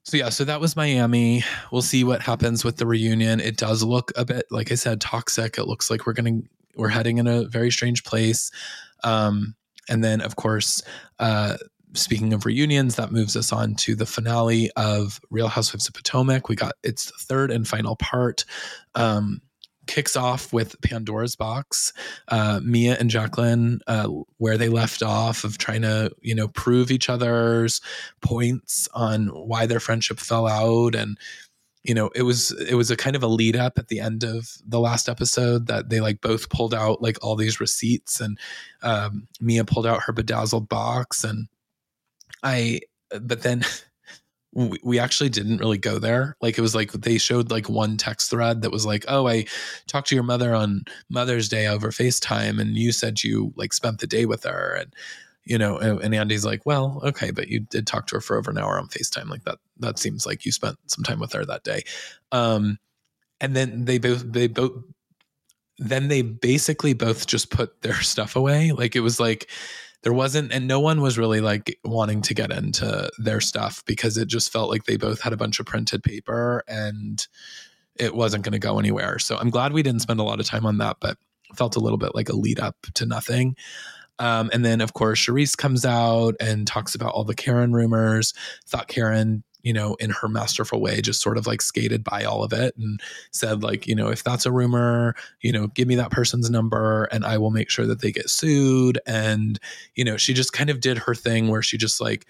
so 0.04 0.16
yeah, 0.16 0.28
so 0.28 0.44
that 0.44 0.60
was 0.60 0.76
Miami. 0.76 1.42
We'll 1.72 1.82
see 1.82 2.04
what 2.04 2.22
happens 2.22 2.64
with 2.64 2.76
the 2.76 2.86
reunion. 2.86 3.40
It 3.40 3.56
does 3.56 3.82
look 3.82 4.12
a 4.16 4.24
bit, 4.24 4.46
like 4.50 4.70
I 4.70 4.74
said, 4.74 5.00
toxic. 5.00 5.56
It 5.56 5.66
looks 5.66 5.90
like 5.90 6.06
we're 6.06 6.12
going 6.12 6.42
to 6.42 6.48
we're 6.76 6.88
heading 6.88 7.18
in 7.18 7.26
a 7.26 7.44
very 7.44 7.70
strange 7.70 8.04
place. 8.04 8.50
Um, 9.02 9.54
and 9.88 10.04
then, 10.04 10.20
of 10.20 10.36
course, 10.36 10.82
uh, 11.18 11.56
speaking 11.94 12.32
of 12.32 12.46
reunions, 12.46 12.96
that 12.96 13.12
moves 13.12 13.36
us 13.36 13.52
on 13.52 13.74
to 13.76 13.94
the 13.94 14.06
finale 14.06 14.70
of 14.76 15.20
Real 15.30 15.48
Housewives 15.48 15.88
of 15.88 15.94
Potomac. 15.94 16.48
We 16.48 16.56
got 16.56 16.74
its 16.82 17.10
third 17.22 17.50
and 17.50 17.66
final 17.66 17.96
part. 17.96 18.44
Um, 18.94 19.40
kicks 19.86 20.14
off 20.14 20.52
with 20.52 20.80
Pandora's 20.82 21.34
box. 21.34 21.92
Uh, 22.28 22.60
Mia 22.62 22.96
and 23.00 23.10
Jacqueline, 23.10 23.80
uh, 23.88 24.08
where 24.36 24.56
they 24.56 24.68
left 24.68 25.02
off 25.02 25.42
of 25.42 25.58
trying 25.58 25.82
to, 25.82 26.12
you 26.20 26.34
know, 26.34 26.48
prove 26.48 26.92
each 26.92 27.08
other's 27.08 27.80
points 28.20 28.88
on 28.94 29.26
why 29.26 29.66
their 29.66 29.80
friendship 29.80 30.20
fell 30.20 30.46
out, 30.46 30.94
and 30.94 31.18
you 31.82 31.94
know, 31.94 32.10
it 32.14 32.22
was 32.22 32.52
it 32.52 32.74
was 32.74 32.90
a 32.90 32.96
kind 32.96 33.16
of 33.16 33.22
a 33.22 33.26
lead 33.26 33.56
up 33.56 33.78
at 33.78 33.88
the 33.88 34.00
end 34.00 34.22
of 34.22 34.50
the 34.66 34.80
last 34.80 35.08
episode 35.08 35.66
that 35.66 35.88
they 35.88 36.00
like 36.00 36.20
both 36.20 36.50
pulled 36.50 36.74
out 36.74 37.02
like 37.02 37.18
all 37.22 37.36
these 37.36 37.58
receipts, 37.60 38.20
and 38.20 38.38
um, 38.82 39.26
Mia 39.40 39.64
pulled 39.64 39.86
out 39.86 40.02
her 40.02 40.12
bedazzled 40.12 40.68
box 40.68 41.24
and 41.24 41.48
I, 42.42 42.80
but 43.20 43.42
then 43.42 43.64
we, 44.52 44.78
we 44.82 44.98
actually 44.98 45.30
didn't 45.30 45.58
really 45.58 45.78
go 45.78 45.98
there. 45.98 46.36
Like 46.40 46.58
it 46.58 46.62
was 46.62 46.74
like 46.74 46.92
they 46.92 47.18
showed 47.18 47.50
like 47.50 47.68
one 47.68 47.96
text 47.96 48.30
thread 48.30 48.62
that 48.62 48.72
was 48.72 48.86
like, 48.86 49.04
"Oh, 49.08 49.28
I 49.28 49.46
talked 49.86 50.08
to 50.08 50.14
your 50.14 50.24
mother 50.24 50.54
on 50.54 50.84
Mother's 51.08 51.48
Day 51.48 51.66
over 51.66 51.90
FaceTime, 51.90 52.60
and 52.60 52.76
you 52.76 52.92
said 52.92 53.22
you 53.22 53.52
like 53.56 53.72
spent 53.72 54.00
the 54.00 54.06
day 54.06 54.26
with 54.26 54.44
her." 54.44 54.74
And 54.74 54.94
you 55.44 55.58
know, 55.58 55.78
and 55.78 56.14
Andy's 56.14 56.44
like, 56.44 56.64
well, 56.66 57.00
okay, 57.02 57.30
but 57.30 57.48
you 57.48 57.60
did 57.60 57.86
talk 57.86 58.06
to 58.06 58.16
her 58.16 58.20
for 58.20 58.36
over 58.36 58.50
an 58.50 58.58
hour 58.58 58.78
on 58.78 58.88
FaceTime. 58.88 59.28
Like 59.28 59.44
that, 59.44 59.58
that 59.78 59.98
seems 59.98 60.26
like 60.26 60.44
you 60.44 60.52
spent 60.52 60.76
some 60.86 61.02
time 61.02 61.18
with 61.18 61.32
her 61.32 61.44
that 61.44 61.64
day. 61.64 61.82
Um, 62.30 62.78
and 63.40 63.56
then 63.56 63.84
they 63.84 63.98
both, 63.98 64.22
they 64.30 64.48
both, 64.48 64.72
then 65.78 66.08
they 66.08 66.22
basically 66.22 66.92
both 66.92 67.26
just 67.26 67.50
put 67.50 67.80
their 67.82 67.94
stuff 68.02 68.36
away. 68.36 68.72
Like 68.72 68.94
it 68.94 69.00
was 69.00 69.18
like, 69.18 69.50
there 70.02 70.12
wasn't, 70.12 70.52
and 70.52 70.66
no 70.66 70.80
one 70.80 71.00
was 71.00 71.18
really 71.18 71.40
like 71.40 71.78
wanting 71.84 72.22
to 72.22 72.34
get 72.34 72.50
into 72.50 73.10
their 73.18 73.40
stuff 73.40 73.82
because 73.84 74.16
it 74.16 74.28
just 74.28 74.52
felt 74.52 74.70
like 74.70 74.84
they 74.84 74.96
both 74.96 75.20
had 75.20 75.32
a 75.32 75.36
bunch 75.36 75.60
of 75.60 75.66
printed 75.66 76.02
paper 76.02 76.62
and 76.66 77.26
it 77.96 78.14
wasn't 78.14 78.44
going 78.44 78.52
to 78.52 78.58
go 78.58 78.78
anywhere. 78.78 79.18
So 79.18 79.36
I'm 79.36 79.50
glad 79.50 79.72
we 79.72 79.82
didn't 79.82 80.00
spend 80.00 80.20
a 80.20 80.24
lot 80.24 80.40
of 80.40 80.46
time 80.46 80.64
on 80.64 80.78
that, 80.78 80.96
but 81.00 81.18
felt 81.54 81.76
a 81.76 81.80
little 81.80 81.98
bit 81.98 82.14
like 82.14 82.28
a 82.28 82.36
lead 82.36 82.60
up 82.60 82.76
to 82.94 83.04
nothing. 83.04 83.56
Um, 84.18 84.50
and 84.52 84.64
then, 84.64 84.80
of 84.80 84.92
course, 84.92 85.18
Charrisse 85.18 85.56
comes 85.56 85.84
out 85.84 86.34
and 86.40 86.66
talks 86.66 86.94
about 86.94 87.12
all 87.12 87.24
the 87.24 87.34
Karen 87.34 87.72
rumors. 87.72 88.34
Thought 88.66 88.88
Karen, 88.88 89.42
you 89.62 89.72
know, 89.72 89.94
in 89.96 90.10
her 90.10 90.28
masterful 90.28 90.80
way, 90.80 91.00
just 91.00 91.20
sort 91.20 91.38
of 91.38 91.46
like 91.46 91.62
skated 91.62 92.02
by 92.04 92.24
all 92.24 92.42
of 92.42 92.52
it 92.52 92.74
and 92.76 93.00
said, 93.30 93.62
like, 93.62 93.86
you 93.86 93.94
know, 93.94 94.08
if 94.08 94.24
that's 94.24 94.46
a 94.46 94.52
rumor, 94.52 95.14
you 95.42 95.52
know, 95.52 95.66
give 95.68 95.88
me 95.88 95.94
that 95.96 96.10
person's 96.10 96.50
number 96.50 97.04
and 97.04 97.24
I 97.24 97.38
will 97.38 97.50
make 97.50 97.70
sure 97.70 97.86
that 97.86 98.00
they 98.00 98.12
get 98.12 98.30
sued. 98.30 98.98
And, 99.06 99.58
you 99.94 100.04
know, 100.04 100.16
she 100.16 100.34
just 100.34 100.52
kind 100.52 100.70
of 100.70 100.80
did 100.80 100.98
her 100.98 101.14
thing 101.14 101.48
where 101.48 101.62
she 101.62 101.76
just 101.76 102.00
like 102.00 102.26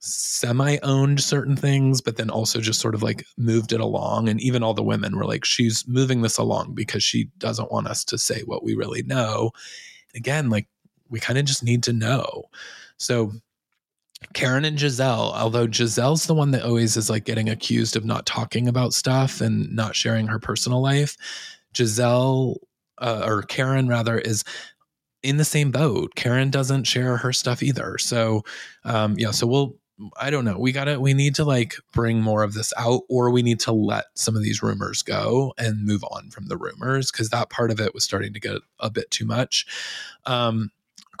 semi 0.00 0.78
owned 0.82 1.20
certain 1.20 1.56
things, 1.56 2.00
but 2.00 2.16
then 2.16 2.30
also 2.30 2.60
just 2.60 2.80
sort 2.80 2.94
of 2.94 3.02
like 3.02 3.26
moved 3.36 3.72
it 3.72 3.80
along. 3.80 4.28
And 4.28 4.40
even 4.40 4.62
all 4.62 4.74
the 4.74 4.82
women 4.82 5.16
were 5.16 5.26
like, 5.26 5.44
she's 5.44 5.86
moving 5.86 6.22
this 6.22 6.38
along 6.38 6.74
because 6.74 7.02
she 7.02 7.28
doesn't 7.38 7.70
want 7.70 7.86
us 7.86 8.04
to 8.06 8.18
say 8.18 8.42
what 8.42 8.64
we 8.64 8.74
really 8.74 9.02
know. 9.02 9.50
Again, 10.14 10.50
like 10.50 10.66
we 11.08 11.20
kind 11.20 11.38
of 11.38 11.44
just 11.44 11.62
need 11.62 11.82
to 11.84 11.92
know. 11.92 12.44
So 12.96 13.32
Karen 14.34 14.64
and 14.64 14.78
Gizelle, 14.78 15.32
although 15.34 15.66
Gizelle's 15.66 16.26
the 16.26 16.34
one 16.34 16.50
that 16.52 16.64
always 16.64 16.96
is 16.96 17.10
like 17.10 17.24
getting 17.24 17.48
accused 17.48 17.96
of 17.96 18.04
not 18.04 18.26
talking 18.26 18.68
about 18.68 18.94
stuff 18.94 19.40
and 19.40 19.74
not 19.74 19.96
sharing 19.96 20.26
her 20.26 20.38
personal 20.38 20.80
life, 20.82 21.16
Gizelle 21.74 22.56
uh, 22.98 23.22
or 23.26 23.42
Karen 23.42 23.88
rather 23.88 24.18
is 24.18 24.44
in 25.22 25.36
the 25.36 25.44
same 25.44 25.70
boat. 25.70 26.14
Karen 26.14 26.50
doesn't 26.50 26.84
share 26.84 27.16
her 27.16 27.32
stuff 27.32 27.62
either. 27.62 27.98
So, 27.98 28.42
um, 28.84 29.18
yeah, 29.18 29.30
so 29.30 29.46
we'll 29.46 29.76
I 30.18 30.30
don't 30.30 30.44
know. 30.44 30.58
We 30.58 30.72
got 30.72 30.84
to, 30.84 30.98
we 30.98 31.12
need 31.14 31.34
to 31.34 31.44
like 31.44 31.74
bring 31.92 32.20
more 32.20 32.42
of 32.42 32.54
this 32.54 32.72
out, 32.78 33.02
or 33.08 33.30
we 33.30 33.42
need 33.42 33.60
to 33.60 33.72
let 33.72 34.06
some 34.14 34.36
of 34.36 34.42
these 34.42 34.62
rumors 34.62 35.02
go 35.02 35.52
and 35.58 35.84
move 35.84 36.02
on 36.10 36.30
from 36.30 36.46
the 36.46 36.56
rumors 36.56 37.10
because 37.10 37.28
that 37.30 37.50
part 37.50 37.70
of 37.70 37.80
it 37.80 37.92
was 37.92 38.04
starting 38.04 38.32
to 38.32 38.40
get 38.40 38.62
a 38.78 38.90
bit 38.90 39.10
too 39.10 39.26
much. 39.26 39.66
Um, 40.26 40.70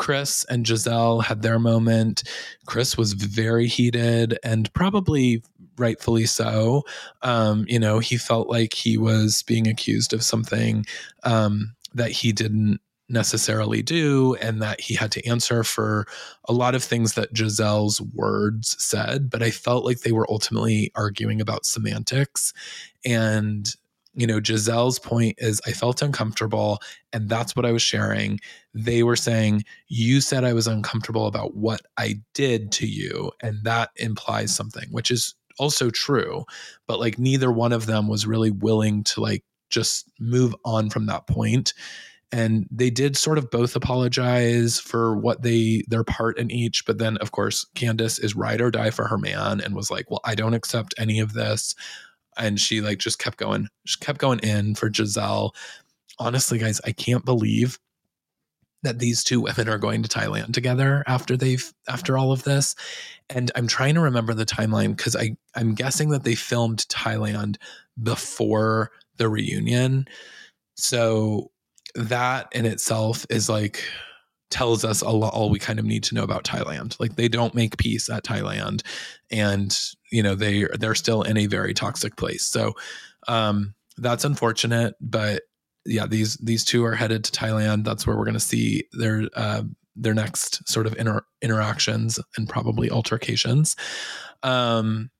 Chris 0.00 0.46
and 0.48 0.64
Gizelle 0.64 1.22
had 1.22 1.42
their 1.42 1.58
moment. 1.58 2.22
Chris 2.64 2.96
was 2.96 3.12
very 3.12 3.66
heated 3.66 4.38
and 4.42 4.72
probably 4.72 5.42
rightfully 5.76 6.24
so. 6.24 6.84
Um, 7.20 7.66
you 7.68 7.78
know, 7.78 7.98
he 7.98 8.16
felt 8.16 8.48
like 8.48 8.72
he 8.72 8.96
was 8.96 9.42
being 9.42 9.68
accused 9.68 10.14
of 10.14 10.22
something 10.22 10.86
um, 11.24 11.74
that 11.92 12.12
he 12.12 12.32
didn't 12.32 12.80
necessarily 13.10 13.82
do, 13.82 14.36
and 14.36 14.62
that 14.62 14.80
he 14.80 14.94
had 14.94 15.12
to 15.12 15.26
answer 15.28 15.64
for 15.64 16.06
a 16.46 16.52
lot 16.54 16.74
of 16.74 16.82
things 16.82 17.12
that 17.12 17.34
Gizelle's 17.34 18.00
words 18.00 18.82
said. 18.82 19.28
But 19.28 19.42
I 19.42 19.50
felt 19.50 19.84
like 19.84 20.00
they 20.00 20.12
were 20.12 20.30
ultimately 20.30 20.92
arguing 20.94 21.42
about 21.42 21.66
semantics. 21.66 22.54
And, 23.04 23.74
you 24.14 24.26
know, 24.26 24.40
Gizelle's 24.40 24.98
point 24.98 25.36
is 25.38 25.60
I 25.66 25.72
felt 25.72 26.02
uncomfortable, 26.02 26.78
and 27.12 27.28
that's 27.28 27.54
what 27.54 27.64
I 27.64 27.72
was 27.72 27.82
sharing. 27.82 28.40
They 28.74 29.02
were 29.02 29.16
saying, 29.16 29.64
You 29.88 30.20
said 30.20 30.44
I 30.44 30.52
was 30.52 30.66
uncomfortable 30.66 31.26
about 31.26 31.56
what 31.56 31.80
I 31.96 32.20
did 32.34 32.72
to 32.72 32.86
you, 32.86 33.30
and 33.42 33.64
that 33.64 33.90
implies 33.96 34.54
something, 34.54 34.88
which 34.90 35.10
is 35.10 35.34
also 35.58 35.90
true. 35.90 36.44
But 36.86 37.00
like, 37.00 37.18
neither 37.18 37.52
one 37.52 37.72
of 37.72 37.86
them 37.86 38.08
was 38.08 38.26
really 38.26 38.50
willing 38.50 39.04
to 39.04 39.20
like 39.20 39.44
just 39.70 40.10
move 40.18 40.54
on 40.64 40.90
from 40.90 41.06
that 41.06 41.26
point 41.26 41.72
and 42.32 42.66
they 42.70 42.90
did 42.90 43.16
sort 43.16 43.38
of 43.38 43.50
both 43.50 43.74
apologize 43.74 44.78
for 44.78 45.16
what 45.16 45.42
they 45.42 45.82
their 45.88 46.04
part 46.04 46.38
in 46.38 46.50
each 46.50 46.84
but 46.86 46.98
then 46.98 47.16
of 47.18 47.32
course 47.32 47.66
candiace 47.74 48.18
is 48.18 48.36
ride 48.36 48.60
or 48.60 48.70
die 48.70 48.90
for 48.90 49.06
her 49.06 49.18
man 49.18 49.60
and 49.60 49.74
was 49.74 49.90
like 49.90 50.10
well 50.10 50.20
i 50.24 50.34
don't 50.34 50.54
accept 50.54 50.94
any 50.98 51.18
of 51.18 51.32
this 51.32 51.74
and 52.40 52.58
she 52.58 52.80
like 52.80 52.98
just 52.98 53.18
kept 53.18 53.38
going 53.38 53.68
she 53.86 53.98
kept 54.00 54.18
going 54.18 54.38
in 54.40 54.74
for 54.74 54.90
Gizelle. 54.90 55.50
honestly 56.18 56.58
guys 56.58 56.80
i 56.84 56.92
can't 56.92 57.24
believe 57.24 57.78
that 58.82 58.98
these 58.98 59.22
two 59.22 59.40
women 59.40 59.68
are 59.68 59.78
going 59.78 60.02
to 60.02 60.08
thailand 60.08 60.52
together 60.52 61.04
after 61.06 61.36
they've 61.36 61.72
after 61.88 62.16
all 62.18 62.32
of 62.32 62.42
this 62.44 62.74
and 63.28 63.50
i'm 63.54 63.66
trying 63.66 63.94
to 63.94 64.00
remember 64.00 64.34
the 64.34 64.46
timeline 64.46 64.96
because 64.96 65.14
i 65.14 65.36
i'm 65.54 65.74
guessing 65.74 66.10
that 66.10 66.24
they 66.24 66.34
filmed 66.34 66.86
thailand 66.88 67.56
before 68.02 68.90
the 69.16 69.28
reunion 69.28 70.06
so 70.76 71.50
that 71.94 72.48
in 72.52 72.66
itself 72.66 73.26
is 73.28 73.48
like 73.48 73.84
tells 74.50 74.84
us 74.84 75.00
a 75.00 75.10
lot 75.10 75.32
all 75.32 75.48
we 75.48 75.58
kind 75.58 75.78
of 75.78 75.84
need 75.84 76.02
to 76.02 76.14
know 76.14 76.24
about 76.24 76.44
Thailand. 76.44 76.98
Like 76.98 77.16
they 77.16 77.28
don't 77.28 77.54
make 77.54 77.76
peace 77.76 78.10
at 78.10 78.24
Thailand 78.24 78.82
and 79.30 79.76
you 80.10 80.22
know 80.22 80.34
they 80.34 80.66
they're 80.78 80.94
still 80.94 81.22
in 81.22 81.36
a 81.36 81.46
very 81.46 81.74
toxic 81.74 82.16
place. 82.16 82.44
So 82.44 82.74
um 83.28 83.74
that's 83.98 84.24
unfortunate, 84.24 84.94
but 85.00 85.42
yeah, 85.84 86.06
these 86.06 86.36
these 86.36 86.64
two 86.64 86.84
are 86.84 86.94
headed 86.94 87.24
to 87.24 87.32
Thailand. 87.32 87.84
That's 87.84 88.06
where 88.06 88.16
we're 88.16 88.24
going 88.24 88.34
to 88.34 88.40
see 88.40 88.84
their 88.92 89.28
uh, 89.34 89.62
their 89.96 90.14
next 90.14 90.68
sort 90.68 90.86
of 90.86 90.96
inter- 90.96 91.24
interactions 91.42 92.18
and 92.36 92.48
probably 92.48 92.90
altercations. 92.90 93.76
Um 94.42 95.10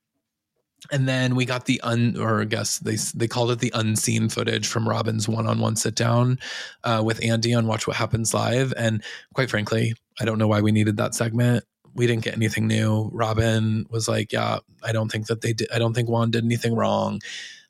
and 0.91 1.07
then 1.09 1.34
we 1.34 1.45
got 1.45 1.66
the 1.66 1.80
un 1.82 2.16
or 2.18 2.41
I 2.41 2.45
guess 2.45 2.78
they 2.78 2.97
they 3.14 3.28
called 3.28 3.51
it 3.51 3.59
the 3.59 3.72
unseen 3.74 4.28
footage 4.28 4.66
from 4.66 4.88
Robin's 4.88 5.28
one-on-one 5.28 5.76
sit 5.76 5.95
down 5.95 6.38
uh, 6.84 7.03
with 7.05 7.22
Andy 7.22 7.53
on 7.55 7.66
Watch 7.66 7.86
What 7.86 7.97
Happens 7.97 8.32
Live. 8.32 8.72
And 8.76 9.03
quite 9.34 9.51
frankly, 9.51 9.95
I 10.20 10.24
don't 10.24 10.38
know 10.38 10.49
why 10.49 10.61
we 10.61 10.72
needed 10.72 10.97
that 10.97 11.14
segment. 11.14 11.64
We 11.95 12.07
didn't 12.07 12.24
get 12.24 12.36
anything 12.36 12.66
new. 12.66 13.11
Robin 13.12 13.86
was 13.91 14.09
like, 14.09 14.32
"Yeah, 14.32 14.59
I 14.82 14.93
don't 14.93 15.11
think 15.11 15.26
that 15.26 15.41
they 15.41 15.53
did. 15.53 15.68
I 15.72 15.78
don't 15.78 15.95
think 15.95 16.09
Juan 16.09 16.30
did 16.30 16.45
anything 16.45 16.74
wrong." 16.74 17.20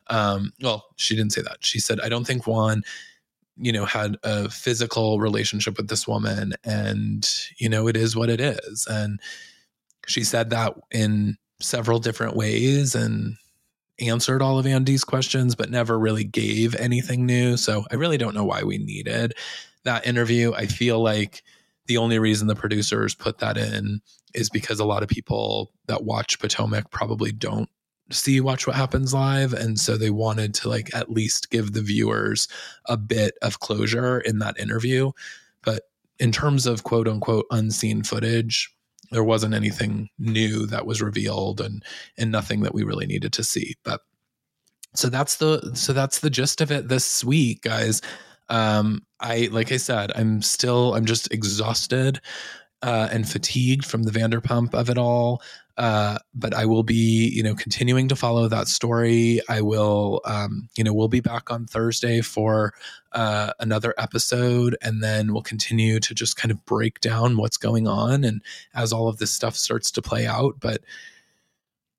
Um, 0.09 0.53
well, 0.61 0.87
she 0.97 1.17
didn't 1.17 1.33
say 1.33 1.43
that. 1.43 1.59
She 1.61 1.81
said, 1.81 2.01
"I 2.01 2.09
don't 2.09 2.27
think 2.27 2.47
Juan." 2.47 2.83
you 3.63 3.73
know 3.73 3.85
had 3.85 4.17
a 4.23 4.49
physical 4.49 5.21
relationship 5.21 5.77
with 5.77 5.89
this 5.89 6.09
woman 6.09 6.55
and 6.65 7.29
you 7.59 7.69
know 7.69 7.89
it 7.89 7.97
is 7.97 8.17
what 8.17 8.31
it 8.31 8.41
is 8.41 8.87
and 8.89 9.21
she 10.07 10.25
said 10.25 10.49
that 10.51 10.75
in 10.91 11.37
several 11.61 11.99
different 11.99 12.37
ways 12.37 12.95
and 12.95 13.37
answered 14.01 14.43
all 14.43 14.59
of 14.59 14.67
Andy's 14.67 15.05
questions, 15.05 15.55
but 15.55 15.71
never 15.71 15.99
really 15.99 16.25
gave 16.25 16.75
anything 16.77 17.27
new. 17.27 17.57
So 17.57 17.85
I 17.91 17.97
really 17.97 18.19
don't 18.19 18.35
know 18.35 18.45
why 18.45 18.63
we 18.63 18.79
needed 18.79 19.35
that 19.85 20.07
interview. 20.07 20.53
I 20.55 20.67
feel 20.67 21.01
like 21.01 21.43
the 21.91 21.97
only 21.97 22.21
reason 22.21 22.47
the 22.47 22.55
producers 22.55 23.17
put 23.17 23.39
that 23.39 23.57
in 23.59 24.01
is 24.33 24.49
because 24.49 24.79
a 24.79 24.85
lot 24.85 25.03
of 25.03 25.09
people 25.09 25.73
that 25.87 26.05
watch 26.05 26.39
Potomac 26.39 26.89
probably 26.93 27.33
don't 27.33 27.69
see 28.13 28.41
watch 28.41 28.65
what 28.65 28.77
happens 28.77 29.13
live 29.13 29.53
and 29.53 29.77
so 29.77 29.97
they 29.97 30.11
wanted 30.11 30.55
to 30.55 30.69
like 30.69 30.95
at 30.95 31.11
least 31.11 31.51
give 31.51 31.73
the 31.73 31.83
viewers 31.83 32.47
a 32.85 32.97
bit 32.97 33.35
of 33.43 33.59
closure 33.59 34.21
in 34.21 34.39
that 34.39 34.57
interview. 34.57 35.11
But 35.65 35.83
in 36.21 36.31
terms 36.31 36.65
of 36.65 36.85
quote 36.85 37.09
unquote 37.09 37.47
unseen 37.51 38.05
footage 38.05 38.73
there 39.11 39.25
wasn't 39.25 39.55
anything 39.55 40.11
new 40.17 40.67
that 40.67 40.87
was 40.87 41.03
revealed 41.03 41.61
and 41.61 41.85
and 42.17 42.31
nothing 42.31 42.61
that 42.61 42.73
we 42.73 42.85
really 42.85 43.07
needed 43.07 43.33
to 43.33 43.43
see. 43.43 43.75
But 43.83 44.03
so 44.95 45.09
that's 45.09 45.39
the 45.39 45.73
so 45.75 45.93
that's 45.93 46.21
the 46.21 46.31
gist 46.31 46.61
of 46.61 46.71
it 46.71 46.87
this 46.87 47.25
week 47.25 47.63
guys 47.63 48.01
um 48.51 49.03
i 49.21 49.49
like 49.53 49.73
i 49.73 49.77
said 49.77 50.13
i'm 50.15 50.43
still 50.43 50.95
i'm 50.95 51.07
just 51.07 51.33
exhausted 51.33 52.21
uh, 52.83 53.09
and 53.11 53.29
fatigued 53.29 53.85
from 53.85 54.05
the 54.05 54.11
Vanderpump 54.11 54.75
of 54.75 54.89
it 54.89 54.99
all. 54.99 55.43
Uh, 55.77 56.19
but 56.35 56.53
I 56.53 56.67
will 56.67 56.83
be, 56.83 57.31
you 57.33 57.43
know, 57.43 57.55
continuing 57.55 58.09
to 58.09 58.17
follow 58.17 58.49
that 58.49 58.69
story. 58.69 59.41
I 59.49 59.63
will, 59.63 60.21
um, 60.27 60.69
you 60.77 60.85
know, 60.85 60.93
we'll 60.93 61.09
be 61.09 61.21
back 61.21 61.51
on 61.51 61.67
Thursday 61.67 62.21
for 62.21 62.75
uh, 63.13 63.53
another 63.61 63.95
episode, 63.97 64.77
and 64.83 65.03
then 65.03 65.33
we'll 65.33 65.43
continue 65.43 65.99
to 66.01 66.15
just 66.15 66.37
kind 66.37 66.53
of 66.53 66.65
break 66.67 67.01
down 67.01 67.39
what's 67.39 67.57
going 67.57 67.89
on 67.89 68.25
and 68.25 68.43
as 68.75 68.93
all 68.93 69.09
of 69.09 69.19
this 69.19 69.31
stuff 69.31 69.57
starts 69.57 69.91
to 69.93 70.03
play 70.03 70.27
out. 70.27 70.57
But, 70.61 70.83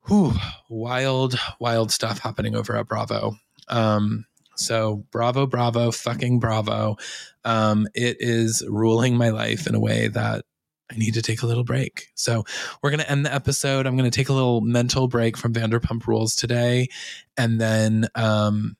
whew, 0.07 0.33
wild, 0.69 1.39
wild 1.59 1.91
stuff 1.91 2.19
happening 2.19 2.55
over 2.55 2.75
at 2.75 2.87
Bravo. 2.87 3.35
Um, 3.67 4.25
so 4.55 5.05
bravo, 5.11 5.47
bravo, 5.47 5.91
fucking 5.91 6.39
bravo. 6.39 6.97
Um, 7.43 7.87
it 7.93 8.17
is 8.19 8.63
ruling 8.67 9.17
my 9.17 9.29
life 9.29 9.67
in 9.67 9.75
a 9.75 9.79
way 9.79 10.07
that 10.09 10.45
I 10.91 10.97
need 10.97 11.13
to 11.13 11.21
take 11.21 11.41
a 11.41 11.47
little 11.47 11.63
break. 11.63 12.07
So 12.15 12.43
we're 12.81 12.89
going 12.89 12.99
to 12.99 13.09
end 13.09 13.25
the 13.25 13.33
episode. 13.33 13.87
I'm 13.87 13.97
going 13.97 14.09
to 14.09 14.15
take 14.15 14.29
a 14.29 14.33
little 14.33 14.61
mental 14.61 15.07
break 15.07 15.37
from 15.37 15.53
Vanderpump 15.53 16.05
Rules 16.05 16.35
today. 16.35 16.89
And 17.37 17.61
then 17.61 18.07
um, 18.15 18.75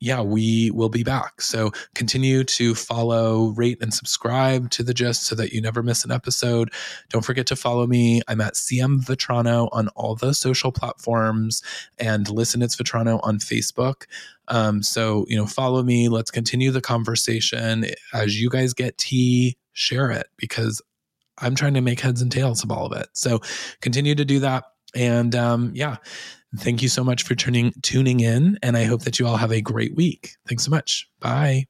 yeah, 0.00 0.20
we 0.20 0.70
will 0.72 0.88
be 0.88 1.02
back. 1.02 1.40
So 1.40 1.72
continue 1.94 2.44
to 2.44 2.74
follow, 2.74 3.48
rate, 3.56 3.78
and 3.80 3.94
subscribe 3.94 4.70
to 4.72 4.82
the 4.82 4.92
gist 4.92 5.24
so 5.24 5.34
that 5.36 5.52
you 5.52 5.60
never 5.60 5.82
miss 5.82 6.04
an 6.04 6.10
episode. 6.10 6.72
Don't 7.08 7.24
forget 7.24 7.46
to 7.46 7.56
follow 7.56 7.86
me. 7.86 8.20
I'm 8.28 8.40
at 8.40 8.54
CM 8.54 9.00
Vetrano 9.00 9.68
on 9.72 9.88
all 9.88 10.14
the 10.14 10.34
social 10.34 10.70
platforms 10.70 11.62
and 11.98 12.28
Listen 12.28 12.60
It's 12.60 12.76
Vetrano 12.76 13.20
on 13.22 13.38
Facebook. 13.38 14.04
Um, 14.48 14.82
so, 14.82 15.24
you 15.28 15.36
know, 15.36 15.46
follow 15.46 15.82
me. 15.82 16.08
Let's 16.08 16.30
continue 16.30 16.70
the 16.70 16.82
conversation. 16.82 17.86
As 18.12 18.40
you 18.40 18.50
guys 18.50 18.74
get 18.74 18.98
tea, 18.98 19.56
share 19.72 20.10
it 20.10 20.28
because 20.36 20.82
I'm 21.38 21.54
trying 21.54 21.74
to 21.74 21.80
make 21.80 22.00
heads 22.00 22.22
and 22.22 22.30
tails 22.30 22.62
of 22.62 22.70
all 22.70 22.86
of 22.86 22.98
it. 22.98 23.08
So 23.14 23.40
continue 23.80 24.14
to 24.14 24.24
do 24.24 24.40
that. 24.40 24.64
And 24.94 25.34
um, 25.34 25.72
yeah, 25.74 25.96
thank 26.58 26.82
you 26.82 26.88
so 26.88 27.04
much 27.04 27.22
for 27.22 27.34
tuning 27.34 27.72
tuning 27.82 28.20
in. 28.20 28.58
And 28.62 28.76
I 28.76 28.84
hope 28.84 29.02
that 29.02 29.18
you 29.18 29.26
all 29.26 29.36
have 29.36 29.52
a 29.52 29.60
great 29.60 29.94
week. 29.94 30.36
Thanks 30.48 30.64
so 30.64 30.70
much. 30.70 31.08
Bye. 31.20 31.66